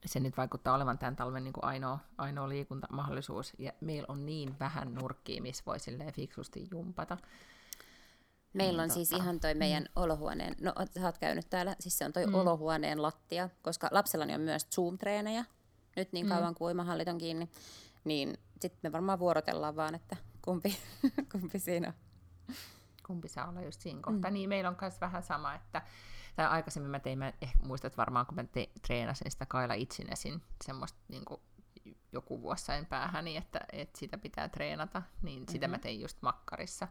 se 0.07 0.21
nyt 0.21 0.37
vaikuttaa 0.37 0.75
olevan 0.75 0.99
tämän 0.99 1.17
talven 1.17 1.45
niin 1.45 1.53
kuin 1.53 1.65
ainoa, 1.65 1.99
ainoa 2.19 2.49
liikuntamahdollisuus, 2.49 3.53
ja 3.59 3.73
meillä 3.81 4.07
on 4.09 4.27
niin 4.27 4.59
vähän 4.61 4.95
nurkkia, 4.95 5.43
missä 5.43 5.63
voi 5.67 5.81
silleen 5.81 6.13
fiksusti 6.13 6.69
jumpata. 6.71 7.17
Meillä 8.53 8.83
on 8.83 8.89
niin, 8.89 8.95
siis 8.95 9.13
ihan 9.13 9.41
toi 9.41 9.55
meidän 9.55 9.83
mm. 9.83 10.03
olohuoneen, 10.03 10.55
no 10.61 10.73
sä 11.01 11.07
oot 11.07 11.19
käynyt 11.19 11.51
täällä, 11.51 11.77
siis 11.81 11.99
se 11.99 12.05
on 12.05 12.13
toi 12.13 12.27
mm. 12.27 12.35
olohuoneen 12.35 13.03
lattia, 13.03 13.49
koska 13.63 13.89
lapsellani 13.91 14.35
on 14.35 14.41
myös 14.41 14.67
Zoom-treenejä, 14.75 15.45
nyt 15.97 16.13
niin 16.13 16.27
mm. 16.27 16.31
kauan 16.31 16.51
mm. 16.51 16.55
kuin 16.55 16.67
uimahallit 16.67 17.09
on 17.09 17.19
kiinni, 17.19 17.51
niin 18.05 18.39
sitten 18.61 18.81
me 18.83 18.93
varmaan 18.93 19.19
vuorotellaan 19.19 19.77
vaan, 19.77 19.95
että 19.95 20.17
kumpi, 20.43 20.79
kumpi 21.33 21.59
siinä 21.59 21.89
on. 21.89 21.95
Kumpi 23.07 23.29
saa 23.29 23.49
olla 23.49 23.63
just 23.63 23.81
siinä 23.81 24.01
kohtaa. 24.03 24.31
Mm. 24.31 24.35
Niin 24.35 24.49
meillä 24.49 24.71
on 24.71 24.77
myös 24.81 25.01
vähän 25.01 25.23
sama, 25.23 25.55
että 25.55 25.83
tai 26.37 26.47
aikaisemmin 26.47 26.91
mä 26.91 26.99
tein, 26.99 27.19
mä 27.19 27.33
ehkä 27.41 27.59
muistat 27.63 27.97
varmaan, 27.97 28.27
kun 28.27 28.35
mä 28.35 28.45
te, 28.45 28.71
treenasin 28.87 29.31
sitä 29.31 29.47
Kaila 29.47 29.75
Itsinesin 29.75 30.43
semmoista 30.65 30.99
niin 31.09 31.25
kuin 31.25 31.41
joku 32.13 32.43
vuosi 32.43 32.65
sain 32.65 32.87
päähäni, 32.87 33.37
että, 33.37 33.61
että 33.73 33.99
sitä 33.99 34.19
pitää 34.19 34.49
treenata, 34.49 35.03
niin 35.23 35.39
mm-hmm. 35.39 35.53
sitä 35.53 35.69
mä 35.69 35.77
mhm. 35.77 35.83
tein 35.83 36.01
just 36.01 36.23
makkarissa. 36.23 36.89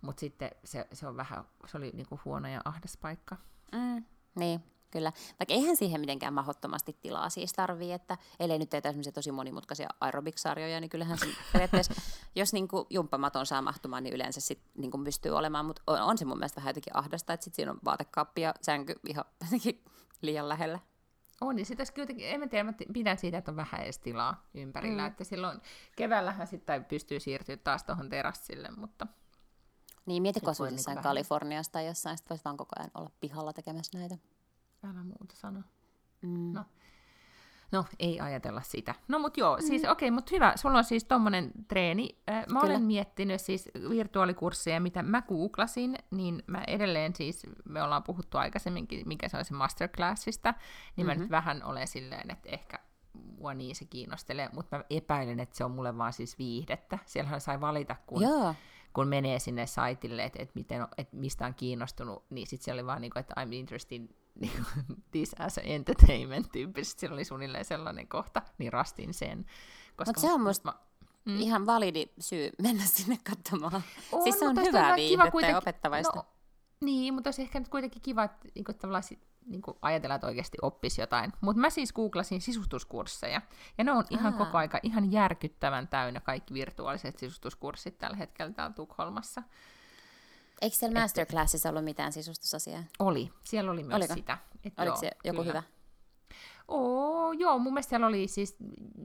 Mutta 0.00 0.20
sitten 0.20 0.50
se, 0.64 0.86
se, 0.92 1.06
on 1.06 1.16
vähän, 1.16 1.44
se 1.66 1.76
oli 1.76 1.90
niinku 1.94 2.20
huono 2.24 2.48
ja 2.48 2.60
ahdas 2.64 2.96
paikka. 2.96 3.36
Mm, 3.72 4.04
niin, 4.34 4.64
Kyllä, 4.90 5.12
vaikka 5.40 5.54
eihän 5.54 5.76
siihen 5.76 6.00
mitenkään 6.00 6.34
mahdottomasti 6.34 6.96
tilaa 7.00 7.30
siis 7.30 7.52
tarvii, 7.52 7.92
että 7.92 8.16
ellei 8.40 8.58
nyt 8.58 8.70
teitä 8.70 8.94
tosi 9.14 9.32
monimutkaisia 9.32 9.88
aerobic-sarjoja, 10.00 10.80
niin 10.80 10.90
kyllähän 10.90 11.18
se 11.18 11.26
periaatteessa, 11.52 11.94
jos 12.36 12.52
niin 12.52 12.68
kuin 12.68 12.86
jumppamaton 12.90 13.46
saa 13.46 13.62
mahtumaan, 13.62 14.02
niin 14.02 14.14
yleensä 14.14 14.40
sit 14.40 14.60
niin 14.78 14.90
kuin 14.90 15.04
pystyy 15.04 15.32
olemaan, 15.32 15.66
mutta 15.66 15.82
on, 15.86 16.00
on 16.00 16.18
se 16.18 16.24
mun 16.24 16.38
mielestä 16.38 16.60
vähän 16.60 16.70
jotenkin 16.70 16.96
ahdasta, 16.96 17.32
että 17.32 17.44
sit 17.44 17.54
siinä 17.54 17.70
on 17.70 17.78
vaatekaappi 17.84 18.40
ja 18.40 18.54
sänky 18.62 18.94
ihan 19.08 19.24
liian 20.22 20.48
lähellä. 20.48 20.78
On, 21.40 21.56
niin 21.56 21.66
sitä 21.66 21.84
kuitenkin, 21.94 22.28
en 22.28 22.40
mä 22.40 22.46
tiedä, 22.46 22.64
mä 22.64 22.72
pidän 22.92 23.18
siitä, 23.18 23.38
että 23.38 23.50
on 23.50 23.56
vähän 23.56 23.80
edes 23.82 23.98
tilaa 23.98 24.46
ympärillä, 24.54 25.02
mm. 25.02 25.06
että 25.06 25.24
silloin 25.24 25.60
keväällähän 25.96 26.46
sitten 26.46 26.84
pystyy 26.84 27.20
siirtyä 27.20 27.56
taas 27.56 27.84
tuohon 27.84 28.08
terassille, 28.08 28.68
mutta... 28.76 29.06
Niin, 30.06 30.22
mieti, 30.22 30.40
kun 30.40 30.54
jossain 30.72 31.02
Kaliforniasta 31.02 31.72
tai 31.72 31.86
jossain, 31.86 32.18
sitten 32.18 32.34
voisi 32.34 32.44
vaan 32.44 32.56
koko 32.56 32.70
ajan 32.78 32.90
olla 32.94 33.10
pihalla 33.20 33.52
tekemässä 33.52 33.98
näitä. 33.98 34.16
Älä 34.84 35.04
muuta 35.04 35.36
sano. 35.36 35.60
Mm. 36.22 36.52
No. 36.52 36.64
No, 37.72 37.84
ei 37.98 38.20
ajatella 38.20 38.62
sitä. 38.62 38.94
No, 39.08 39.18
mutta 39.18 39.40
joo, 39.40 39.60
siis 39.60 39.82
mm. 39.82 39.90
okei, 39.90 40.08
okay, 40.08 40.14
mutta 40.14 40.30
hyvä, 40.34 40.52
sulla 40.56 40.78
on 40.78 40.84
siis 40.84 41.04
tommonen 41.04 41.52
treeni. 41.68 42.18
Mä 42.26 42.42
Kyllä. 42.46 42.60
olen 42.60 42.82
miettinyt 42.82 43.40
siis 43.40 43.68
virtuaalikursseja, 43.90 44.80
mitä 44.80 45.02
mä 45.02 45.22
googlasin, 45.22 45.96
niin 46.10 46.42
mä 46.46 46.64
edelleen 46.66 47.14
siis, 47.14 47.46
me 47.64 47.82
ollaan 47.82 48.02
puhuttu 48.02 48.38
aikaisemminkin, 48.38 49.08
mikä 49.08 49.28
se 49.28 49.36
on 49.36 49.44
se 49.44 49.54
masterclassista, 49.54 50.50
niin 50.50 50.60
mm-hmm. 50.96 51.06
mä 51.06 51.14
nyt 51.14 51.24
mhm. 51.24 51.30
vähän 51.30 51.64
olen 51.64 51.88
silleen, 51.88 52.30
että 52.30 52.48
ehkä 52.48 52.78
mua 53.12 53.54
niin 53.54 53.76
se 53.76 53.84
kiinnostelee, 53.84 54.48
mutta 54.52 54.76
mä 54.76 54.84
epäilen, 54.90 55.40
että 55.40 55.56
se 55.56 55.64
on 55.64 55.70
mulle 55.70 55.98
vaan 55.98 56.12
siis 56.12 56.38
viihdettä. 56.38 56.98
Siellähän 57.06 57.40
sai 57.40 57.60
valita, 57.60 57.96
kun, 58.06 58.22
Joo. 58.22 58.54
kun 58.92 59.08
menee 59.08 59.38
sinne 59.38 59.66
saitille, 59.66 60.24
että, 60.24 60.42
että, 60.42 60.52
miten, 60.54 60.88
että 60.98 61.16
mistä 61.16 61.46
on 61.46 61.54
kiinnostunut, 61.54 62.24
niin 62.30 62.46
sitten 62.46 62.64
se 62.64 62.72
oli 62.72 62.86
vaan 62.86 63.00
niin 63.00 63.10
kuin, 63.10 63.20
että 63.20 63.34
I'm 63.40 63.52
interested 63.52 64.08
niin 64.40 64.64
this 65.12 65.34
as 65.38 65.58
a 65.58 65.60
entertainment 65.60 66.52
tyyppisesti, 66.52 67.08
oli 67.08 67.24
suunnilleen 67.24 67.64
sellainen 67.64 68.08
kohta, 68.08 68.42
niin 68.58 68.72
rastin 68.72 69.14
sen. 69.14 69.46
Mutta 69.98 70.20
se 70.20 70.32
on 70.32 70.40
musta 70.40 70.72
mä, 70.72 70.78
mm. 71.24 71.40
ihan 71.40 71.66
validi 71.66 72.06
syy 72.18 72.50
mennä 72.62 72.84
sinne 72.84 73.18
katsomaan. 73.28 73.82
On, 74.12 74.22
siis 74.24 74.38
se 74.38 74.48
on 74.48 74.56
hyvää 74.56 74.96
viihdettä 74.96 75.46
ja 75.46 75.58
opettavaista. 75.58 76.16
No, 76.16 76.26
niin, 76.80 77.14
mutta 77.14 77.28
olisi 77.28 77.42
ehkä 77.42 77.58
nyt 77.58 77.68
kuitenkin 77.68 78.02
kiva, 78.02 78.24
että 78.24 78.48
niin 78.54 78.64
kuin, 78.64 78.78
tavallaan 78.78 79.02
niin 79.46 79.62
kuin 79.62 79.76
ajatella, 79.82 80.14
että 80.14 80.26
oikeasti 80.26 80.58
oppisi 80.62 81.00
jotain. 81.00 81.32
Mutta 81.40 81.60
mä 81.60 81.70
siis 81.70 81.92
googlasin 81.92 82.40
sisustuskursseja, 82.40 83.42
ja 83.78 83.84
ne 83.84 83.92
on 83.92 84.04
ihan 84.10 84.32
Aa. 84.32 84.38
koko 84.38 84.58
aika 84.58 84.80
ihan 84.82 85.12
järkyttävän 85.12 85.88
täynnä 85.88 86.20
kaikki 86.20 86.54
virtuaaliset 86.54 87.18
sisustuskurssit 87.18 87.98
tällä 87.98 88.16
hetkellä 88.16 88.52
täällä 88.52 88.74
Tukholmassa. 88.74 89.42
Eikö 90.60 90.76
siellä 90.76 91.00
masterclassissa 91.00 91.68
ollut 91.68 91.84
mitään 91.84 92.12
sisustusasiaa? 92.12 92.84
Oli, 92.98 93.32
siellä 93.44 93.70
oli 93.70 93.82
myös 93.82 93.96
Oliko? 93.96 94.14
sitä. 94.14 94.38
Et 94.64 94.72
Oliko 94.78 94.92
joo, 94.92 95.00
se 95.00 95.10
joku 95.24 95.38
kyllä. 95.38 95.60
hyvä? 95.60 95.62
Oo, 96.68 97.32
joo, 97.32 97.58
mun 97.58 97.72
mielestä 97.72 97.88
siellä 97.88 98.06
oli 98.06 98.28
siis 98.28 98.56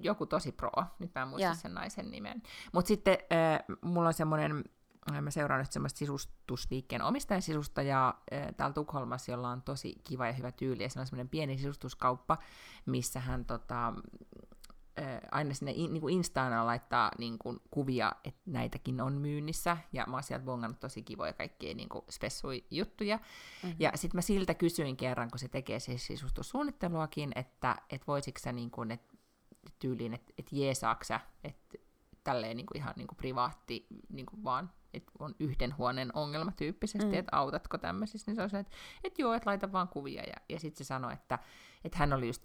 joku 0.02 0.26
tosi 0.26 0.52
pro, 0.52 0.72
nyt 1.00 1.12
mä 1.16 1.22
en 1.22 1.28
muista 1.28 1.48
ja. 1.48 1.54
sen 1.54 1.74
naisen 1.74 2.12
nimen. 2.12 2.42
Mutta 2.74 2.88
sitten 2.88 3.18
äh, 3.34 3.78
mulla 3.82 4.08
on 4.08 4.14
semmoinen, 4.14 4.64
äh, 5.12 5.22
mä 5.22 5.32
seuraan 5.32 5.62
nyt 5.62 5.72
semmoista 5.72 5.98
sisustusliikkeen 5.98 7.02
omistajasisusta 7.02 7.82
äh, 7.82 8.16
täällä 8.58 8.74
Tukholmassa, 8.74 9.32
jolla 9.32 9.50
on 9.50 9.62
tosi 9.62 9.96
kiva 10.04 10.28
ja 10.28 10.34
hyvä 10.34 10.52
tyyli, 10.52 10.84
ja 10.84 10.90
se 10.90 11.00
on 11.00 11.08
semmoinen 11.08 11.30
pieni 11.30 11.58
sisustuskauppa, 11.58 12.38
missä 12.86 13.20
hän 13.20 13.46
tota, 13.46 13.94
aina 15.32 15.54
sinne 15.54 15.72
in, 15.76 15.94
niin 15.94 16.02
kuin 16.02 16.14
Instaana 16.14 16.66
laittaa 16.66 17.12
niin 17.18 17.38
kuin, 17.38 17.60
kuvia, 17.72 18.12
että 18.24 18.42
näitäkin 18.46 19.02
on 19.02 19.14
myynnissä, 19.14 19.78
ja 19.94 20.06
mä 20.08 20.16
oon 20.16 20.24
sieltä 20.24 20.46
bongannut 20.46 20.80
tosi 20.80 21.04
kivoja 21.04 21.34
kaikkia 21.34 21.74
niin 21.74 21.90
kuin 21.90 22.06
spessui 22.10 22.64
juttuja. 22.72 23.18
Mm-hmm. 23.18 23.76
Ja 23.80 23.92
sitten 23.96 24.18
mä 24.18 24.22
siltä 24.22 24.54
kysyin 24.54 24.98
kerran, 24.98 25.32
kun 25.32 25.40
se 25.40 25.48
tekee 25.48 25.80
siis 25.80 26.06
sisustussuunnitteluakin, 26.08 27.32
että 27.36 27.76
et 27.90 28.08
voisitko 28.08 28.40
sä 28.40 28.52
niin 28.52 28.72
kuin, 28.72 28.92
et, 28.92 29.02
tyyliin, 29.80 30.14
että 30.14 30.34
et 30.38 30.48
jeesaako 30.52 31.04
sä, 31.04 31.20
että 31.44 31.78
tälleen 32.24 32.58
niin 32.58 32.66
kuin 32.66 32.78
ihan 32.78 32.94
niin 32.96 33.08
kuin 33.08 33.18
privaatti, 33.18 33.88
niin 34.10 34.26
kuin 34.26 34.44
vaan, 34.44 34.72
että 34.96 35.12
on 35.20 35.36
yhden 35.40 35.78
huoneen 35.78 36.12
ongelma 36.14 36.52
tyyppisesti, 36.52 37.08
mm. 37.08 37.14
että 37.14 37.38
autatko 37.38 37.78
tämmöisissä, 37.78 38.32
niin 38.32 38.36
se 38.36 38.42
on 38.42 38.50
se, 38.50 38.60
että, 38.60 38.76
että 39.04 39.22
joo, 39.22 39.34
että 39.34 39.50
laita 39.50 39.72
vaan 39.72 39.88
kuvia, 39.88 40.24
ja, 40.24 40.36
ja 40.50 40.60
sitten 40.60 40.86
se 40.86 40.88
sanoi, 40.88 41.14
että 41.14 41.40
että 41.86 41.98
hän 41.98 42.14
oli 42.14 42.28
just 42.28 42.42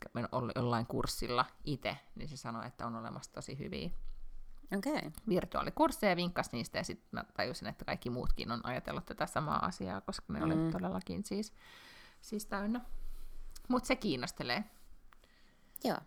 jollain 0.57 0.87
kurssilla 0.87 1.47
itse, 1.65 1.97
niin 2.15 2.29
se 2.29 2.37
sanoi, 2.37 2.67
että 2.67 2.87
on 2.87 2.97
olemassa 2.97 3.33
tosi 3.33 3.59
hyviä 3.59 3.91
okay. 4.79 5.11
virtuaalikursseja 5.29 6.11
ja 6.11 6.17
vinkkasi 6.17 6.51
niistä, 6.53 6.79
ja 6.79 6.85
sitten 6.85 7.09
mä 7.13 7.25
tajusin, 7.35 7.69
että 7.69 7.85
kaikki 7.85 8.11
muutkin 8.11 8.51
on 8.51 8.67
ajatellut 8.67 9.07
tätä 9.07 9.27
samaa 9.27 9.67
asiaa, 9.67 10.01
koska 10.01 10.33
ne 10.33 10.39
mm. 10.39 10.45
oli 10.45 10.73
todellakin 10.73 11.25
siis, 11.25 11.53
siis 12.21 12.47
täynnä. 12.47 12.81
Mutta 13.69 13.87
se 13.87 13.97
kiinnostelee. 13.97 14.65
Joo. 15.85 15.99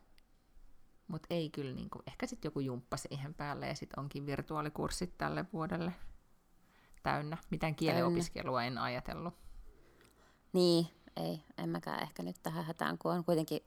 Mutta 1.08 1.28
ei 1.30 1.50
kyllä, 1.50 1.76
niin 1.76 1.90
kuin, 1.90 2.04
ehkä 2.08 2.28
sitten 2.28 2.50
joku 2.50 2.60
jumppa 2.60 2.98
siihen 2.98 3.34
päälle 3.34 3.68
ja 3.68 3.76
sitten 3.76 4.00
onkin 4.00 4.26
virtuaalikurssit 4.26 5.18
tälle 5.18 5.46
vuodelle 5.54 5.94
täynnä. 7.04 7.38
Mitään 7.50 7.76
kielenopiskelua 7.76 8.64
en 8.64 8.78
ajatellut. 8.78 9.34
Niin, 10.54 10.88
ei, 11.16 11.44
en 11.58 11.70
mäkään 11.70 12.04
ehkä 12.04 12.24
nyt 12.24 12.36
tähän 12.44 12.66
hätään, 12.66 12.98
kun 12.98 13.12
on 13.12 13.24
kuitenkin 13.24 13.62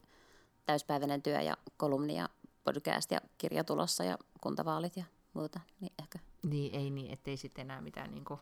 täyspäiväinen 0.67 1.23
työ 1.23 1.41
ja 1.41 1.57
kolumni 1.77 2.17
ja 2.17 2.29
podcast 2.65 3.11
ja 3.11 3.21
kirja 3.39 3.65
tulossa 3.65 4.05
ja 4.05 4.19
kuntavaalit 4.41 4.97
ja 4.97 5.05
muuta, 5.33 5.61
niin 5.81 5.93
ehkä. 5.99 6.19
Niin, 6.43 6.75
ei 6.75 6.91
niin, 6.91 7.13
ettei 7.13 7.37
sitten 7.37 7.63
enää 7.63 7.81
mitään 7.81 8.11
niin 8.11 8.25
kuin 8.25 8.41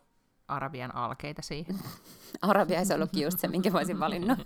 arabian 0.48 0.94
alkeita 0.94 1.42
siihen. 1.42 1.78
Arabia 2.42 2.78
ei 2.78 2.86
se 2.86 2.94
ollutkin 2.94 3.22
just 3.22 3.40
se, 3.40 3.48
minkä 3.48 3.72
voisin 3.72 4.00
valinnut. 4.00 4.38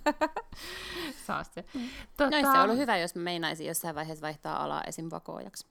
Saa 1.26 1.44
se. 1.44 1.64
Tota... 2.16 2.42
No, 2.42 2.53
se 2.53 2.61
ollut 2.61 2.76
hyvä, 2.76 2.96
jos 2.96 3.14
mä 3.14 3.22
meinaisin 3.22 3.66
jossain 3.66 3.94
vaiheessa 3.94 4.22
vaihtaa 4.22 4.64
alaa 4.64 4.82
esim. 4.86 5.09
vakoojaksi. 5.11 5.66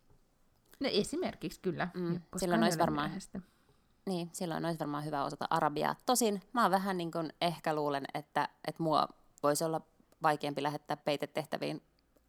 No 0.80 0.90
esimerkiksi 0.92 1.60
kyllä. 1.62 1.88
Mm, 1.94 2.22
silloin 2.38 2.64
olisi 2.64 2.80
varmaan... 2.80 3.08
Myöhäistä. 3.08 3.40
Niin, 4.08 4.30
silloin 4.34 4.66
olisi 4.66 4.80
varmaan 4.80 5.06
hyvä 5.06 5.24
osata 5.24 5.48
arabiaa. 5.50 5.96
Tosin 6.06 6.42
mä 6.54 6.62
oon 6.62 6.72
vähän 6.72 6.98
niin 6.98 7.12
kuin 7.12 7.34
ehkä 7.42 7.76
luulen, 7.76 8.06
että, 8.14 8.50
että 8.68 8.84
mua 8.84 9.08
voisi 9.44 9.64
olla 9.64 9.82
vaikeampi 10.24 10.64
lähettää 10.64 10.98
peitetehtäviin 10.98 11.84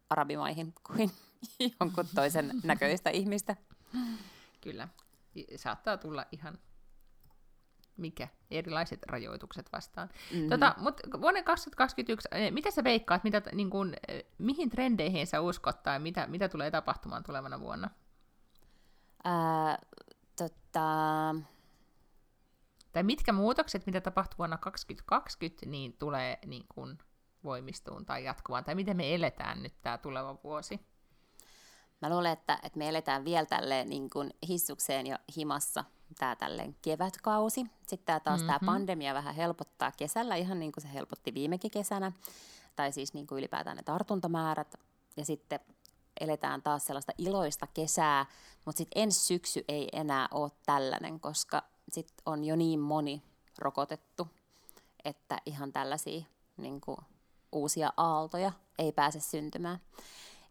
arabimaihin 0.09 0.73
kuin 0.87 1.11
jonkun 1.79 2.05
toisen 2.15 2.51
näköistä 2.63 3.09
ihmistä. 3.09 3.55
Kyllä. 4.61 4.87
Saattaa 5.55 5.97
tulla 5.97 6.25
ihan 6.31 6.59
mikä, 7.97 8.27
erilaiset 8.51 9.03
rajoitukset 9.03 9.69
vastaan. 9.73 10.09
Mm-hmm. 10.31 10.49
Tota, 10.49 10.75
mutta 10.77 11.21
vuonna 11.21 11.43
2021, 11.43 12.27
eh, 12.31 12.51
mitä 12.51 12.71
sä 12.71 12.83
veikkaat, 12.83 13.23
mitä, 13.23 13.41
niin 13.53 13.69
kun, 13.69 13.93
eh, 14.07 14.23
mihin 14.37 14.69
trendeihin 14.69 15.27
sä 15.27 15.41
uskot 15.41 15.83
tai 15.83 15.99
mitä, 15.99 16.27
mitä 16.27 16.49
tulee 16.49 16.71
tapahtumaan 16.71 17.23
tulevana 17.23 17.59
vuonna? 17.59 17.89
Ää, 19.23 19.77
tota... 20.37 21.35
Tai 22.91 23.03
mitkä 23.03 23.31
muutokset, 23.31 23.85
mitä 23.85 24.01
tapahtuu 24.01 24.37
vuonna 24.37 24.57
2020, 24.57 25.65
niin 25.65 25.93
tulee 25.93 26.39
niin 26.45 26.65
kun, 26.75 26.97
voimistuun 27.43 28.05
tai 28.05 28.23
jatkuvaan, 28.23 28.65
tai 28.65 28.75
miten 28.75 28.97
me 28.97 29.15
eletään 29.15 29.63
nyt 29.63 29.73
tämä 29.81 29.97
tuleva 29.97 30.37
vuosi? 30.43 30.79
Mä 32.01 32.09
luulen, 32.09 32.31
että, 32.31 32.59
että 32.63 32.77
me 32.77 32.89
eletään 32.89 33.25
vielä 33.25 33.45
tälleen 33.45 33.89
niin 33.89 34.09
kuin 34.09 34.33
hissukseen 34.47 35.07
ja 35.07 35.19
himassa 35.37 35.83
tämä 36.17 36.35
tälleen 36.35 36.75
kevätkausi. 36.81 37.65
Sitten 37.87 38.05
tämä 38.05 38.19
taas 38.19 38.39
mm-hmm. 38.39 38.47
tämä 38.47 38.71
pandemia 38.73 39.13
vähän 39.13 39.35
helpottaa 39.35 39.91
kesällä, 39.97 40.35
ihan 40.35 40.59
niin 40.59 40.71
kuin 40.71 40.81
se 40.81 40.93
helpotti 40.93 41.33
viimekin 41.33 41.71
kesänä. 41.71 42.11
Tai 42.75 42.91
siis 42.91 43.13
niin 43.13 43.27
kuin 43.27 43.39
ylipäätään 43.39 43.77
ne 43.77 43.83
tartuntamäärät. 43.83 44.75
Ja 45.17 45.25
sitten 45.25 45.59
eletään 46.19 46.61
taas 46.61 46.85
sellaista 46.85 47.13
iloista 47.17 47.67
kesää, 47.67 48.25
mutta 48.65 48.77
sitten 48.77 49.01
ensi 49.01 49.19
syksy 49.19 49.65
ei 49.67 49.89
enää 49.93 50.27
ole 50.31 50.51
tällainen, 50.65 51.19
koska 51.19 51.63
sitten 51.91 52.23
on 52.25 52.43
jo 52.43 52.55
niin 52.55 52.79
moni 52.79 53.23
rokotettu, 53.57 54.27
että 55.05 55.37
ihan 55.45 55.73
tällaisia 55.73 56.23
niin 56.57 56.81
kuin 56.81 56.97
uusia 57.51 57.93
aaltoja 57.97 58.51
ei 58.77 58.91
pääse 58.91 59.19
syntymään. 59.19 59.79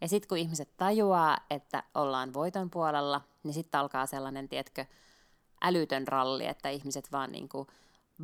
Ja 0.01 0.09
sitten 0.09 0.29
kun 0.29 0.39
ihmiset 0.39 0.77
tajuaa, 0.77 1.39
että 1.51 1.83
ollaan 1.95 2.35
voiton 2.35 2.71
puolella, 2.71 3.21
niin 3.43 3.55
sitten 3.55 3.81
alkaa 3.81 4.07
sellainen, 4.07 4.49
tietkö, 4.49 4.85
älytön 5.63 6.09
ralli, 6.09 6.47
että 6.47 6.69
ihmiset 6.69 7.13
vaan 7.13 7.33
niin 7.33 7.49
kuin 7.49 7.69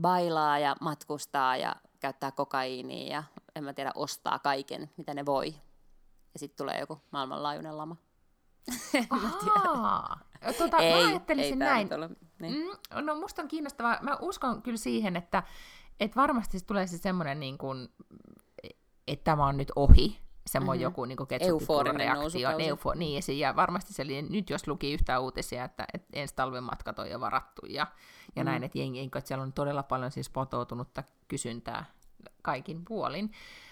bailaa 0.01 0.59
ja 0.59 0.77
matkustaa 0.81 1.57
ja 1.57 1.77
käyttää 2.01 2.31
kokaiinia 2.31 3.13
ja 3.13 3.25
en 3.55 3.65
mä 3.65 3.73
tiedä, 3.73 3.93
ostaa 3.95 4.39
kaiken, 4.39 4.91
mitä 4.97 5.15
ne 5.15 5.27
voi. 5.27 5.55
Ja 6.35 6.39
sitten 6.39 6.57
tulee 6.57 6.81
joku 6.81 7.01
maailmanlaajuinen 7.11 7.79
lama. 7.79 7.97
Tota, 10.59 10.77
ei, 10.77 11.03
mä 11.03 11.09
ajattelisin 11.09 11.63
ei 11.63 11.69
näin. 11.69 11.89
Niin. 12.53 12.67
mm, 12.67 13.05
no 13.05 13.15
musta 13.15 13.43
on 13.43 13.49
kiinnostavaa. 13.49 13.99
Mä 14.03 14.17
uskon 14.21 14.63
kyllä 14.63 14.77
siihen, 14.77 15.17
että, 15.17 15.43
että 16.01 16.17
varmasti 16.17 16.59
tulee 16.67 16.87
se 16.87 16.99
semmoinen, 16.99 17.41
niin 17.41 17.59
kuin, 17.59 17.89
että 19.07 19.25
tämä 19.25 19.47
on 19.47 19.57
nyt 19.57 19.73
ohi 19.77 20.25
semmoinen 20.47 20.79
mm-hmm. 20.79 20.93
joku 20.93 21.05
niin 21.05 21.19
reaktio. 21.97 22.59
Eufo, 22.59 22.95
niin, 22.95 23.23
ja 23.39 23.57
varmasti 23.57 23.93
se 23.93 24.03
oli, 24.03 24.23
nyt 24.23 24.51
jos 24.51 24.69
luki 24.69 24.93
yhtään 24.93 25.23
uutisia, 25.23 25.65
että, 25.65 25.87
että 25.95 26.09
ensi 26.13 26.35
talven 26.35 26.65
matkat 26.65 26.99
on 26.99 27.11
jo 27.11 27.21
varattu 27.21 27.67
ja, 27.67 27.87
ja 28.37 28.43
mm. 28.43 28.47
näin, 28.47 28.63
että, 28.65 28.79
jengi, 28.79 29.01
että 29.01 29.29
siellä 29.29 29.43
on 29.43 29.53
todella 29.53 29.83
paljon 29.83 30.11
siis 30.11 30.31
potoutunutta 30.31 31.03
kysyntää 31.29 31.85
kaikin 32.43 32.85
puolin. 32.85 33.31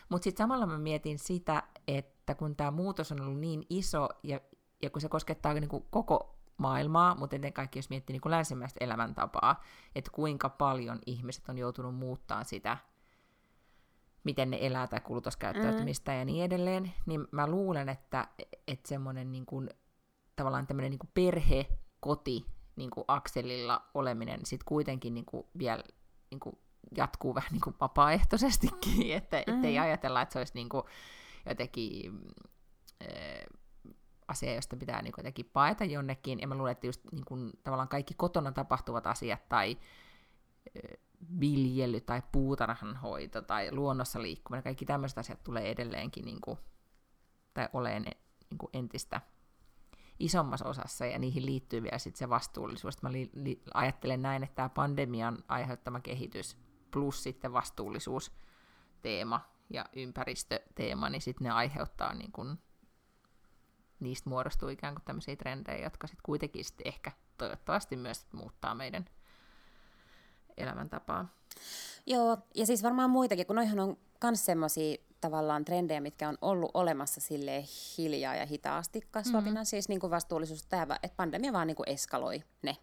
Mutta 0.08 0.24
sitten 0.24 0.44
samalla 0.44 0.66
mä 0.66 0.78
mietin 0.78 1.18
sitä, 1.18 1.62
että 1.88 2.34
kun 2.34 2.56
tämä 2.56 2.70
muutos 2.70 3.12
on 3.12 3.20
ollut 3.20 3.40
niin 3.40 3.66
iso 3.70 4.08
ja, 4.22 4.40
ja 4.82 4.90
kun 4.90 5.00
se 5.00 5.08
koskettaa 5.08 5.54
niin 5.54 5.68
kuin 5.68 5.84
koko 5.90 6.38
maailmaa, 6.62 7.14
mutta 7.14 7.36
ennen 7.36 7.52
kaikkea 7.52 7.78
jos 7.78 7.90
miettii 7.90 8.14
niin 8.14 8.20
kuin 8.20 8.30
länsimäistä 8.30 8.84
elämäntapaa, 8.84 9.62
että 9.94 10.10
kuinka 10.14 10.48
paljon 10.48 10.98
ihmiset 11.06 11.48
on 11.48 11.58
joutunut 11.58 11.94
muuttaa 11.94 12.44
sitä 12.44 12.78
miten 14.24 14.50
ne 14.50 14.58
elää 14.60 14.86
tai 14.86 15.00
kulutuskäyttäytymistä 15.00 16.12
mm. 16.12 16.18
ja 16.18 16.24
niin 16.24 16.44
edelleen, 16.44 16.92
niin 17.06 17.26
mä 17.30 17.46
luulen, 17.46 17.88
että, 17.88 18.28
että 18.68 18.88
semmoinen 18.88 19.32
niin 19.32 19.46
kuin, 19.46 19.70
tavallaan 20.36 20.66
tämmöinen 20.66 20.90
niin 20.90 20.98
kuin 20.98 21.10
perhe, 21.14 21.66
koti, 22.00 22.46
niin 22.76 22.90
kuin 22.90 23.04
akselilla 23.08 23.82
oleminen 23.94 24.40
sitten 24.46 24.64
kuitenkin 24.64 25.14
niin 25.14 25.24
kuin 25.24 25.46
vielä 25.58 25.84
niin 26.30 26.40
kuin 26.40 26.58
jatkuu 26.96 27.34
vähän 27.34 27.52
niin 27.52 27.60
kuin 27.60 27.76
vapaaehtoisestikin, 27.80 29.12
että 29.18 29.42
mm. 29.46 29.64
ei 29.64 29.78
ajatella, 29.78 30.22
että 30.22 30.32
se 30.32 30.38
olisi 30.38 30.54
niin 30.54 30.68
kuin 30.68 30.82
jotenkin 31.48 32.20
äh, 33.02 33.61
asia, 34.28 34.54
josta 34.54 34.76
pitää 34.76 35.02
niin 35.02 35.12
kuin 35.12 35.22
jotenkin 35.22 35.50
paeta 35.52 35.84
jonnekin, 35.84 36.40
ja 36.40 36.48
mä 36.48 36.54
luulen, 36.54 36.72
että 36.72 36.86
just 36.86 37.00
niin 37.12 37.24
kuin, 37.24 37.52
tavallaan 37.64 37.88
kaikki 37.88 38.14
kotona 38.14 38.52
tapahtuvat 38.52 39.06
asiat 39.06 39.48
tai 39.48 39.78
viljely 41.40 42.00
tai 42.00 42.22
puutarhanhoito 42.32 43.42
tai 43.42 43.72
luonnossa 43.72 44.22
liikkuminen, 44.22 44.62
kaikki 44.64 44.84
tämmöiset 44.84 45.18
asiat 45.18 45.44
tulee 45.44 45.70
edelleenkin 45.70 46.24
niin 46.24 46.40
kuin, 46.40 46.58
tai 47.54 47.68
oleen 47.72 48.02
niin 48.02 48.58
kuin 48.58 48.70
entistä 48.72 49.20
isommassa 50.18 50.68
osassa, 50.68 51.06
ja 51.06 51.18
niihin 51.18 51.46
liittyy 51.46 51.82
vielä 51.82 51.98
sit 51.98 52.16
se 52.16 52.28
vastuullisuus. 52.28 53.02
Mä 53.02 53.12
li- 53.12 53.30
li- 53.32 53.62
ajattelen 53.74 54.22
näin, 54.22 54.42
että 54.42 54.54
tämä 54.54 54.68
pandemian 54.68 55.38
aiheuttama 55.48 56.00
kehitys 56.00 56.56
plus 56.90 57.22
sitten 57.22 57.52
vastuullisuusteema 57.52 59.40
ja 59.70 59.84
ympäristöteema, 59.96 61.10
niin 61.10 61.22
sitten 61.22 61.44
ne 61.44 61.50
aiheuttaa 61.50 62.14
niin 62.14 62.32
kuin, 62.32 62.58
niistä 64.02 64.30
muodostuu 64.30 64.68
ikään 64.68 64.94
kuin 64.94 65.04
tämmöisiä 65.04 65.36
trendejä, 65.36 65.84
jotka 65.84 66.06
sitten 66.06 66.22
kuitenkin 66.22 66.64
sit 66.64 66.80
ehkä 66.84 67.12
toivottavasti 67.38 67.96
myös 67.96 68.26
muuttaa 68.32 68.74
meidän 68.74 69.04
elämäntapaa. 70.56 71.28
Joo, 72.06 72.38
ja 72.54 72.66
siis 72.66 72.82
varmaan 72.82 73.10
muitakin, 73.10 73.46
kun 73.46 73.56
noihan 73.56 73.80
on 73.80 73.96
myös 74.24 74.44
semmoisia 74.44 74.96
tavallaan 75.20 75.64
trendejä, 75.64 76.00
mitkä 76.00 76.28
on 76.28 76.38
ollut 76.40 76.70
olemassa 76.74 77.20
sille 77.20 77.64
hiljaa 77.98 78.34
ja 78.34 78.46
hitaasti 78.46 79.00
kasvavina, 79.10 79.50
mm-hmm. 79.50 79.64
siis 79.64 79.88
niin 79.88 80.00
kuin 80.00 80.10
vastuullisuus, 80.10 80.66
tämä, 80.66 80.98
että 81.02 81.16
pandemia 81.16 81.52
vaan 81.52 81.66
niin 81.66 81.76
kuin 81.76 81.88
eskaloi 81.88 82.42
ne. 82.62 82.76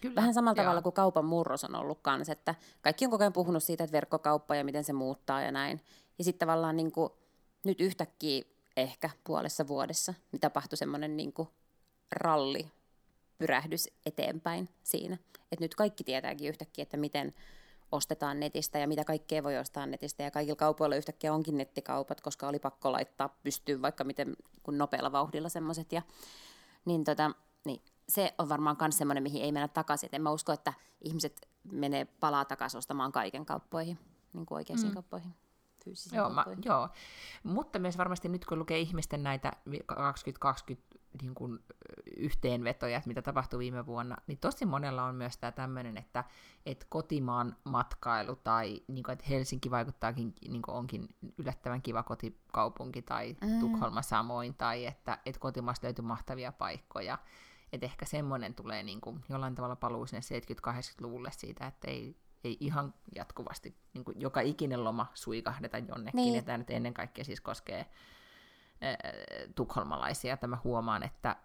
Kyllä, 0.00 0.14
Vähän 0.14 0.34
samalla 0.34 0.60
joo. 0.60 0.64
tavalla 0.64 0.82
kuin 0.82 0.92
kaupan 0.92 1.24
murros 1.24 1.64
on 1.64 1.74
ollut 1.74 1.98
kanssa, 2.02 2.32
että 2.32 2.54
kaikki 2.82 3.04
on 3.04 3.10
koko 3.10 3.24
ajan 3.24 3.32
puhunut 3.32 3.62
siitä, 3.62 3.84
että 3.84 3.92
verkkokauppa 3.92 4.56
ja 4.56 4.64
miten 4.64 4.84
se 4.84 4.92
muuttaa 4.92 5.42
ja 5.42 5.52
näin. 5.52 5.80
Ja 6.18 6.24
sitten 6.24 6.46
tavallaan 6.46 6.76
niin 6.76 6.92
kuin, 6.92 7.12
nyt 7.64 7.80
yhtäkkiä 7.80 8.44
ehkä 8.82 9.10
puolessa 9.24 9.68
vuodessa 9.68 10.14
niin 10.32 10.40
tapahtui 10.40 10.76
semmoinen 10.76 11.16
niin 11.16 11.32
ralli 12.12 12.70
pyrähdys 13.38 13.88
eteenpäin 14.06 14.68
siinä. 14.82 15.18
Et 15.52 15.60
nyt 15.60 15.74
kaikki 15.74 16.04
tietääkin 16.04 16.48
yhtäkkiä, 16.48 16.82
että 16.82 16.96
miten 16.96 17.34
ostetaan 17.92 18.40
netistä 18.40 18.78
ja 18.78 18.88
mitä 18.88 19.04
kaikkea 19.04 19.42
voi 19.42 19.58
ostaa 19.58 19.86
netistä. 19.86 20.22
Ja 20.22 20.30
kaikilla 20.30 20.56
kaupoilla 20.56 20.96
yhtäkkiä 20.96 21.34
onkin 21.34 21.56
nettikaupat, 21.56 22.20
koska 22.20 22.48
oli 22.48 22.58
pakko 22.58 22.92
laittaa 22.92 23.36
pystyyn 23.42 23.82
vaikka 23.82 24.04
miten 24.04 24.36
kun 24.62 24.78
nopealla 24.78 25.12
vauhdilla 25.12 25.48
semmoiset. 25.48 25.92
Ja, 25.92 26.02
niin, 26.84 27.04
tota, 27.04 27.30
niin 27.64 27.82
se 28.08 28.34
on 28.38 28.48
varmaan 28.48 28.76
myös 28.80 28.98
semmoinen, 28.98 29.22
mihin 29.22 29.42
ei 29.42 29.52
mennä 29.52 29.68
takaisin. 29.68 30.06
Et 30.06 30.14
en 30.14 30.22
mä 30.22 30.30
usko, 30.30 30.52
että 30.52 30.72
ihmiset 31.00 31.48
menee 31.72 32.04
palaa 32.04 32.44
takaisin 32.44 32.78
ostamaan 32.78 33.12
kaiken 33.12 33.46
kauppoihin, 33.46 33.98
niin 34.32 34.46
kuin 34.46 34.56
oikeisiin 34.56 34.88
mm. 34.88 34.94
kauppoihin. 34.94 35.34
Joo, 36.12 36.30
mä, 36.30 36.44
joo, 36.64 36.88
mutta 37.42 37.78
myös 37.78 37.98
varmasti 37.98 38.28
nyt 38.28 38.44
kun 38.44 38.58
lukee 38.58 38.78
ihmisten 38.78 39.22
näitä 39.22 39.52
2020 39.86 40.98
niin 41.22 41.34
kuin, 41.34 41.58
yhteenvetoja, 42.16 42.96
että 42.96 43.08
mitä 43.08 43.22
tapahtui 43.22 43.58
viime 43.58 43.86
vuonna, 43.86 44.16
niin 44.26 44.38
tosi 44.38 44.66
monella 44.66 45.04
on 45.04 45.14
myös 45.14 45.36
tämä 45.36 45.52
tämmöinen, 45.52 45.96
että, 45.96 46.24
että 46.66 46.86
kotimaan 46.88 47.56
matkailu 47.64 48.36
tai 48.36 48.82
niin 48.88 49.02
kuin, 49.04 49.12
että 49.12 49.24
Helsinki 49.28 49.70
vaikuttaakin, 49.70 50.34
niin 50.48 50.62
kuin 50.62 50.74
onkin 50.74 51.08
yllättävän 51.38 51.82
kiva 51.82 52.02
kotikaupunki 52.02 53.02
tai 53.02 53.36
mm. 53.40 53.60
Tukholma 53.60 54.02
samoin, 54.02 54.54
tai 54.54 54.86
että, 54.86 55.18
että 55.26 55.40
kotimaasta 55.40 55.86
löytyy 55.86 56.04
mahtavia 56.04 56.52
paikkoja. 56.52 57.18
Että 57.72 57.86
ehkä 57.86 58.06
semmoinen 58.06 58.54
tulee 58.54 58.82
niin 58.82 59.00
kuin, 59.00 59.24
jollain 59.28 59.54
tavalla 59.54 59.76
paluu 59.76 60.06
sinne 60.06 60.20
70-80-luvulle 60.70 61.30
siitä, 61.32 61.66
että 61.66 61.90
ei, 61.90 62.16
ei 62.44 62.56
ihan 62.60 62.94
jatkuvasti 63.14 63.76
niin 63.94 64.04
kuin 64.04 64.20
joka 64.20 64.40
ikinen 64.40 64.84
loma 64.84 65.06
suikahdeta 65.14 65.78
jonnekin, 65.78 66.16
niin. 66.16 66.34
ja 66.34 66.42
tämä 66.42 66.58
nyt 66.58 66.70
ennen 66.70 66.94
kaikkea 66.94 67.24
siis 67.24 67.40
koskee 67.40 67.86
tukholmalaisia, 69.54 70.34
että 70.34 70.46
mä 70.46 70.58
huomaan, 70.64 71.02
että 71.02 71.36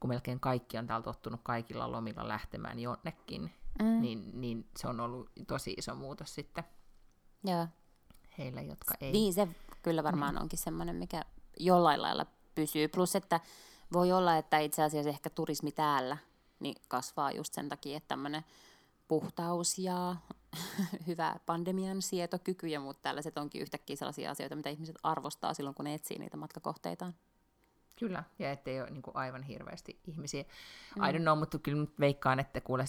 kun 0.00 0.08
melkein 0.08 0.40
kaikki 0.40 0.78
on 0.78 0.86
täällä 0.86 1.04
tottunut 1.04 1.40
kaikilla 1.42 1.92
lomilla 1.92 2.28
lähtemään 2.28 2.78
jonnekin, 2.78 3.52
mm. 3.82 4.00
niin, 4.00 4.40
niin 4.40 4.68
se 4.76 4.88
on 4.88 5.00
ollut 5.00 5.30
tosi 5.46 5.74
iso 5.78 5.94
muutos 5.94 6.34
sitten 6.34 6.64
Joo. 7.44 7.66
heille, 8.38 8.62
jotka 8.62 8.94
ei... 9.00 9.12
Niin, 9.12 9.34
se 9.34 9.48
kyllä 9.82 10.02
varmaan 10.02 10.34
mm. 10.34 10.40
onkin 10.40 10.58
semmoinen, 10.58 10.96
mikä 10.96 11.22
jollain 11.60 12.02
lailla 12.02 12.26
pysyy. 12.54 12.88
Plus, 12.88 13.16
että 13.16 13.40
voi 13.92 14.12
olla, 14.12 14.36
että 14.36 14.58
itse 14.58 14.82
asiassa 14.82 15.10
ehkä 15.10 15.30
turismi 15.30 15.72
täällä 15.72 16.16
niin 16.60 16.76
kasvaa 16.88 17.32
just 17.32 17.54
sen 17.54 17.68
takia, 17.68 17.96
että 17.96 18.08
tämmöinen 18.08 18.44
puhtaus 19.08 19.78
ja 19.78 20.16
hyvä 21.06 21.36
pandemian 21.46 22.02
sietokyky 22.02 22.66
ja 22.66 22.80
muut 22.80 23.02
tällaiset 23.02 23.38
onkin 23.38 23.62
yhtäkkiä 23.62 23.96
sellaisia 23.96 24.30
asioita, 24.30 24.56
mitä 24.56 24.70
ihmiset 24.70 24.96
arvostaa 25.02 25.54
silloin, 25.54 25.74
kun 25.74 25.84
ne 25.84 25.94
etsii 25.94 26.18
niitä 26.18 26.36
matkakohteitaan. 26.36 27.14
Kyllä, 27.98 28.24
ja 28.38 28.50
ettei 28.50 28.80
ole 28.80 28.90
niin 28.90 29.02
kuin 29.02 29.16
aivan 29.16 29.42
hirveästi 29.42 30.00
ihmisiä. 30.06 30.42
Mm. 30.96 31.04
I 31.04 31.12
don't 31.12 31.22
know, 31.22 31.38
mutta 31.38 31.58
kyllä 31.58 31.80
nyt 31.80 32.00
veikkaan, 32.00 32.40
että 32.40 32.60
kuule 32.60 32.84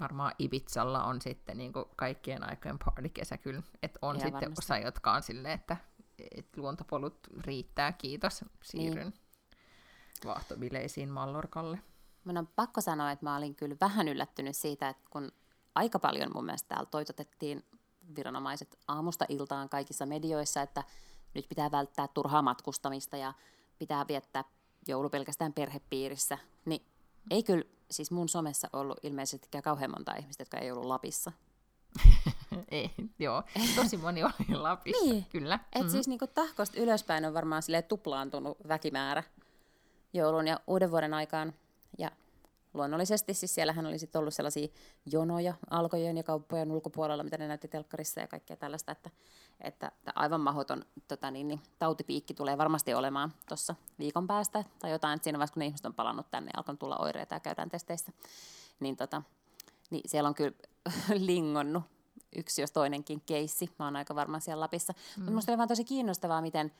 varmaan 0.00 0.32
Ibizalla 0.38 1.04
on 1.04 1.20
sitten 1.20 1.58
niin 1.58 1.72
kuin 1.72 1.84
kaikkien 1.96 2.48
aikojen 2.48 2.78
partikesä 2.84 3.36
kyllä. 3.36 3.62
Että 3.82 3.98
on 4.02 4.16
ja 4.16 4.20
sitten 4.20 4.32
varmasti. 4.32 4.64
osa, 4.64 4.78
jotka 4.78 5.12
on 5.12 5.22
silleen, 5.22 5.54
että, 5.54 5.76
että 6.36 6.60
luontopolut 6.60 7.18
riittää, 7.40 7.92
kiitos, 7.92 8.44
siirryn 8.62 9.08
niin. 9.08 9.20
vaahtobileisiin 10.24 11.08
Mallorkalle. 11.08 11.78
Minun 12.24 12.38
on 12.38 12.46
pakko 12.46 12.80
sanoa, 12.80 13.10
että 13.10 13.26
mä 13.26 13.36
olin 13.36 13.54
kyllä 13.54 13.76
vähän 13.80 14.08
yllättynyt 14.08 14.56
siitä, 14.56 14.88
että 14.88 15.04
kun 15.10 15.32
aika 15.76 15.98
paljon 15.98 16.30
mun 16.34 16.44
mielestä 16.44 16.68
täällä 16.68 16.90
toitotettiin 16.90 17.64
viranomaiset 18.16 18.78
aamusta 18.88 19.26
iltaan 19.28 19.68
kaikissa 19.68 20.06
medioissa, 20.06 20.62
että 20.62 20.84
nyt 21.34 21.48
pitää 21.48 21.70
välttää 21.70 22.08
turhaa 22.08 22.42
matkustamista 22.42 23.16
ja 23.16 23.34
pitää 23.78 24.04
viettää 24.08 24.44
joulu 24.88 25.10
pelkästään 25.10 25.52
perhepiirissä, 25.52 26.38
niin 26.64 26.86
ei 27.30 27.42
kyllä 27.42 27.64
siis 27.90 28.10
mun 28.10 28.28
somessa 28.28 28.68
ollut 28.72 28.98
ilmeisesti 29.02 29.48
kauhean 29.64 29.90
monta 29.90 30.14
ihmistä, 30.14 30.40
jotka 30.40 30.58
ei 30.58 30.70
ollut 30.70 30.84
Lapissa. 30.84 31.32
ei, 32.70 32.90
joo. 33.18 33.42
Tosi 33.76 33.96
moni 33.96 34.24
oli 34.24 34.56
Lapissa, 34.56 35.04
niin. 35.04 35.26
kyllä. 35.30 35.54
Et 35.54 35.74
mm-hmm. 35.74 35.90
siis 35.90 36.08
niinku 36.08 36.26
tahkosta 36.26 36.80
ylöspäin 36.80 37.24
on 37.24 37.34
varmaan 37.34 37.62
tuplaantunut 37.88 38.58
väkimäärä 38.68 39.22
joulun 40.12 40.46
ja 40.46 40.60
uuden 40.66 40.90
vuoden 40.90 41.14
aikaan. 41.14 41.54
Ja 41.98 42.10
luonnollisesti 42.76 43.34
siis 43.34 43.54
siellähän 43.54 43.86
oli 43.86 43.98
sitten 43.98 44.18
ollut 44.18 44.34
sellaisia 44.34 44.68
jonoja 45.06 45.54
alkojen 45.70 46.16
ja 46.16 46.22
kauppojen 46.22 46.72
ulkopuolella, 46.72 47.22
mitä 47.22 47.38
ne 47.38 47.48
näytti 47.48 47.68
telkkarissa 47.68 48.20
ja 48.20 48.28
kaikkea 48.28 48.56
tällaista, 48.56 48.92
että, 48.92 49.10
että 49.60 49.92
aivan 50.14 50.40
mahdoton 50.40 50.84
tota 51.08 51.30
niin, 51.30 51.48
niin, 51.48 51.60
tautipiikki 51.78 52.34
tulee 52.34 52.58
varmasti 52.58 52.94
olemaan 52.94 53.32
tuossa 53.48 53.74
viikon 53.98 54.26
päästä 54.26 54.64
tai 54.78 54.90
jotain, 54.90 55.16
että 55.16 55.24
siinä 55.24 55.38
vaiheessa 55.38 55.54
kun 55.54 55.60
ne 55.60 55.66
ihmiset 55.66 55.86
on 55.86 55.94
palannut 55.94 56.30
tänne 56.30 56.50
ja 56.54 56.58
alkanut 56.58 56.78
tulla 56.78 56.96
oireita 56.96 57.34
ja 57.34 57.40
käydään 57.40 57.68
testeissä, 57.68 58.12
niin, 58.80 58.96
tota, 58.96 59.22
niin 59.90 60.02
siellä 60.06 60.28
on 60.28 60.34
kyllä 60.34 60.52
lingonnut 61.26 61.84
yksi 62.36 62.60
jos 62.60 62.72
toinenkin 62.72 63.20
keissi, 63.26 63.70
mä 63.78 63.84
oon 63.84 63.96
aika 63.96 64.14
varma 64.14 64.40
siellä 64.40 64.60
Lapissa. 64.60 64.92
Mm. 64.92 65.20
Mutta 65.20 65.34
musta 65.34 65.52
oli 65.52 65.58
vaan 65.58 65.68
tosi 65.68 65.84
kiinnostavaa, 65.84 66.40
miten 66.40 66.72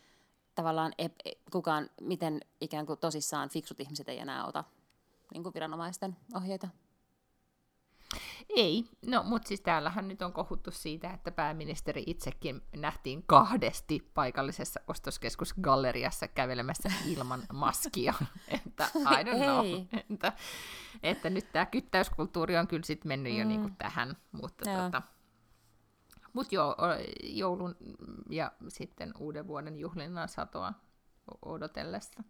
tavallaan 0.54 0.92
e- 0.98 1.08
kukaan, 1.50 1.90
miten 2.00 2.40
ikään 2.60 2.86
kuin 2.86 2.98
tosissaan 2.98 3.48
fiksut 3.48 3.80
ihmiset 3.80 4.08
ei 4.08 4.18
enää 4.18 4.46
ota 4.46 4.64
niin 5.32 5.42
kuin 5.42 5.54
viranomaisten 5.54 6.16
ohjeita? 6.34 6.68
Ei, 8.56 8.84
no 9.06 9.22
mutta 9.22 9.48
siis 9.48 9.60
täällähän 9.60 10.08
nyt 10.08 10.22
on 10.22 10.32
kohuttu 10.32 10.70
siitä, 10.70 11.10
että 11.10 11.30
pääministeri 11.30 12.02
itsekin 12.06 12.62
nähtiin 12.76 13.24
kahdesti 13.26 14.10
paikallisessa 14.14 14.80
ostoskeskusgalleriassa 14.86 16.28
kävelemässä 16.28 16.92
ilman 17.06 17.42
maskia. 17.52 18.14
että 18.48 18.88
I 18.96 19.24
don't 19.24 19.44
know. 19.44 20.00
että, 20.10 20.32
että 21.02 21.30
nyt 21.30 21.52
tämä 21.52 21.66
kyttäyskulttuuri 21.66 22.56
on 22.56 22.66
kyllä 22.66 22.84
sitten 22.84 23.08
mennyt 23.08 23.32
mm. 23.32 23.38
jo 23.38 23.44
niinku 23.44 23.70
tähän, 23.78 24.16
mutta 24.32 24.70
joo. 24.70 24.82
tota, 24.82 25.02
mut 26.32 26.52
joo, 26.52 26.76
joulun 27.22 27.76
ja 28.30 28.52
sitten 28.68 29.14
uuden 29.18 29.46
vuoden 29.46 29.78
juhlinnan 29.78 30.28
satoa 30.28 30.72
odotellessa. 31.44 32.22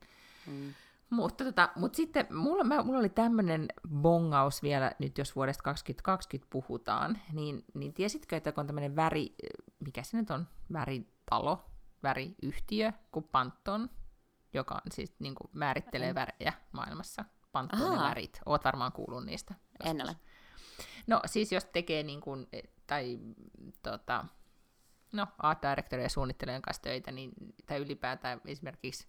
Mm. 0.46 0.74
Mutta, 1.10 1.44
tota, 1.44 1.68
mutta 1.76 1.96
sitten 1.96 2.26
mulla, 2.30 2.64
mä, 2.64 2.82
mulla 2.82 2.98
oli 2.98 3.08
tämmöinen 3.08 3.68
bongaus 3.88 4.62
vielä, 4.62 4.92
nyt 4.98 5.18
jos 5.18 5.36
vuodesta 5.36 5.62
2020 5.62 6.50
puhutaan, 6.50 7.18
niin, 7.32 7.64
niin 7.74 7.94
tiesitkö, 7.94 8.36
että 8.36 8.52
kun 8.52 8.60
on 8.60 8.66
tämmöinen 8.66 8.96
väri, 8.96 9.34
mikä 9.80 10.02
se 10.02 10.16
nyt 10.16 10.30
on, 10.30 10.48
väritalo, 10.72 11.64
väriyhtiö 12.02 12.92
kuin 13.12 13.28
Pantton, 13.32 13.90
joka 14.54 14.74
on 14.74 14.92
siis 14.92 15.14
niin 15.18 15.34
kuin 15.34 15.50
määrittelee 15.52 16.14
värejä 16.14 16.52
maailmassa, 16.72 17.24
Panttonin 17.52 17.98
värit. 17.98 18.40
Oot 18.46 18.64
varmaan 18.64 18.92
kuullut 18.92 19.24
niistä. 19.24 19.54
Joskus. 19.54 19.90
En 19.90 20.02
ole. 20.02 20.16
No 21.06 21.20
siis 21.26 21.52
jos 21.52 21.64
tekee 21.64 22.02
niin 22.02 22.20
kuin, 22.20 22.48
tai 22.86 23.18
tota, 23.82 24.24
no, 25.12 25.26
art 25.38 25.62
ja 26.02 26.08
suunnittelijan 26.08 26.62
kanssa 26.62 26.82
töitä, 26.82 27.12
niin, 27.12 27.32
tai 27.66 27.78
ylipäätään 27.78 28.40
esimerkiksi 28.44 29.08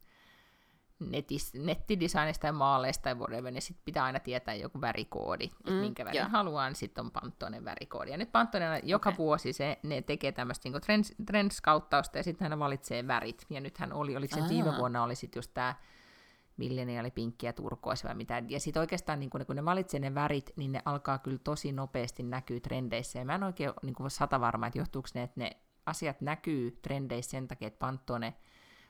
netis, 1.00 1.54
nettidesignista 1.54 2.48
ja 2.48 2.54
maaleista 2.54 3.10
ja 3.10 3.16
whatever, 3.16 3.54
niin 3.54 3.62
sitten 3.62 3.86
pitää 3.86 4.04
aina 4.04 4.20
tietää 4.20 4.56
joku 4.56 4.82
värikoodi, 4.82 5.48
mm, 5.48 5.54
että 5.60 5.72
minkä 5.72 6.06
värin 6.06 6.32
haluaa, 6.32 6.68
niin 6.70 6.76
sitten 6.76 7.06
on 7.06 7.12
Pantonen 7.12 7.66
värikoodi. 7.66 8.12
Ja 8.12 8.18
nyt 8.18 8.32
Pantonen 8.32 8.82
joka 8.84 9.10
okay. 9.10 9.18
vuosi 9.18 9.54
se, 9.54 9.80
ne 9.84 10.02
tekee 10.02 10.32
tämmöistä 10.32 10.70
niin 10.70 10.82
trends, 10.82 11.14
trendskauttausta 11.26 12.18
ja 12.18 12.24
sitten 12.24 12.50
hän 12.50 12.60
valitsee 12.60 13.08
värit. 13.08 13.46
Ja 13.50 13.62
nythän 13.62 13.94
oli, 13.94 14.18
oliko 14.18 14.36
se 14.36 14.50
viime 14.50 14.78
vuonna 14.78 15.04
oli 15.04 15.16
sitten 15.16 15.38
just 15.40 15.52
tämä 15.54 15.76
milleniaali, 16.58 17.12
pinkki 17.12 17.46
ja 17.46 17.54
turkois 17.54 18.04
vai 18.04 18.16
mitä. 18.16 18.44
Ja 18.48 18.60
sitten 18.60 18.80
oikeastaan 18.80 19.20
niin 19.20 19.30
kun, 19.30 19.40
ne, 19.40 19.46
kun 19.46 19.56
ne 19.56 19.66
valitsee 19.66 20.00
ne 20.00 20.16
värit, 20.16 20.52
niin 20.56 20.72
ne 20.72 20.82
alkaa 20.86 21.18
kyllä 21.18 21.40
tosi 21.44 21.72
nopeasti 21.72 22.24
näkyy 22.24 22.60
trendeissä. 22.60 23.20
Ja 23.20 23.26
mä 23.26 23.36
en 23.36 23.44
oikein 23.44 23.72
niin 23.84 23.96
sata 24.08 24.40
varma, 24.40 24.68
että 24.68 24.80
johtuuko 24.80 25.08
ne, 25.14 25.24
että 25.24 25.40
ne 25.40 25.52
asiat 25.86 26.22
näkyy 26.22 26.80
trendeissä 26.82 27.32
sen 27.32 27.48
takia, 27.48 27.68
että 27.68 27.80
Pantone– 27.80 28.34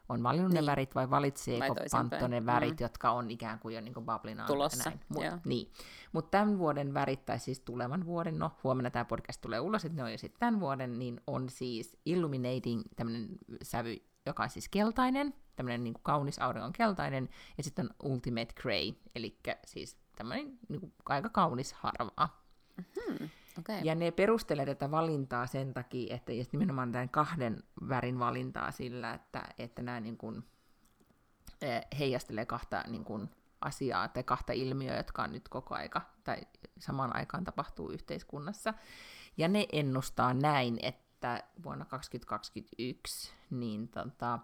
on 0.10 0.24
valinnut 0.24 0.52
niin. 0.52 0.62
ne 0.62 0.72
värit 0.72 0.96
vai 0.96 1.10
valitseeko 1.10 1.76
Pantto 1.92 2.28
ne 2.28 2.46
värit, 2.46 2.80
mm. 2.80 2.84
jotka 2.84 3.12
on 3.12 3.32
ikään 3.32 3.60
kuin 3.60 3.76
jo 3.76 3.82
niin 3.82 3.94
bablinaan. 4.06 4.48
Tulossa, 4.48 4.92
Mut, 5.10 5.24
niin. 5.46 5.72
Mutta 6.12 6.32
tämän 6.32 6.58
vuoden 6.58 6.94
värit, 6.94 7.26
tai 7.26 7.40
siis 7.40 7.60
tulevan 7.60 8.06
vuoden, 8.06 8.40
no 8.40 8.52
huomenna 8.64 8.90
tämä 8.90 9.06
podcast 9.06 9.42
tulee 9.42 9.60
ulos, 9.60 9.86
että 9.86 9.96
ne 9.96 10.04
on 10.04 10.12
jo 10.12 10.18
sitten 10.18 10.40
tämän 10.40 10.60
vuoden, 10.60 11.00
niin 11.00 11.22
on 11.28 11.50
siis 11.50 11.98
Illuminating 12.06 12.84
tämmöinen 12.96 13.28
sävy, 13.62 13.98
joka 14.26 14.44
on 14.44 14.50
siis 14.50 14.70
keltainen, 14.70 15.34
tämmöinen 15.56 15.84
niin 15.84 15.96
kaunis 16.04 16.40
auringon 16.40 16.74
keltainen, 16.74 17.30
ja 17.58 17.64
sitten 17.64 17.86
on 17.86 18.12
Ultimate 18.12 18.54
Grey, 18.62 18.94
eli 19.16 19.40
siis 19.66 19.98
tämmöinen 20.16 20.60
niin 20.70 20.94
aika 21.06 21.30
kaunis 21.30 21.74
harva. 21.74 22.30
Mm-hmm. 22.78 23.30
Okay. 23.60 23.82
Ja 23.84 23.96
ne 23.96 24.12
perustelee 24.12 24.66
tätä 24.66 24.92
valintaa 24.92 25.48
sen 25.48 25.74
takia, 25.74 26.16
että 26.16 26.32
nimenomaan 26.52 26.92
tämän 26.92 27.10
kahden 27.10 27.64
värin 27.90 28.20
valintaa 28.20 28.72
sillä, 28.72 29.14
että, 29.14 29.44
että 29.58 29.82
nämä 29.82 30.00
niin 30.00 30.18
kuin, 30.18 30.44
eh, 31.62 31.86
heijastelee 32.00 32.46
kahta 32.46 32.84
niin 32.88 33.04
kuin, 33.04 33.30
asiaa 33.62 34.08
tai 34.08 34.24
kahta 34.24 34.54
ilmiöä, 34.54 34.98
jotka 34.98 35.24
on 35.24 35.32
nyt 35.32 35.50
koko 35.50 35.76
aika 35.76 36.02
tai 36.24 36.38
samaan 36.80 37.16
aikaan 37.16 37.44
tapahtuu 37.44 37.90
yhteiskunnassa. 37.90 38.74
Ja 39.38 39.48
ne 39.48 39.66
ennustaa 39.72 40.34
näin, 40.34 40.80
että 40.82 41.44
vuonna 41.64 41.86
2021 41.86 43.32
niin 43.50 43.88
tota, 43.88 44.40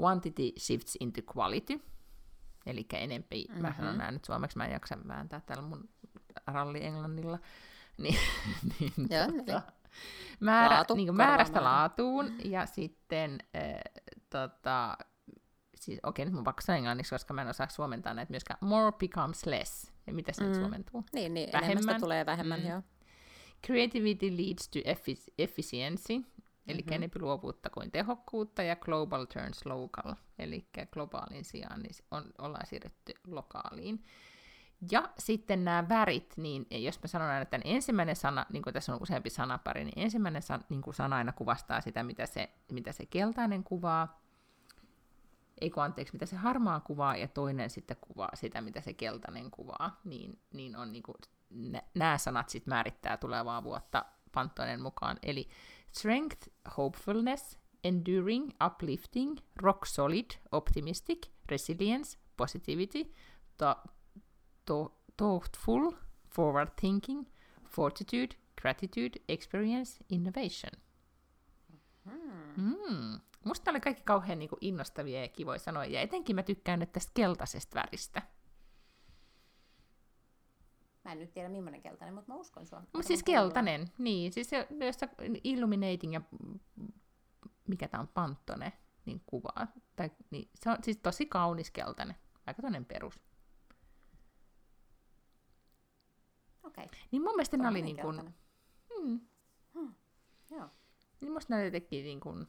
quantity 0.00 0.52
shifts 0.58 0.96
into 1.00 1.20
quality, 1.36 1.80
eli 2.66 2.86
enempi, 2.92 3.46
mm-hmm. 3.48 3.62
mä 3.62 3.74
sanon 3.76 3.98
näin 3.98 4.14
nyt 4.14 4.24
suomeksi, 4.24 4.58
mä 4.58 4.64
en 4.64 4.72
jaksa 4.72 4.98
vääntää 5.08 5.40
täällä 5.40 5.62
mun 5.62 5.88
ralli 6.46 6.84
englannilla, 6.84 7.38
niin, 8.02 8.18
niin, 8.80 8.92
Joo, 9.10 9.26
tota, 9.26 9.52
niin. 9.52 9.62
määrä, 10.40 10.76
Laatu, 10.76 10.94
niin 10.94 11.16
määrästä 11.16 11.64
laatuun 11.64 12.32
ja 12.44 12.66
sitten 12.66 13.38
äh, 13.56 13.80
tota, 14.30 14.96
siis 15.80 16.00
okei, 16.02 16.24
nyt 16.24 16.34
mun 16.34 16.44
pakko 16.44 16.62
sanoa 16.62 16.76
englanniksi, 16.76 17.14
koska 17.14 17.34
mä 17.34 17.42
en 17.42 17.48
osaa 17.48 17.68
suomentaa 17.68 18.14
näitä 18.14 18.30
myöskään. 18.30 18.58
More 18.60 18.92
becomes 18.92 19.46
less. 19.46 19.92
Ja 20.06 20.12
mitä 20.12 20.32
se 20.32 20.42
mm. 20.42 20.48
nyt 20.48 20.60
suomentuu? 20.60 21.04
Niin, 21.12 21.34
niin 21.34 21.50
vähemmän 21.52 22.00
tulee 22.00 22.26
vähemmän, 22.26 22.60
mm. 22.60 22.68
joo. 22.68 22.82
Creativity 23.66 24.36
leads 24.36 24.68
to 24.68 24.78
effi- 24.78 25.32
efficiency, 25.38 26.12
eli 26.66 26.78
mm-hmm. 26.78 26.92
enempi 26.92 27.20
luovuutta 27.20 27.70
kuin 27.70 27.90
tehokkuutta, 27.90 28.62
ja 28.62 28.76
global 28.76 29.24
turns 29.24 29.66
local, 29.66 30.14
eli 30.38 30.66
globaalin 30.92 31.44
sijaan 31.44 31.82
niin 31.82 31.94
on, 32.10 32.24
ollaan 32.38 32.66
siirretty 32.66 33.12
lokaaliin. 33.26 34.04
Ja 34.90 35.08
sitten 35.18 35.64
nämä 35.64 35.88
värit, 35.88 36.34
niin 36.36 36.66
jos 36.70 37.02
mä 37.02 37.08
sanon 37.08 37.28
aina, 37.28 37.42
että 37.42 37.60
ensimmäinen 37.64 38.16
sana, 38.16 38.46
niin 38.52 38.62
kuin 38.62 38.74
tässä 38.74 38.94
on 38.94 39.02
useampi 39.02 39.30
sanapari, 39.30 39.84
niin 39.84 39.98
ensimmäinen 39.98 40.42
san, 40.42 40.64
niin 40.68 40.82
kuin 40.82 40.94
sana 40.94 41.16
aina 41.16 41.32
kuvastaa 41.32 41.80
sitä, 41.80 42.02
mitä 42.02 42.26
se, 42.26 42.50
mitä 42.72 42.92
se 42.92 43.06
keltainen 43.06 43.64
kuvaa, 43.64 44.20
ei 45.60 45.70
kun 45.70 45.82
anteeksi, 45.82 46.12
mitä 46.12 46.26
se 46.26 46.36
harmaa 46.36 46.80
kuvaa, 46.80 47.16
ja 47.16 47.28
toinen 47.28 47.70
sitten 47.70 47.96
kuvaa 48.00 48.30
sitä, 48.34 48.60
mitä 48.60 48.80
se 48.80 48.92
keltainen 48.92 49.50
kuvaa, 49.50 50.00
niin, 50.04 50.38
niin 50.54 50.76
on 50.76 50.92
niin 50.92 51.02
kuin, 51.02 51.16
nämä 51.94 52.18
sanat 52.18 52.48
sitten 52.48 52.70
määrittää 52.70 53.16
tulevaa 53.16 53.64
vuotta 53.64 54.04
Pantonen 54.32 54.82
mukaan. 54.82 55.18
Eli 55.22 55.48
strength, 55.92 56.48
hopefulness, 56.76 57.58
enduring, 57.84 58.50
uplifting, 58.66 59.36
rock 59.56 59.86
solid, 59.86 60.30
optimistic, 60.52 61.28
resilience, 61.48 62.18
positivity, 62.36 63.12
thoughtful, 65.16 65.92
forward 66.34 66.70
thinking, 66.80 67.26
fortitude, 67.68 68.36
gratitude, 68.60 69.20
experience, 69.28 70.04
innovation. 70.08 70.72
Mm. 72.56 73.20
Musta 73.44 73.70
oli 73.70 73.80
kaikki 73.80 74.02
kauhean 74.02 74.38
niin 74.38 74.48
kuin, 74.48 74.58
innostavia 74.60 75.20
ja 75.20 75.28
kivoja 75.28 75.58
sanoja, 75.58 75.90
ja 75.90 76.00
etenkin 76.00 76.36
mä 76.36 76.42
tykkään 76.42 76.78
nyt 76.78 76.92
tästä 76.92 77.12
keltaisesta 77.14 77.74
väristä. 77.74 78.22
Mä 81.04 81.12
en 81.12 81.18
nyt 81.18 81.32
tiedä 81.32 81.48
millainen 81.48 81.82
keltainen, 81.82 82.14
mutta 82.14 82.32
mä 82.32 82.38
uskon 82.38 82.66
sua. 82.66 82.80
Mutta 82.80 83.02
siis 83.02 83.22
keltainen, 83.22 83.90
niin, 83.98 84.32
siis 84.32 84.50
se, 84.50 84.68
jossa 84.86 85.08
Illuminating 85.44 86.14
ja 86.14 86.20
mikä 87.68 87.88
tämä 87.88 88.00
on, 88.00 88.08
Pantone, 88.08 88.72
niin 89.04 89.22
kuvaa. 89.26 89.66
Tai, 89.96 90.10
niin, 90.30 90.50
se 90.54 90.70
on 90.70 90.76
siis 90.82 90.96
tosi 90.96 91.26
kaunis 91.26 91.70
keltainen, 91.70 92.16
aika 92.46 92.62
toinen 92.62 92.84
perus. 92.84 93.29
Okei. 96.70 96.84
Okay. 96.84 96.98
Niin 97.10 97.22
mun 97.22 97.32
mielestä 97.32 97.56
ne 97.56 97.68
oli 97.68 97.82
niin 97.82 97.96
kuin, 97.96 98.34
mm, 99.00 99.20
Hmm. 99.74 99.94
Joo. 100.50 100.68
niin 101.20 101.32
musta 101.32 101.54
teki 101.72 102.02
niin 102.02 102.20
kuin, 102.20 102.46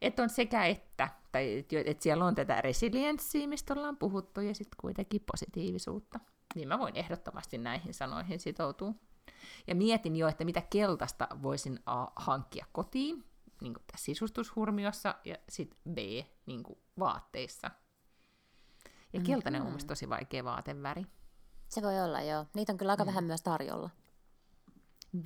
että 0.00 0.22
on 0.22 0.28
sekä 0.28 0.66
että, 0.66 1.08
tai 1.32 1.58
että 1.58 1.76
et 1.84 2.02
siellä 2.02 2.24
on 2.24 2.34
tätä 2.34 2.60
resilienssiä, 2.60 3.46
mistä 3.46 3.74
ollaan 3.74 3.96
puhuttu, 3.96 4.40
ja 4.40 4.54
sitten 4.54 4.76
kuitenkin 4.80 5.24
positiivisuutta. 5.32 6.20
Niin 6.54 6.68
mä 6.68 6.78
voin 6.78 6.96
ehdottomasti 6.96 7.58
näihin 7.58 7.94
sanoihin 7.94 8.40
sitoutua. 8.40 8.94
Ja 9.66 9.74
mietin 9.74 10.16
jo, 10.16 10.28
että 10.28 10.44
mitä 10.44 10.60
keltaista 10.60 11.28
voisin 11.42 11.80
A 11.86 12.06
hankkia 12.16 12.66
kotiin, 12.72 13.24
niin 13.60 13.74
kuin 13.74 13.84
tässä 13.92 14.04
sisustushurmiossa, 14.04 15.14
ja 15.24 15.36
sitten 15.48 15.80
B 15.94 15.98
niin 16.46 16.62
kuin 16.62 16.78
vaatteissa. 16.98 17.70
Ja 19.12 19.20
keltainen 19.20 19.60
on 19.60 19.66
mun 19.66 19.72
mielestä 19.72 19.88
tosi 19.88 20.08
vaikea 20.08 20.44
vaateväri. 20.44 21.06
Se 21.68 21.82
voi 21.82 22.00
olla, 22.00 22.20
joo. 22.20 22.46
Niitä 22.54 22.72
on 22.72 22.78
kyllä 22.78 22.92
aika 22.92 23.04
mm. 23.04 23.08
vähän 23.08 23.24
myös 23.24 23.42
tarjolla. 23.42 23.90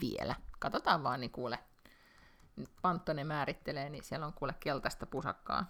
Vielä. 0.00 0.34
Katsotaan 0.58 1.02
vaan, 1.02 1.20
niin 1.20 1.30
kuule. 1.30 1.58
Nyt 2.56 2.70
Pantone 2.82 3.24
määrittelee, 3.24 3.88
niin 3.88 4.04
siellä 4.04 4.26
on 4.26 4.32
kuule 4.32 4.54
keltaista 4.60 5.06
pusakkaa. 5.06 5.66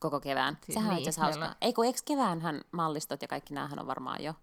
Koko 0.00 0.20
kevään. 0.20 0.58
Si- 0.66 0.72
Sehän 0.72 0.88
on 0.90 0.94
niin, 0.96 0.98
itse 1.08 1.10
asiassa 1.10 1.26
meillä 1.30 1.44
hauskaa. 1.46 1.58
Ei 1.60 1.72
kun 1.72 1.84
eikö 1.86 1.98
keväänhän 2.04 2.60
mallistot 2.72 3.22
ja 3.22 3.28
kaikki 3.28 3.54
näähän 3.54 3.78
on 3.78 3.86
varmaan 3.86 4.22
jo 4.24 4.34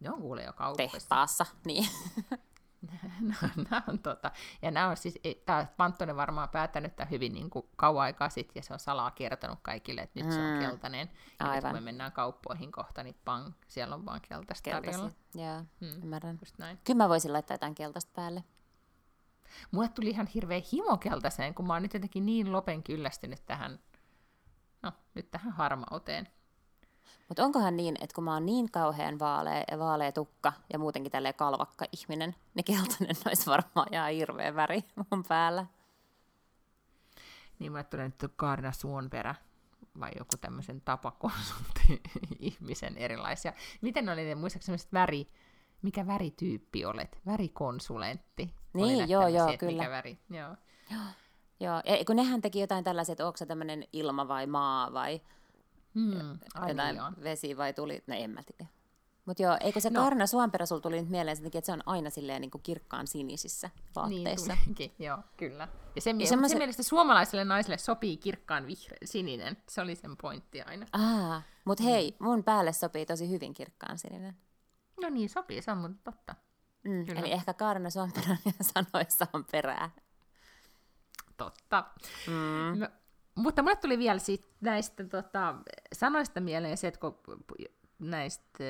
Ne 0.00 0.10
on 0.10 0.20
kuule 0.20 0.42
jo 0.42 0.52
kaupassa. 0.52 0.92
tehtaassa. 0.92 1.46
Niin. 1.64 1.88
nämä 3.70 3.82
on 3.88 3.98
tota, 3.98 4.30
ja 4.62 4.70
nämä 4.70 4.88
on 4.88 4.96
siis, 4.96 5.18
tämä 5.46 5.66
Pantone 5.76 6.16
varmaan 6.16 6.48
päättänyt 6.48 6.96
tämän 6.96 7.10
hyvin 7.10 7.32
niin 7.32 7.50
kuin 7.50 7.66
kauan 7.76 8.02
aikaa 8.04 8.28
sitten, 8.28 8.60
ja 8.60 8.62
se 8.62 8.72
on 8.72 8.78
salaa 8.78 9.10
kertonut 9.10 9.58
kaikille, 9.62 10.00
että 10.00 10.20
nyt 10.20 10.28
mm. 10.28 10.32
se 10.34 10.40
on 10.40 10.52
Mm. 10.54 10.60
keltainen. 10.60 11.10
Ja 11.40 11.46
nyt 11.46 11.54
Aivan. 11.54 11.62
kun 11.62 11.72
me 11.72 11.84
mennään 11.84 12.12
kauppoihin 12.12 12.72
kohta, 12.72 13.02
niin 13.02 13.16
pang, 13.24 13.52
siellä 13.68 13.94
on 13.94 14.06
vaan 14.06 14.20
keltaista 14.28 14.70
tarjolla. 14.70 14.98
Keltaisia. 15.10 15.52
Joo, 15.52 15.62
Mm. 15.80 16.02
ymmärrän. 16.02 16.38
Just 16.42 16.58
näin. 16.58 16.78
Kyllä 16.84 16.98
mä 17.04 17.08
voisin 17.08 17.32
laittaa 17.32 17.54
jotain 17.54 17.74
keltaista 17.74 18.12
päälle. 18.14 18.44
Mulle 19.70 19.88
tuli 19.88 20.08
ihan 20.10 20.26
hirveä 20.26 20.60
himo 20.72 20.96
keltaiseen, 20.96 21.54
kun 21.54 21.66
mä 21.66 21.72
oon 21.72 21.82
nyt 21.82 21.94
jotenkin 21.94 22.26
niin 22.26 22.52
lopen 22.52 22.82
kyllästynyt 22.82 23.46
tähän, 23.46 23.78
no 24.82 24.92
nyt 25.14 25.30
tähän 25.30 25.52
harmauteen. 25.52 26.28
Mutta 27.28 27.44
onkohan 27.44 27.76
niin, 27.76 27.96
että 28.00 28.14
kun 28.14 28.24
mä 28.24 28.34
oon 28.34 28.46
niin 28.46 28.70
kauhean 28.70 29.18
vaalea, 29.18 29.64
vaalea 29.78 30.12
tukka 30.12 30.52
ja 30.72 30.78
muutenkin 30.78 31.12
tälleen 31.12 31.34
kalvakka 31.34 31.84
ihminen, 31.92 32.34
niin 32.54 32.64
keltainen 32.64 33.16
olisi 33.26 33.46
varmaan 33.46 33.86
ihan 33.92 34.12
hirveä 34.12 34.54
väri 34.54 34.84
mun 34.96 35.24
päällä. 35.28 35.66
Niin 37.58 37.72
mulle 37.72 37.84
tulee 37.84 38.06
nyt 38.06 38.32
Kaarina 38.36 38.72
Suonperä 38.72 39.34
vai 40.00 40.10
joku 40.18 40.36
tämmöisen 40.40 40.80
tapakonsultti-ihmisen 40.80 42.96
erilaisia. 42.96 43.52
Miten 43.80 44.08
oli 44.08 44.24
ne, 44.24 44.34
muistaakseni 44.34 44.78
väri, 44.92 45.28
mikä 45.82 46.06
värityyppi 46.06 46.84
olet? 46.84 47.20
Värikonsulentti. 47.26 48.54
Niin, 48.72 49.08
joo, 49.08 49.28
joo, 49.28 49.46
että 49.46 49.58
kyllä. 49.58 49.72
Mikä 49.72 49.90
väri, 49.90 50.18
joo. 50.30 50.56
Joo, 51.60 51.82
ja 51.84 52.04
kun 52.04 52.16
nehän 52.16 52.40
teki 52.40 52.60
jotain 52.60 52.84
tällaiset, 52.84 53.12
että 53.12 53.26
onko 53.26 53.36
se 53.36 53.46
tämmöinen 53.46 53.84
ilma 53.92 54.28
vai 54.28 54.46
maa 54.46 54.92
vai 54.92 55.20
Hmm, 55.94 56.38
ai 56.54 56.70
jotain 56.70 56.96
niin 56.96 57.24
vesi 57.24 57.56
vai 57.56 57.72
tuli, 57.72 58.02
no 58.06 58.14
en 58.14 58.30
mä 58.30 58.40
tiedä. 58.42 58.70
Mutta 59.26 59.42
joo, 59.42 59.56
eikö 59.60 59.80
se 59.80 59.90
No. 59.90 60.00
no. 60.00 60.04
Karna 60.04 60.26
Suomperä 60.26 60.66
sulla 60.66 60.80
tuli 60.80 61.00
nyt 61.00 61.10
mieleen 61.10 61.36
sen 61.36 61.44
takia, 61.44 61.58
että 61.58 61.66
se 61.66 61.72
on 61.72 61.82
aina 61.86 62.10
silleen 62.10 62.40
niin 62.40 62.50
kuin 62.50 62.62
kirkkaan 62.62 63.06
sinisissä 63.06 63.70
vaatteissa. 63.96 64.52
Niin 64.54 64.64
tulikin, 64.64 64.92
joo, 64.98 65.18
kyllä. 65.36 65.68
Ja 65.96 66.00
se, 66.00 66.12
mie- 66.12 66.26
semmoiset- 66.26 66.52
se 66.54 66.58
mielestä 66.58 66.82
suomalaiselle 66.82 67.44
naiselle 67.44 67.78
sopii 67.78 68.16
kirkkaan 68.16 68.66
vihre, 68.66 68.96
sininen. 69.04 69.56
Se 69.68 69.80
oli 69.80 69.94
sen 69.96 70.16
pointti 70.16 70.62
aina. 70.62 70.86
Ah, 70.92 71.42
mutta 71.64 71.84
hei, 71.84 72.16
mun 72.18 72.44
päälle 72.44 72.72
sopii 72.72 73.06
tosi 73.06 73.30
hyvin 73.30 73.54
kirkkaan 73.54 73.98
sininen. 73.98 74.36
No 75.02 75.08
niin, 75.10 75.28
sopii, 75.28 75.62
se 75.62 75.70
on 75.72 75.78
mun 75.78 75.98
totta. 76.04 76.34
Mm, 76.84 77.06
Kyllä. 77.06 77.20
eli 77.20 77.32
ehkä 77.32 77.54
Kaarina 77.54 77.90
Suomperän 77.90 78.38
sanoissa 78.74 79.26
on 79.32 79.44
perää. 79.52 79.90
Totta. 81.36 81.84
Mm. 82.26 82.78
Mä, 82.78 82.90
mutta 83.34 83.62
mulle 83.62 83.76
tuli 83.76 83.98
vielä 83.98 84.18
siitä 84.18 84.48
näistä 84.60 85.04
tota, 85.04 85.54
sanoista 85.92 86.40
mieleen 86.40 86.76
se, 86.76 86.88
että 86.88 87.00
kun 87.00 87.18
näistä, 87.98 88.64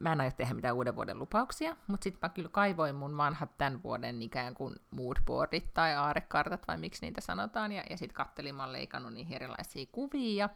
mä 0.00 0.12
en 0.12 0.20
aio 0.20 0.30
tehdä 0.30 0.54
mitään 0.54 0.74
uuden 0.74 0.96
vuoden 0.96 1.18
lupauksia, 1.18 1.76
mutta 1.86 2.04
sitten 2.04 2.18
mä 2.22 2.34
kyllä 2.34 2.48
kaivoin 2.48 2.94
mun 2.94 3.16
vanhat 3.16 3.58
tämän 3.58 3.82
vuoden 3.82 4.22
ikään 4.22 4.54
kuin 4.54 4.74
moodboardit 4.90 5.74
tai 5.74 5.94
aarekartat, 5.94 6.68
vai 6.68 6.76
miksi 6.76 7.06
niitä 7.06 7.20
sanotaan, 7.20 7.72
ja, 7.72 7.82
ja 7.90 7.96
sitten 7.96 8.14
kattelin, 8.14 8.54
mä 8.54 8.62
oon 8.62 8.72
leikannut 8.72 9.12
niihin 9.12 9.36
erilaisia 9.36 9.86
kuvia, 9.92 10.44
ja, 10.44 10.48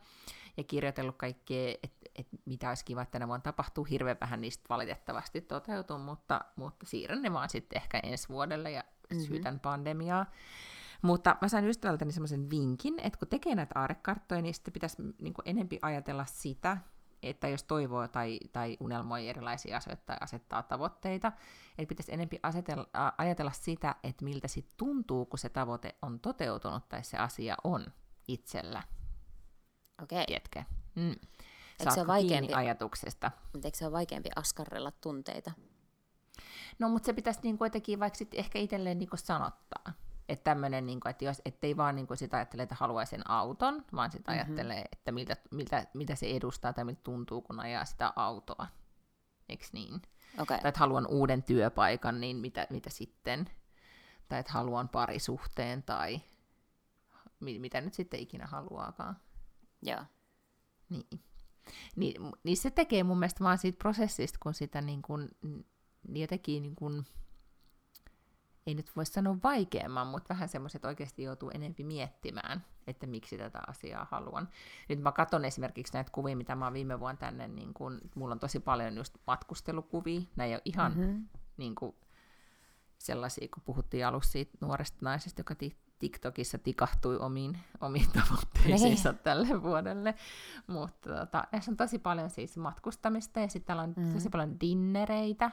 ja 0.56 0.64
kirjoitellut 0.64 1.16
kaikkea, 1.16 1.74
että 1.82 2.06
et 2.18 2.26
mitä 2.44 2.68
olisi 2.68 2.84
kiva, 2.84 3.02
että 3.02 3.12
tänä 3.12 3.28
vuonna 3.28 3.42
tapahtuu. 3.42 3.84
Hirveän 3.84 4.16
vähän 4.20 4.40
niistä 4.40 4.64
valitettavasti 4.68 5.40
toteutuu, 5.40 5.98
mutta, 5.98 6.40
mutta 6.56 6.86
siirrän 6.86 7.22
ne 7.22 7.32
vaan 7.32 7.48
sitten 7.48 7.76
ehkä 7.82 8.00
ensi 8.02 8.28
vuodelle 8.28 8.70
ja 8.70 8.82
mm-hmm. 8.82 9.26
syytän 9.26 9.60
pandemiaa. 9.60 10.26
Mutta 11.06 11.36
mä 11.40 11.48
sain 11.48 11.64
ystävältäni 11.64 12.12
semmoisen 12.12 12.50
vinkin, 12.50 12.94
että 13.00 13.18
kun 13.18 13.28
tekee 13.28 13.54
näitä 13.54 13.80
aarekarttoja, 13.80 14.42
niin 14.42 14.54
sitten 14.54 14.72
pitäisi 14.72 14.96
niin 15.18 15.34
enempi 15.44 15.78
ajatella 15.82 16.24
sitä, 16.24 16.76
että 17.22 17.48
jos 17.48 17.62
toivoo 17.62 18.08
tai, 18.08 18.40
tai 18.52 18.76
unelmoi 18.80 19.28
erilaisia 19.28 19.76
asioita 19.76 20.02
tai 20.06 20.16
asettaa 20.20 20.62
tavoitteita, 20.62 21.32
että 21.78 21.88
pitäisi 21.88 22.14
enempi 22.14 22.40
asetella, 22.42 22.86
ajatella 23.18 23.52
sitä, 23.52 23.94
että 24.04 24.24
miltä 24.24 24.48
sitten 24.48 24.76
tuntuu, 24.76 25.26
kun 25.26 25.38
se 25.38 25.48
tavoite 25.48 25.94
on 26.02 26.20
toteutunut 26.20 26.88
tai 26.88 27.04
se 27.04 27.16
asia 27.16 27.56
on 27.64 27.86
itsellä. 28.28 28.82
Okei, 30.02 30.16
okay. 30.16 30.26
Tiedätkö? 30.26 30.62
Mm. 30.94 31.14
se 31.78 31.84
Saatko 31.84 32.00
ole 32.00 32.06
vaikeampi? 32.06 32.52
ajatuksesta? 32.52 33.30
mutta 33.52 33.68
eikö 33.68 33.78
se 33.78 33.84
ole 33.84 33.92
vaikeampi 33.92 34.28
askarrella 34.36 34.90
tunteita? 34.90 35.52
No, 36.78 36.88
mutta 36.88 37.06
se 37.06 37.12
pitäisi 37.12 37.40
niin 37.42 37.58
kuitenkin 37.58 38.00
vaikka 38.00 38.16
sit 38.16 38.34
ehkä 38.34 38.58
itselleen 38.58 38.98
niin 38.98 39.08
sanottaa. 39.14 39.92
Että 40.28 40.44
tämmöinen, 40.44 40.86
niin 40.86 41.00
kuin, 41.00 41.10
että 41.10 41.24
jos, 41.24 41.42
ettei 41.44 41.76
vaan 41.76 41.96
niin 41.96 42.06
kuin 42.06 42.16
sitä 42.16 42.36
ajattele, 42.36 42.62
että 42.62 42.74
haluaisin 42.74 43.30
auton, 43.30 43.84
vaan 43.94 44.10
sitä 44.10 44.32
mm-hmm. 44.32 44.44
ajattelee, 44.44 44.84
että 44.92 45.12
miltä, 45.12 45.36
miltä, 45.50 45.86
mitä 45.94 46.14
se 46.14 46.26
edustaa 46.26 46.72
tai 46.72 46.84
miltä 46.84 47.00
tuntuu, 47.02 47.42
kun 47.42 47.60
ajaa 47.60 47.84
sitä 47.84 48.12
autoa. 48.16 48.66
Eikö 49.48 49.64
niin? 49.72 49.94
Okay. 50.38 50.60
Tai 50.60 50.68
että 50.68 50.80
haluan 50.80 51.06
uuden 51.06 51.42
työpaikan, 51.42 52.20
niin 52.20 52.36
mitä, 52.36 52.66
mitä 52.70 52.90
sitten? 52.90 53.50
Tai 54.28 54.40
että 54.40 54.52
haluan 54.52 54.88
parisuhteen 54.88 55.82
tai 55.82 56.20
mi- 57.40 57.58
mitä 57.58 57.80
nyt 57.80 57.94
sitten 57.94 58.20
ikinä 58.20 58.46
haluaakaan. 58.46 59.16
joo. 59.82 60.04
Niin. 60.88 61.20
Niin, 61.96 62.16
niin 62.44 62.56
se 62.56 62.70
tekee 62.70 63.02
mun 63.02 63.18
mielestä 63.18 63.44
vaan 63.44 63.58
siitä 63.58 63.78
prosessista, 63.78 64.38
kun 64.42 64.54
sitä 64.54 64.80
niin 64.80 65.02
kuin, 65.02 65.28
niin 66.08 66.20
jotenkin 66.20 66.62
niin 66.62 66.74
kuin, 66.76 67.06
ei 68.66 68.74
nyt 68.74 68.96
voi 68.96 69.06
sanoa 69.06 69.36
vaikeamman, 69.42 70.06
mutta 70.06 70.28
vähän 70.34 70.48
semmoiset 70.48 70.84
oikeasti 70.84 71.22
joutuu 71.22 71.50
enempi 71.54 71.84
miettimään, 71.84 72.64
että 72.86 73.06
miksi 73.06 73.38
tätä 73.38 73.60
asiaa 73.66 74.06
haluan. 74.10 74.48
Nyt 74.88 75.00
mä 75.00 75.12
katson 75.12 75.44
esimerkiksi 75.44 75.94
näitä 75.94 76.10
kuvia, 76.10 76.36
mitä 76.36 76.54
mä 76.54 76.66
oon 76.66 76.74
viime 76.74 77.00
vuonna 77.00 77.18
tänne, 77.18 77.48
niin 77.48 77.74
kun, 77.74 78.00
mulla 78.14 78.32
on 78.32 78.38
tosi 78.38 78.60
paljon 78.60 78.96
just 78.96 79.16
matkustelukuvia, 79.26 80.20
ei 80.40 80.54
ole 80.54 80.62
ihan 80.64 80.98
mm-hmm. 80.98 81.28
niin 81.56 81.74
kuin, 81.74 81.96
sellaisia, 82.98 83.48
kun 83.54 83.62
puhuttiin 83.62 84.06
alussa 84.06 84.32
siitä 84.32 84.58
nuoresta 84.60 84.98
naisesta, 85.00 85.40
joka 85.40 85.54
ti- 85.54 85.76
TikTokissa 85.98 86.58
tikahtui 86.58 87.18
omiin, 87.18 87.58
omiin 87.80 88.06
tavoitteisiinsa 88.12 89.12
tälle 89.12 89.62
vuodelle. 89.62 90.14
Mutta 90.66 91.14
tota, 91.14 91.44
tässä 91.50 91.70
on 91.70 91.76
tosi 91.76 91.98
paljon 91.98 92.30
siis 92.30 92.56
matkustamista 92.56 93.40
ja 93.40 93.48
sitten 93.48 93.66
täällä 93.66 93.82
on 93.82 93.94
mm. 93.96 94.12
tosi 94.12 94.28
paljon 94.28 94.60
dinnereitä. 94.60 95.50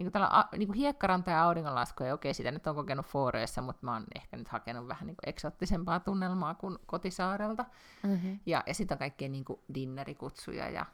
Niin 0.00 0.04
kuin 0.06 0.12
täällä 0.12 0.28
on 0.28 0.34
a- 0.34 0.48
niin 0.56 0.68
kuin 0.68 0.76
hiekkaranta 0.76 1.30
ja 1.30 1.42
auringonlaskuja, 1.42 2.14
okei, 2.14 2.34
sitä 2.34 2.50
nyt 2.50 2.66
on 2.66 2.74
kokenut 2.74 3.06
Fooreissa, 3.06 3.62
mutta 3.62 3.86
mä 3.86 3.92
oon 3.92 4.04
ehkä 4.16 4.36
nyt 4.36 4.48
hakenut 4.48 4.88
vähän 4.88 5.06
niin 5.06 5.16
kuin 5.16 5.28
eksoottisempaa 5.28 6.00
tunnelmaa 6.00 6.54
kuin 6.54 6.78
kotisaarelta. 6.86 7.64
Mm-hmm. 8.02 8.40
Ja, 8.46 8.62
ja 8.66 8.74
sitten 8.74 8.94
on 8.94 8.98
kaikkea 8.98 9.28
niin 9.28 9.44
kuin 9.44 9.60
dinnerikutsuja 9.74 10.68
ja, 10.68 10.86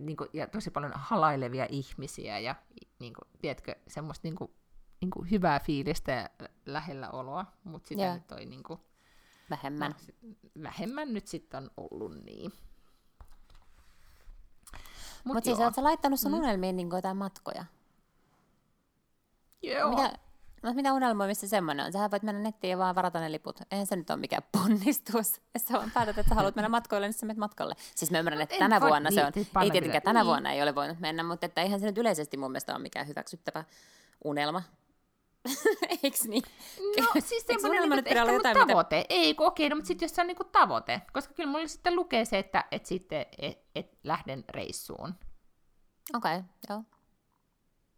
niin 0.00 0.16
kuin, 0.16 0.30
ja 0.32 0.46
tosi 0.46 0.70
paljon 0.70 0.92
halailevia 0.94 1.66
ihmisiä 1.68 2.38
ja 2.38 2.54
niin 2.98 3.14
kuin, 3.14 3.28
tiedätkö, 3.40 3.74
semmoista 3.88 4.28
niin 4.28 4.36
kuin, 4.36 4.50
niin 5.00 5.10
kuin 5.10 5.30
hyvää 5.30 5.60
fiilistä 5.60 6.12
ja 6.12 6.28
lä- 6.42 6.48
lähellä 6.66 7.10
oloa, 7.10 7.46
mutta 7.64 7.88
sitä 7.88 8.02
Joo. 8.02 8.14
nyt 8.14 8.26
toi 8.26 8.46
niin 8.46 8.62
kuin, 8.62 8.80
vähemmän. 9.50 9.94
No, 10.22 10.34
vähemmän 10.62 11.12
nyt 11.12 11.26
sitten 11.26 11.62
on 11.62 11.70
ollut 11.76 12.24
niin. 12.24 12.52
Mutta 15.24 15.34
Mut 15.34 15.44
siis 15.44 15.58
oletko 15.58 15.84
laittanut 15.84 16.20
sun 16.20 16.32
mm. 16.32 16.38
unelmiin 16.38 16.76
niin 16.76 16.90
jotain 16.92 17.16
matkoja? 17.16 17.64
Joo. 19.62 19.90
Mitä, 19.90 20.12
no, 20.62 20.72
mitä 20.74 20.92
unelmoimista 20.92 21.48
semmoinen 21.48 21.86
on? 21.86 21.92
Sähän 21.92 22.10
voit 22.10 22.22
mennä 22.22 22.42
nettiin 22.42 22.70
ja 22.70 22.78
vaan 22.78 22.94
varata 22.94 23.20
ne 23.20 23.32
liput. 23.32 23.60
Eihän 23.70 23.86
se 23.86 23.96
nyt 23.96 24.10
ole 24.10 24.18
mikään 24.18 24.42
ponnistus. 24.52 25.40
Jos 25.54 25.62
sä 25.68 25.74
vaan 25.74 25.90
päätät, 25.94 26.18
että 26.18 26.34
haluat 26.34 26.56
mennä 26.56 26.68
matkoille, 26.68 27.06
niin 27.06 27.14
sä 27.14 27.26
menet 27.26 27.38
matkalle. 27.38 27.74
Siis 27.94 28.10
mä 28.10 28.18
ymmärrän, 28.18 28.42
että 28.42 28.58
tänä 28.58 28.80
vuonna 28.80 29.10
se 29.10 29.24
on, 29.24 29.32
ei 29.62 29.70
tietenkään 29.70 30.02
tänä 30.02 30.20
niin. 30.20 30.26
vuonna 30.26 30.52
ei 30.52 30.62
ole 30.62 30.74
voinut 30.74 31.00
mennä, 31.00 31.22
mutta 31.22 31.46
että 31.46 31.62
eihän 31.62 31.80
se 31.80 31.86
nyt 31.86 31.98
yleisesti 31.98 32.36
mun 32.36 32.50
mielestä 32.50 32.72
ole 32.74 32.82
mikään 32.82 33.08
hyväksyttävä 33.08 33.64
unelma. 34.24 34.62
Eikö 36.02 36.18
niin? 36.26 36.42
No 37.00 37.20
siis 37.20 37.44
semmoinen 37.46 37.90
niinku, 37.90 38.08
ehkä 38.08 38.32
jotain, 38.32 38.56
tavoite. 38.68 38.96
Mitä... 38.96 39.06
Ei, 39.08 39.34
okei, 39.38 39.68
no, 39.68 39.76
mutta 39.76 39.88
sitten 39.88 40.06
jos 40.06 40.14
se 40.14 40.20
on 40.20 40.26
niinku 40.26 40.44
tavoite. 40.44 41.02
Koska 41.12 41.34
kyllä 41.34 41.50
mulla 41.50 41.66
sitten 41.66 41.96
lukee 41.96 42.24
se, 42.24 42.38
että 42.38 42.64
et 42.70 42.86
sitten 42.86 43.26
et, 43.38 43.58
et 43.74 43.98
lähden 44.04 44.44
reissuun. 44.48 45.14
Okei, 46.14 46.36
okay, 46.36 46.42
joo. 46.68 46.82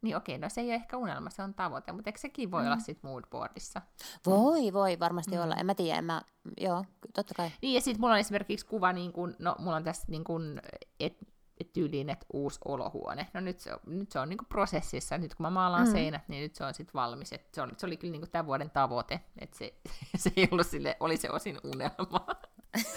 Niin 0.02 0.16
okei, 0.16 0.38
no 0.38 0.48
se 0.48 0.60
ei 0.60 0.66
ole 0.66 0.74
ehkä 0.74 0.96
unelma, 0.96 1.30
se 1.30 1.42
on 1.42 1.54
tavoite, 1.54 1.92
mutta 1.92 2.08
eikö 2.08 2.20
sekin 2.20 2.50
voi 2.50 2.62
mm. 2.62 2.66
olla 2.66 2.78
sitten 2.78 3.10
moodboardissa? 3.10 3.82
Voi, 4.26 4.72
voi 4.72 4.98
varmasti 4.98 5.36
mm. 5.36 5.42
olla. 5.42 5.54
En 5.54 5.66
mä 5.66 5.74
tiedä, 5.74 5.98
en 5.98 6.04
mä, 6.04 6.22
joo, 6.60 6.84
totta 7.14 7.34
kai. 7.34 7.50
Niin 7.62 7.74
ja 7.74 7.80
sitten 7.80 8.00
mulla 8.00 8.14
on 8.14 8.20
esimerkiksi 8.20 8.66
kuva, 8.66 8.92
niin 8.92 9.12
kun, 9.12 9.36
no 9.38 9.56
mulla 9.58 9.76
on 9.76 9.84
tässä 9.84 10.04
niin 10.08 10.24
kun, 10.24 10.60
et, 11.00 11.16
et 11.60 11.72
tyyliin, 11.72 12.10
että 12.10 12.26
uusi 12.32 12.60
olohuone. 12.64 13.28
No 13.34 13.40
nyt 13.40 13.60
se 13.60 13.72
on, 13.72 13.78
nyt 13.86 14.10
se 14.10 14.18
on 14.18 14.28
niin 14.28 14.38
prosessissa, 14.48 15.18
nyt 15.18 15.34
kun 15.34 15.46
mä 15.46 15.50
maalaan 15.50 15.86
mm. 15.86 15.92
seinät, 15.92 16.28
niin 16.28 16.42
nyt 16.42 16.54
se 16.54 16.64
on 16.64 16.74
sitten 16.74 16.94
valmis. 16.94 17.32
Et 17.32 17.54
se, 17.54 17.62
oli, 17.62 17.72
se 17.76 17.86
oli 17.86 17.96
kyllä 17.96 18.12
niin 18.12 18.30
tämän 18.30 18.46
vuoden 18.46 18.70
tavoite, 18.70 19.20
että 19.38 19.58
se, 19.58 19.74
se 20.16 20.32
ei 20.36 20.48
ollut 20.50 20.66
sille, 20.66 20.96
oli 21.00 21.16
se 21.16 21.30
osin 21.30 21.58
unelma. 21.64 22.26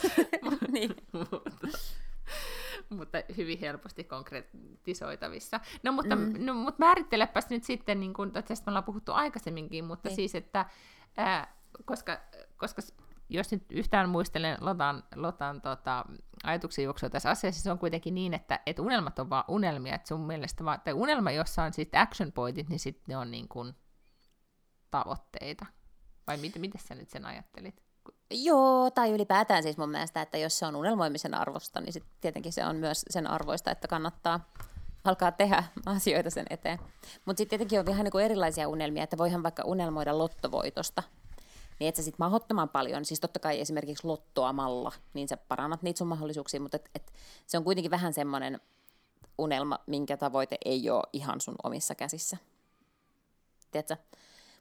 niin. 0.72 0.96
mutta, 1.12 1.78
mutta 2.90 3.18
hyvin 3.36 3.58
helposti 3.58 4.04
konkretisoitavissa. 4.04 5.60
No 5.82 5.92
mutta, 5.92 6.16
mm. 6.16 6.46
no, 6.46 6.54
mutta 6.54 6.78
määrittelepäs 6.78 7.50
nyt 7.50 7.64
sitten, 7.64 8.00
niin 8.00 8.14
kuin, 8.14 8.32
tästä 8.32 8.66
me 8.66 8.70
ollaan 8.70 8.84
puhuttu 8.84 9.12
aikaisemminkin, 9.12 9.84
mutta 9.84 10.08
niin. 10.08 10.16
siis, 10.16 10.34
että 10.34 10.66
ää, 11.16 11.56
koska, 11.84 12.20
koska 12.56 12.82
jos 13.28 13.52
nyt 13.52 13.64
yhtään 13.70 14.08
muistelen 14.08 14.58
Lotan, 14.60 15.04
Lotan 15.14 15.60
tota, 15.60 16.04
ajatuksen 16.44 16.84
juoksua 16.84 17.10
tässä 17.10 17.30
asiassa, 17.30 17.62
se 17.62 17.70
on 17.70 17.78
kuitenkin 17.78 18.14
niin, 18.14 18.34
että, 18.34 18.60
että 18.66 18.82
unelmat 18.82 19.18
on 19.18 19.30
vaan 19.30 19.44
unelmia, 19.48 19.94
että 19.94 20.08
sun 20.08 20.20
mielestä 20.20 20.64
vaan, 20.64 20.80
tai 20.80 20.92
unelma, 20.92 21.30
jossa 21.30 21.62
on 21.62 21.72
sitten 21.72 22.00
action 22.00 22.32
pointit, 22.32 22.68
niin 22.68 22.78
sitten 22.78 23.04
ne 23.08 23.16
on 23.16 23.30
niin 23.30 23.48
kuin 23.48 23.74
tavoitteita. 24.90 25.66
Vai 26.26 26.36
miten, 26.36 26.60
miten 26.60 26.80
sä 26.80 26.94
nyt 26.94 27.10
sen 27.10 27.24
ajattelit? 27.24 27.85
Joo, 28.30 28.90
tai 28.90 29.10
ylipäätään 29.10 29.62
siis 29.62 29.76
mun 29.76 29.90
mielestä, 29.90 30.22
että 30.22 30.38
jos 30.38 30.58
se 30.58 30.66
on 30.66 30.76
unelmoimisen 30.76 31.34
arvosta, 31.34 31.80
niin 31.80 31.92
sit 31.92 32.04
tietenkin 32.20 32.52
se 32.52 32.66
on 32.66 32.76
myös 32.76 33.04
sen 33.10 33.26
arvoista, 33.26 33.70
että 33.70 33.88
kannattaa 33.88 34.40
alkaa 35.04 35.32
tehdä 35.32 35.64
asioita 35.86 36.30
sen 36.30 36.46
eteen. 36.50 36.78
Mutta 37.24 37.38
sitten 37.38 37.58
tietenkin 37.58 37.80
on 37.80 37.86
vähän 37.86 38.04
niin 38.04 38.24
erilaisia 38.24 38.68
unelmia, 38.68 39.04
että 39.04 39.18
voihan 39.18 39.42
vaikka 39.42 39.62
unelmoida 39.66 40.18
lottovoitosta, 40.18 41.02
niin 41.78 41.88
että 41.88 41.96
sä 41.96 42.04
sitten 42.04 42.24
mahdottoman 42.24 42.68
paljon, 42.68 43.04
siis 43.04 43.20
totta 43.20 43.38
kai 43.38 43.60
esimerkiksi 43.60 44.06
lottoamalla, 44.06 44.92
niin 45.14 45.28
sä 45.28 45.36
parannat 45.36 45.82
niitä 45.82 45.98
sun 45.98 46.08
mahdollisuuksia, 46.08 46.60
mutta 46.60 46.76
et, 46.76 46.90
et, 46.94 47.12
se 47.46 47.58
on 47.58 47.64
kuitenkin 47.64 47.90
vähän 47.90 48.12
semmoinen 48.12 48.60
unelma, 49.38 49.78
minkä 49.86 50.16
tavoite 50.16 50.58
ei 50.64 50.90
ole 50.90 51.02
ihan 51.12 51.40
sun 51.40 51.54
omissa 51.62 51.94
käsissä. 51.94 52.36
Tiedätkö? 53.70 53.96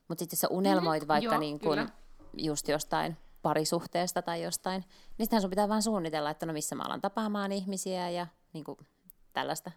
Mutta 0.08 0.20
sitten 0.20 0.38
jos 0.38 0.42
sä 0.42 0.48
unelmoit 0.48 1.04
mm, 1.04 1.08
vaikka 1.08 1.34
joo, 1.34 1.40
niin 1.40 1.60
kun 1.60 1.90
just 2.38 2.68
jostain 2.68 3.18
parisuhteesta 3.46 4.22
tai 4.22 4.44
jostain, 4.44 4.82
niin 5.18 5.26
sitten 5.26 5.42
sun 5.42 5.50
pitää 5.50 5.70
vaan 5.70 5.82
suunnitella, 5.82 6.30
että 6.30 6.46
no 6.46 6.54
missä 6.54 6.76
mä 6.76 6.84
alan 6.84 7.02
tapaamaan 7.02 7.52
ihmisiä 7.52 8.10
ja 8.10 8.28
niin 8.54 8.64
kuin 8.64 8.78
tällaista. 9.34 9.72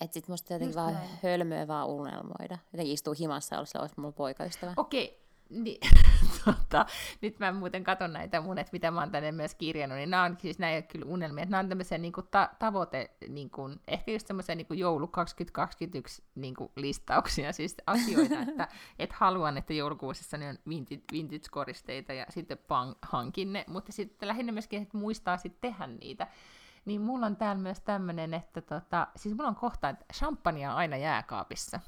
Että 0.00 0.14
sit 0.14 0.28
musta 0.28 0.52
jotenkin 0.52 0.76
vaan 0.76 0.94
näin. 0.94 1.10
hölmöä 1.22 1.68
vaan 1.68 1.88
unelmoida. 1.88 2.58
Jotenkin 2.72 2.94
istuu 2.94 3.14
himassa 3.18 3.54
ja 3.54 3.60
olisi 3.80 3.94
mulla 3.96 4.12
poikaystävä. 4.12 4.72
Okei, 4.76 5.27
niin, 5.50 5.80
tota, 6.44 6.86
nyt 7.20 7.38
mä 7.38 7.52
muuten 7.52 7.84
katson 7.84 8.12
näitä 8.12 8.40
mun, 8.40 8.58
että 8.58 8.72
mitä 8.72 8.90
mä 8.90 9.00
oon 9.00 9.10
tänne 9.10 9.32
myös 9.32 9.54
kirjannut, 9.54 9.98
niin 9.98 10.10
nämä 10.10 10.22
on 10.22 10.36
siis 10.40 10.58
näin 10.58 10.84
kyllä 10.84 11.06
unelmia, 11.08 11.42
että 11.42 11.50
nämä 11.50 11.60
on 11.60 11.68
tämmöisiä 11.68 11.98
niin 11.98 12.12
kuin, 12.12 12.26
ta- 12.30 12.50
tavoite, 12.58 13.10
niin 13.28 13.50
kuin, 13.50 13.80
ehkä 13.88 14.12
just 14.12 14.26
semmoisia 14.26 14.54
niin 14.54 14.66
kuin 14.66 14.78
joulu 14.78 15.06
2021 15.08 16.24
niin 16.34 16.54
kuin, 16.54 16.70
listauksia, 16.76 17.52
siis 17.52 17.76
asioita, 17.86 18.40
että 18.48 18.68
et 18.98 19.12
haluan, 19.12 19.56
että 19.56 19.72
joulukuusessa 19.72 20.38
ne 20.38 20.48
on 20.48 20.58
vintage, 20.68 21.02
vintage-koristeita 21.12 22.12
ja 22.12 22.26
sitten 22.28 22.58
pang, 22.58 22.94
hankin 23.02 23.52
ne, 23.52 23.64
mutta 23.68 23.92
sitten 23.92 24.28
lähinnä 24.28 24.52
myöskin, 24.52 24.82
että 24.82 24.98
muistaa 24.98 25.36
sitten 25.36 25.70
tehdä 25.70 25.86
niitä. 25.86 26.26
Niin 26.84 27.00
mulla 27.00 27.26
on 27.26 27.36
täällä 27.36 27.62
myös 27.62 27.80
tämmöinen, 27.80 28.34
että 28.34 28.60
tota, 28.60 29.08
siis 29.16 29.34
mulla 29.34 29.48
on 29.48 29.56
kohta, 29.56 29.88
että 29.88 30.04
champagnea 30.14 30.74
aina 30.74 30.96
jääkaapissa. 30.96 31.80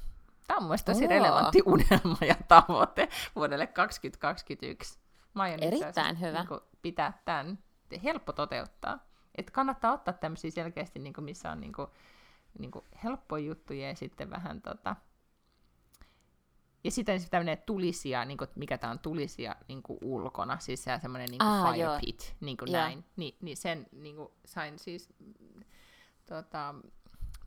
Tämä 0.47 0.57
on 0.57 0.63
mielestäni 0.63 0.95
tosi 0.95 1.07
relevantti 1.07 1.61
unelma 1.73 2.17
ja 2.27 2.35
tavoite 2.47 3.09
vuodelle 3.35 3.67
2021. 3.67 4.99
Mä 5.33 5.47
Erittäin 5.47 6.19
hyvä. 6.19 6.37
Niin 6.39 6.47
kuin, 6.47 6.59
pitää 6.81 7.21
tämän 7.25 7.59
helppo 8.03 8.33
toteuttaa. 8.33 8.99
Et 9.35 9.51
kannattaa 9.51 9.93
ottaa 9.93 10.13
tämmöisiä 10.13 10.51
selkeästi, 10.51 10.99
niin 10.99 11.13
kuin, 11.13 11.25
missä 11.25 11.51
on 11.51 11.61
niin 11.61 11.73
kuin, 11.73 11.87
niin 12.59 12.71
kuin 12.71 12.85
helppoja 13.03 13.45
juttuja 13.45 13.87
ja 13.87 13.95
sitten 13.95 14.29
vähän 14.29 14.61
tota, 14.61 14.95
ja 16.83 16.91
sitten 16.91 17.19
siis 17.19 17.29
tämmöinen 17.29 17.57
tulisia, 17.65 18.25
niin 18.25 18.37
kuin, 18.37 18.49
mikä 18.55 18.77
tämä 18.77 18.91
on 18.91 18.99
tulisia 18.99 19.55
niin 19.67 19.83
kuin 19.83 19.99
ulkona, 20.01 20.59
siis 20.59 20.83
se 20.83 20.99
semmoinen 21.01 21.29
niin 21.29 21.39
kuin 21.39 21.73
fire 21.73 21.83
joo. 21.83 21.99
pit, 22.05 22.35
niin 22.39 22.57
kuin 22.57 22.71
näin. 22.71 23.05
Ni, 23.15 23.37
niin 23.41 23.57
sen 23.57 23.87
niin 23.91 24.15
kuin, 24.15 24.29
sain 24.45 24.79
siis 24.79 25.13
tota, 26.25 26.75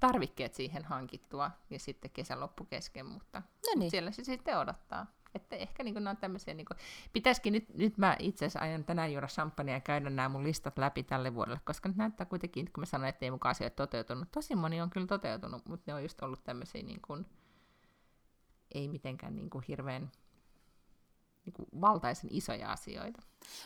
tarvikkeet 0.07 0.55
siihen 0.55 0.85
hankittua 0.85 1.51
ja 1.71 1.79
sitten 1.79 2.11
kesän 2.11 2.41
loppu 2.41 2.65
kesken, 2.65 3.07
mutta, 3.07 3.43
no 3.67 3.73
niin. 3.77 3.91
siellä 3.91 4.11
se 4.11 4.25
sitten 4.25 4.59
odottaa. 4.59 5.07
Että 5.35 5.57
ehkä 5.57 5.83
niin 5.83 5.95
kuin, 5.95 6.05
nämä 6.05 6.11
on 6.11 6.17
tämmöisiä, 6.17 6.55
niin 6.55 6.65
kuin, 6.65 6.79
pitäisikin 7.13 7.53
nyt, 7.53 7.75
nyt 7.75 7.99
mä 7.99 8.17
itse 8.19 8.45
asiassa 8.45 8.61
aion 8.61 8.85
tänään 8.85 9.13
juoda 9.13 9.27
champagnea 9.27 9.75
ja 9.75 9.81
käydä 9.81 10.11
nämä 10.11 10.29
mun 10.29 10.45
listat 10.45 10.79
läpi 10.79 11.03
tälle 11.03 11.35
vuodelle, 11.35 11.61
koska 11.65 11.89
nyt 11.89 11.97
näyttää 11.97 12.27
kuitenkin, 12.27 12.73
kun 12.73 12.83
mä 12.83 12.87
sanoin, 12.87 13.09
että 13.09 13.25
ei 13.27 13.31
mukaan 13.31 13.51
asioita 13.51 13.77
toteutunut, 13.77 14.33
tosi 14.33 14.57
moni 14.57 14.81
on 14.81 14.91
kyllä 14.91 15.07
toteutunut, 15.07 15.67
mutta 15.67 15.85
ne 15.87 15.95
on 15.95 16.03
just 16.03 16.23
ollut 16.23 16.45
tämmöisiä 16.45 16.83
niin 16.83 17.01
kuin, 17.07 17.27
ei 18.75 18.89
mitenkään 18.89 19.37
niin 19.37 19.51
kuin 19.51 19.65
hirveän 19.69 20.11
niin 21.47 21.55
kuin 21.55 21.69
valtaisen 21.81 22.31
isoja 22.33 22.73
asioita. 22.73 23.23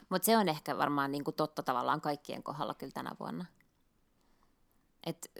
Mutta 0.08 0.26
se 0.26 0.36
on 0.36 0.48
ehkä 0.48 0.78
varmaan 0.78 1.12
niin 1.12 1.24
kuin 1.24 1.34
totta 1.34 1.62
tavallaan 1.62 2.00
kaikkien 2.00 2.42
kohdalla 2.42 2.74
kyllä 2.74 2.92
tänä 2.92 3.10
vuonna. 3.20 3.44
Et 5.06 5.30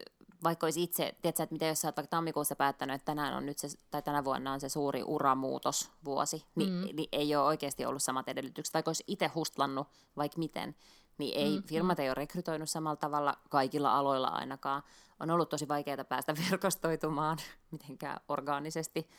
vaikka 0.44 0.66
olisi 0.66 0.82
itse, 0.82 1.14
tiedätkö, 1.22 1.42
että 1.42 1.52
mitä 1.54 1.66
jos 1.66 1.80
sä 1.80 1.88
oot 1.88 1.96
vaikka 1.96 2.10
tammikuussa 2.10 2.56
päättänyt, 2.56 2.94
että 2.94 3.04
tänään 3.04 3.34
on 3.34 3.46
nyt 3.46 3.58
se, 3.58 3.68
tai 3.90 4.02
tänä 4.02 4.24
vuonna 4.24 4.52
on 4.52 4.60
se 4.60 4.68
suuri 4.68 5.02
uramuutosvuosi, 5.02 6.44
niin, 6.54 6.72
mm. 6.72 6.96
niin 6.96 7.08
ei 7.12 7.36
ole 7.36 7.44
oikeasti 7.44 7.84
ollut 7.84 8.02
samat 8.02 8.28
edellytykset. 8.28 8.74
Vaikka 8.74 8.88
olisi 8.88 9.04
itse 9.06 9.26
hustlannut 9.26 9.88
vaikka 10.16 10.38
miten, 10.38 10.76
niin 11.18 11.38
ei, 11.38 11.56
mm. 11.56 11.62
firmat 11.62 11.98
ei 11.98 12.08
ole 12.08 12.14
rekrytoinut 12.14 12.70
samalla 12.70 12.96
tavalla 12.96 13.38
kaikilla 13.48 13.98
aloilla 13.98 14.28
ainakaan. 14.28 14.82
On 15.20 15.30
ollut 15.30 15.48
tosi 15.48 15.68
vaikeaa 15.68 16.04
päästä 16.04 16.34
verkostoitumaan 16.50 17.38
mitenkään 17.70 18.20
orgaanisesti 18.28 19.10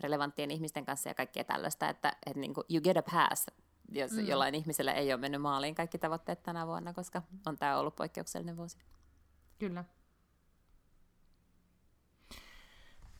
relevanttien 0.00 0.50
ihmisten 0.50 0.84
kanssa 0.84 1.08
ja 1.08 1.14
kaikkea 1.14 1.44
tällaista, 1.44 1.88
että, 1.88 2.16
että 2.26 2.40
niin 2.40 2.54
kuin, 2.54 2.64
you 2.70 2.80
get 2.80 2.96
a 2.96 3.02
pass, 3.02 3.46
jos 3.92 4.12
mm. 4.12 4.26
jollain 4.26 4.54
ihmisellä 4.54 4.92
ei 4.92 5.12
ole 5.12 5.20
mennyt 5.20 5.42
maaliin 5.42 5.74
kaikki 5.74 5.98
tavoitteet 5.98 6.42
tänä 6.42 6.66
vuonna, 6.66 6.92
koska 6.92 7.22
on 7.46 7.58
tämä 7.58 7.78
ollut 7.78 7.96
poikkeuksellinen 7.96 8.56
vuosi. 8.56 8.78
Kyllä. 9.58 9.84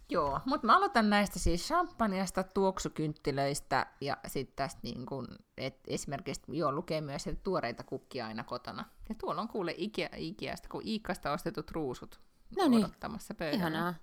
Joo, 0.09 0.41
mutta 0.45 0.67
mä 0.67 0.77
aloitan 0.77 1.11
näistä 1.11 1.39
siis 1.39 1.67
champagneasta, 1.67 2.43
tuoksukynttilöistä 2.43 3.87
ja 4.01 4.17
sitten 4.27 4.57
tästä 4.57 4.81
niin 4.83 5.07
kun, 5.07 5.27
et 5.57 5.81
esimerkiksi 5.89 6.43
joo, 6.49 6.73
lukee 6.73 7.01
myös, 7.01 7.27
että 7.27 7.43
tuoreita 7.43 7.85
kukkia 7.85 8.27
aina 8.27 8.45
kotona. 8.45 8.85
Ja 9.09 9.15
tuolla 9.15 9.41
on 9.41 9.49
kuule 9.49 9.75
Ikea, 9.77 10.09
Ikeasta, 10.17 10.69
kun 10.69 10.83
Iikasta 10.87 11.33
ostetut 11.33 11.71
ruusut 11.71 12.21
no 12.57 12.69
niin. 12.69 12.85
odottamassa 12.85 13.35
pöydällä. 13.35 13.61
Ihanaa. 13.61 13.95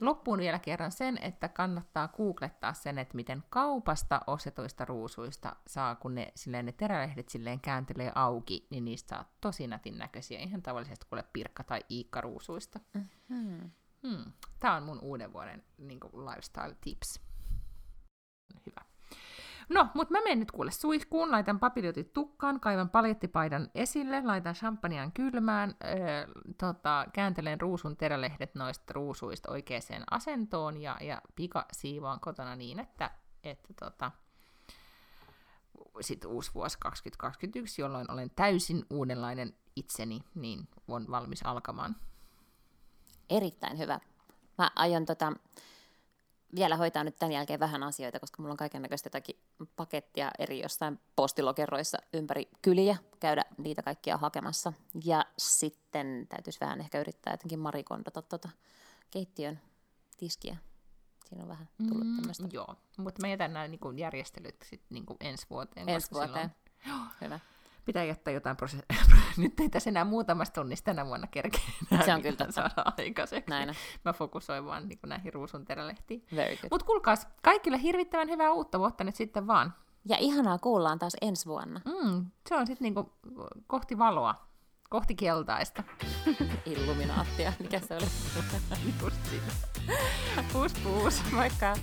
Loppuun 0.00 0.38
vielä 0.38 0.58
kerran 0.58 0.92
sen, 0.92 1.18
että 1.22 1.48
kannattaa 1.48 2.08
googlettaa 2.08 2.72
sen, 2.72 2.98
että 2.98 3.16
miten 3.16 3.42
kaupasta 3.50 4.20
ostetuista 4.26 4.84
ruusuista 4.84 5.56
saa, 5.66 5.94
kun 5.94 6.14
ne, 6.14 6.32
silleen, 6.34 6.66
ne 6.66 6.72
terälehdet 6.72 7.28
silleen 7.28 7.60
kääntelee 7.60 8.12
auki, 8.14 8.66
niin 8.70 8.84
niistä 8.84 9.08
saa 9.08 9.32
tosi 9.40 9.66
nätin 9.66 9.98
näköisiä, 9.98 10.40
ihan 10.40 10.62
tavallisesti 10.62 11.06
kuule 11.10 11.24
pirkka- 11.32 11.64
tai 11.64 11.80
iikkaruusuista. 11.90 12.80
Mm-hmm. 12.94 13.70
Hmm. 14.06 14.32
Tämä 14.60 14.76
on 14.76 14.82
mun 14.82 14.98
uuden 15.02 15.32
vuoden 15.32 15.64
niin 15.78 16.00
kuin 16.00 16.26
lifestyle 16.26 16.76
tips. 16.80 17.20
Hyvä. 18.66 18.84
No, 19.68 19.88
mutta 19.94 20.12
mä 20.12 20.20
menen 20.20 20.38
nyt 20.38 20.50
kuule 20.50 20.70
suihkuun, 20.70 21.30
laitan 21.30 21.60
papiljotit 21.60 22.12
tukkaan, 22.12 22.60
kaivan 22.60 22.90
paljettipaidan 22.90 23.70
esille, 23.74 24.22
laitan 24.24 24.54
champagnean 24.54 25.12
kylmään, 25.12 25.74
öö, 25.84 26.26
tota, 26.58 27.06
kääntelen 27.12 27.60
ruusun 27.60 27.96
terälehdet 27.96 28.54
noista 28.54 28.92
ruusuista 28.92 29.50
oikeaan 29.50 30.04
asentoon 30.10 30.76
ja, 30.76 30.96
ja 31.00 31.22
pika 31.34 31.66
siivoan 31.72 32.20
kotona 32.20 32.56
niin, 32.56 32.78
että, 32.78 33.10
että 33.44 33.74
tota, 33.80 34.10
sitten 36.00 36.30
uusi 36.30 36.54
vuosi 36.54 36.78
2021, 36.78 37.82
jolloin 37.82 38.10
olen 38.10 38.30
täysin 38.30 38.84
uudenlainen 38.90 39.54
itseni, 39.76 40.20
niin 40.34 40.68
on 40.88 41.06
valmis 41.10 41.42
alkamaan. 41.42 41.96
Erittäin 43.30 43.78
hyvä. 43.78 44.00
Mä 44.58 44.70
aion 44.76 45.06
tota, 45.06 45.32
vielä 46.54 46.76
hoitaa 46.76 47.04
nyt 47.04 47.16
tämän 47.18 47.32
jälkeen 47.32 47.60
vähän 47.60 47.82
asioita, 47.82 48.20
koska 48.20 48.42
mulla 48.42 48.52
on 48.52 48.56
kaiken 48.56 48.82
näköistä 48.82 49.06
jotakin 49.06 49.36
pakettia 49.76 50.30
eri 50.38 50.60
jossain 50.60 51.00
postilokeroissa 51.16 51.98
ympäri 52.12 52.48
kyliä, 52.62 52.96
käydä 53.20 53.44
niitä 53.58 53.82
kaikkia 53.82 54.16
hakemassa. 54.16 54.72
Ja 55.04 55.26
sitten 55.38 56.26
täytyisi 56.28 56.60
vähän 56.60 56.80
ehkä 56.80 57.00
yrittää 57.00 57.32
jotenkin 57.32 57.58
marikondata 57.58 58.22
tuota 58.22 58.48
keittiön 59.10 59.60
tiskiä. 60.16 60.56
Siinä 61.28 61.42
on 61.42 61.48
vähän 61.48 61.68
tullut 61.88 62.06
mm, 62.06 62.16
tämmöistä. 62.16 62.48
Joo, 62.52 62.74
mutta 62.96 63.20
mä 63.20 63.28
jätän 63.28 63.52
nämä 63.52 63.68
niin 63.68 63.98
järjestelyt 63.98 64.56
sit, 64.62 64.82
niin 64.90 65.04
ensi 65.20 65.46
vuoteen. 65.50 65.88
Ensi 65.88 66.10
vuoteen. 66.10 66.50
Silloin... 66.84 67.10
Hyvä 67.20 67.40
pitää 67.88 68.04
jättää 68.04 68.34
jotain 68.34 68.56
prosessia. 68.56 68.86
Nyt 69.36 69.60
ei 69.60 69.68
tässä 69.68 69.90
enää 69.90 70.04
muutamasta 70.04 70.60
tunnista 70.60 70.84
tänä 70.84 71.06
vuonna 71.06 71.26
kerkeä 71.26 71.60
Se 72.04 72.14
on 72.14 72.22
kyllä 72.22 72.52
saada 72.52 72.92
aikaiseksi. 72.98 73.50
Näin. 73.50 73.74
Mä 74.04 74.12
fokusoin 74.12 74.64
vaan 74.64 74.88
niin 74.88 74.98
näihin 75.06 75.32
ruusun 75.34 75.64
terälehtiin. 75.64 76.26
Mutta 76.70 76.86
kuulkaas, 76.86 77.26
kaikille 77.42 77.82
hirvittävän 77.82 78.28
hyvää 78.28 78.52
uutta 78.52 78.78
vuotta 78.78 79.04
nyt 79.04 79.16
sitten 79.16 79.46
vaan. 79.46 79.74
Ja 80.08 80.16
ihanaa 80.20 80.58
kuullaan 80.58 80.98
taas 80.98 81.16
ensi 81.20 81.46
vuonna. 81.46 81.80
Mm, 81.84 82.26
se 82.48 82.56
on 82.56 82.66
sitten 82.66 82.84
niinku 82.84 83.12
kohti 83.66 83.98
valoa, 83.98 84.34
kohti 84.90 85.14
keltaista. 85.14 85.82
Illuminaattia, 86.74 87.52
mikä 87.58 87.80
se 87.80 87.94
oli? 87.94 88.06
Just 89.02 89.16
siitä. 89.30 89.52
Puus 90.52 90.72
puus. 90.72 91.22
Moikka! 91.32 91.76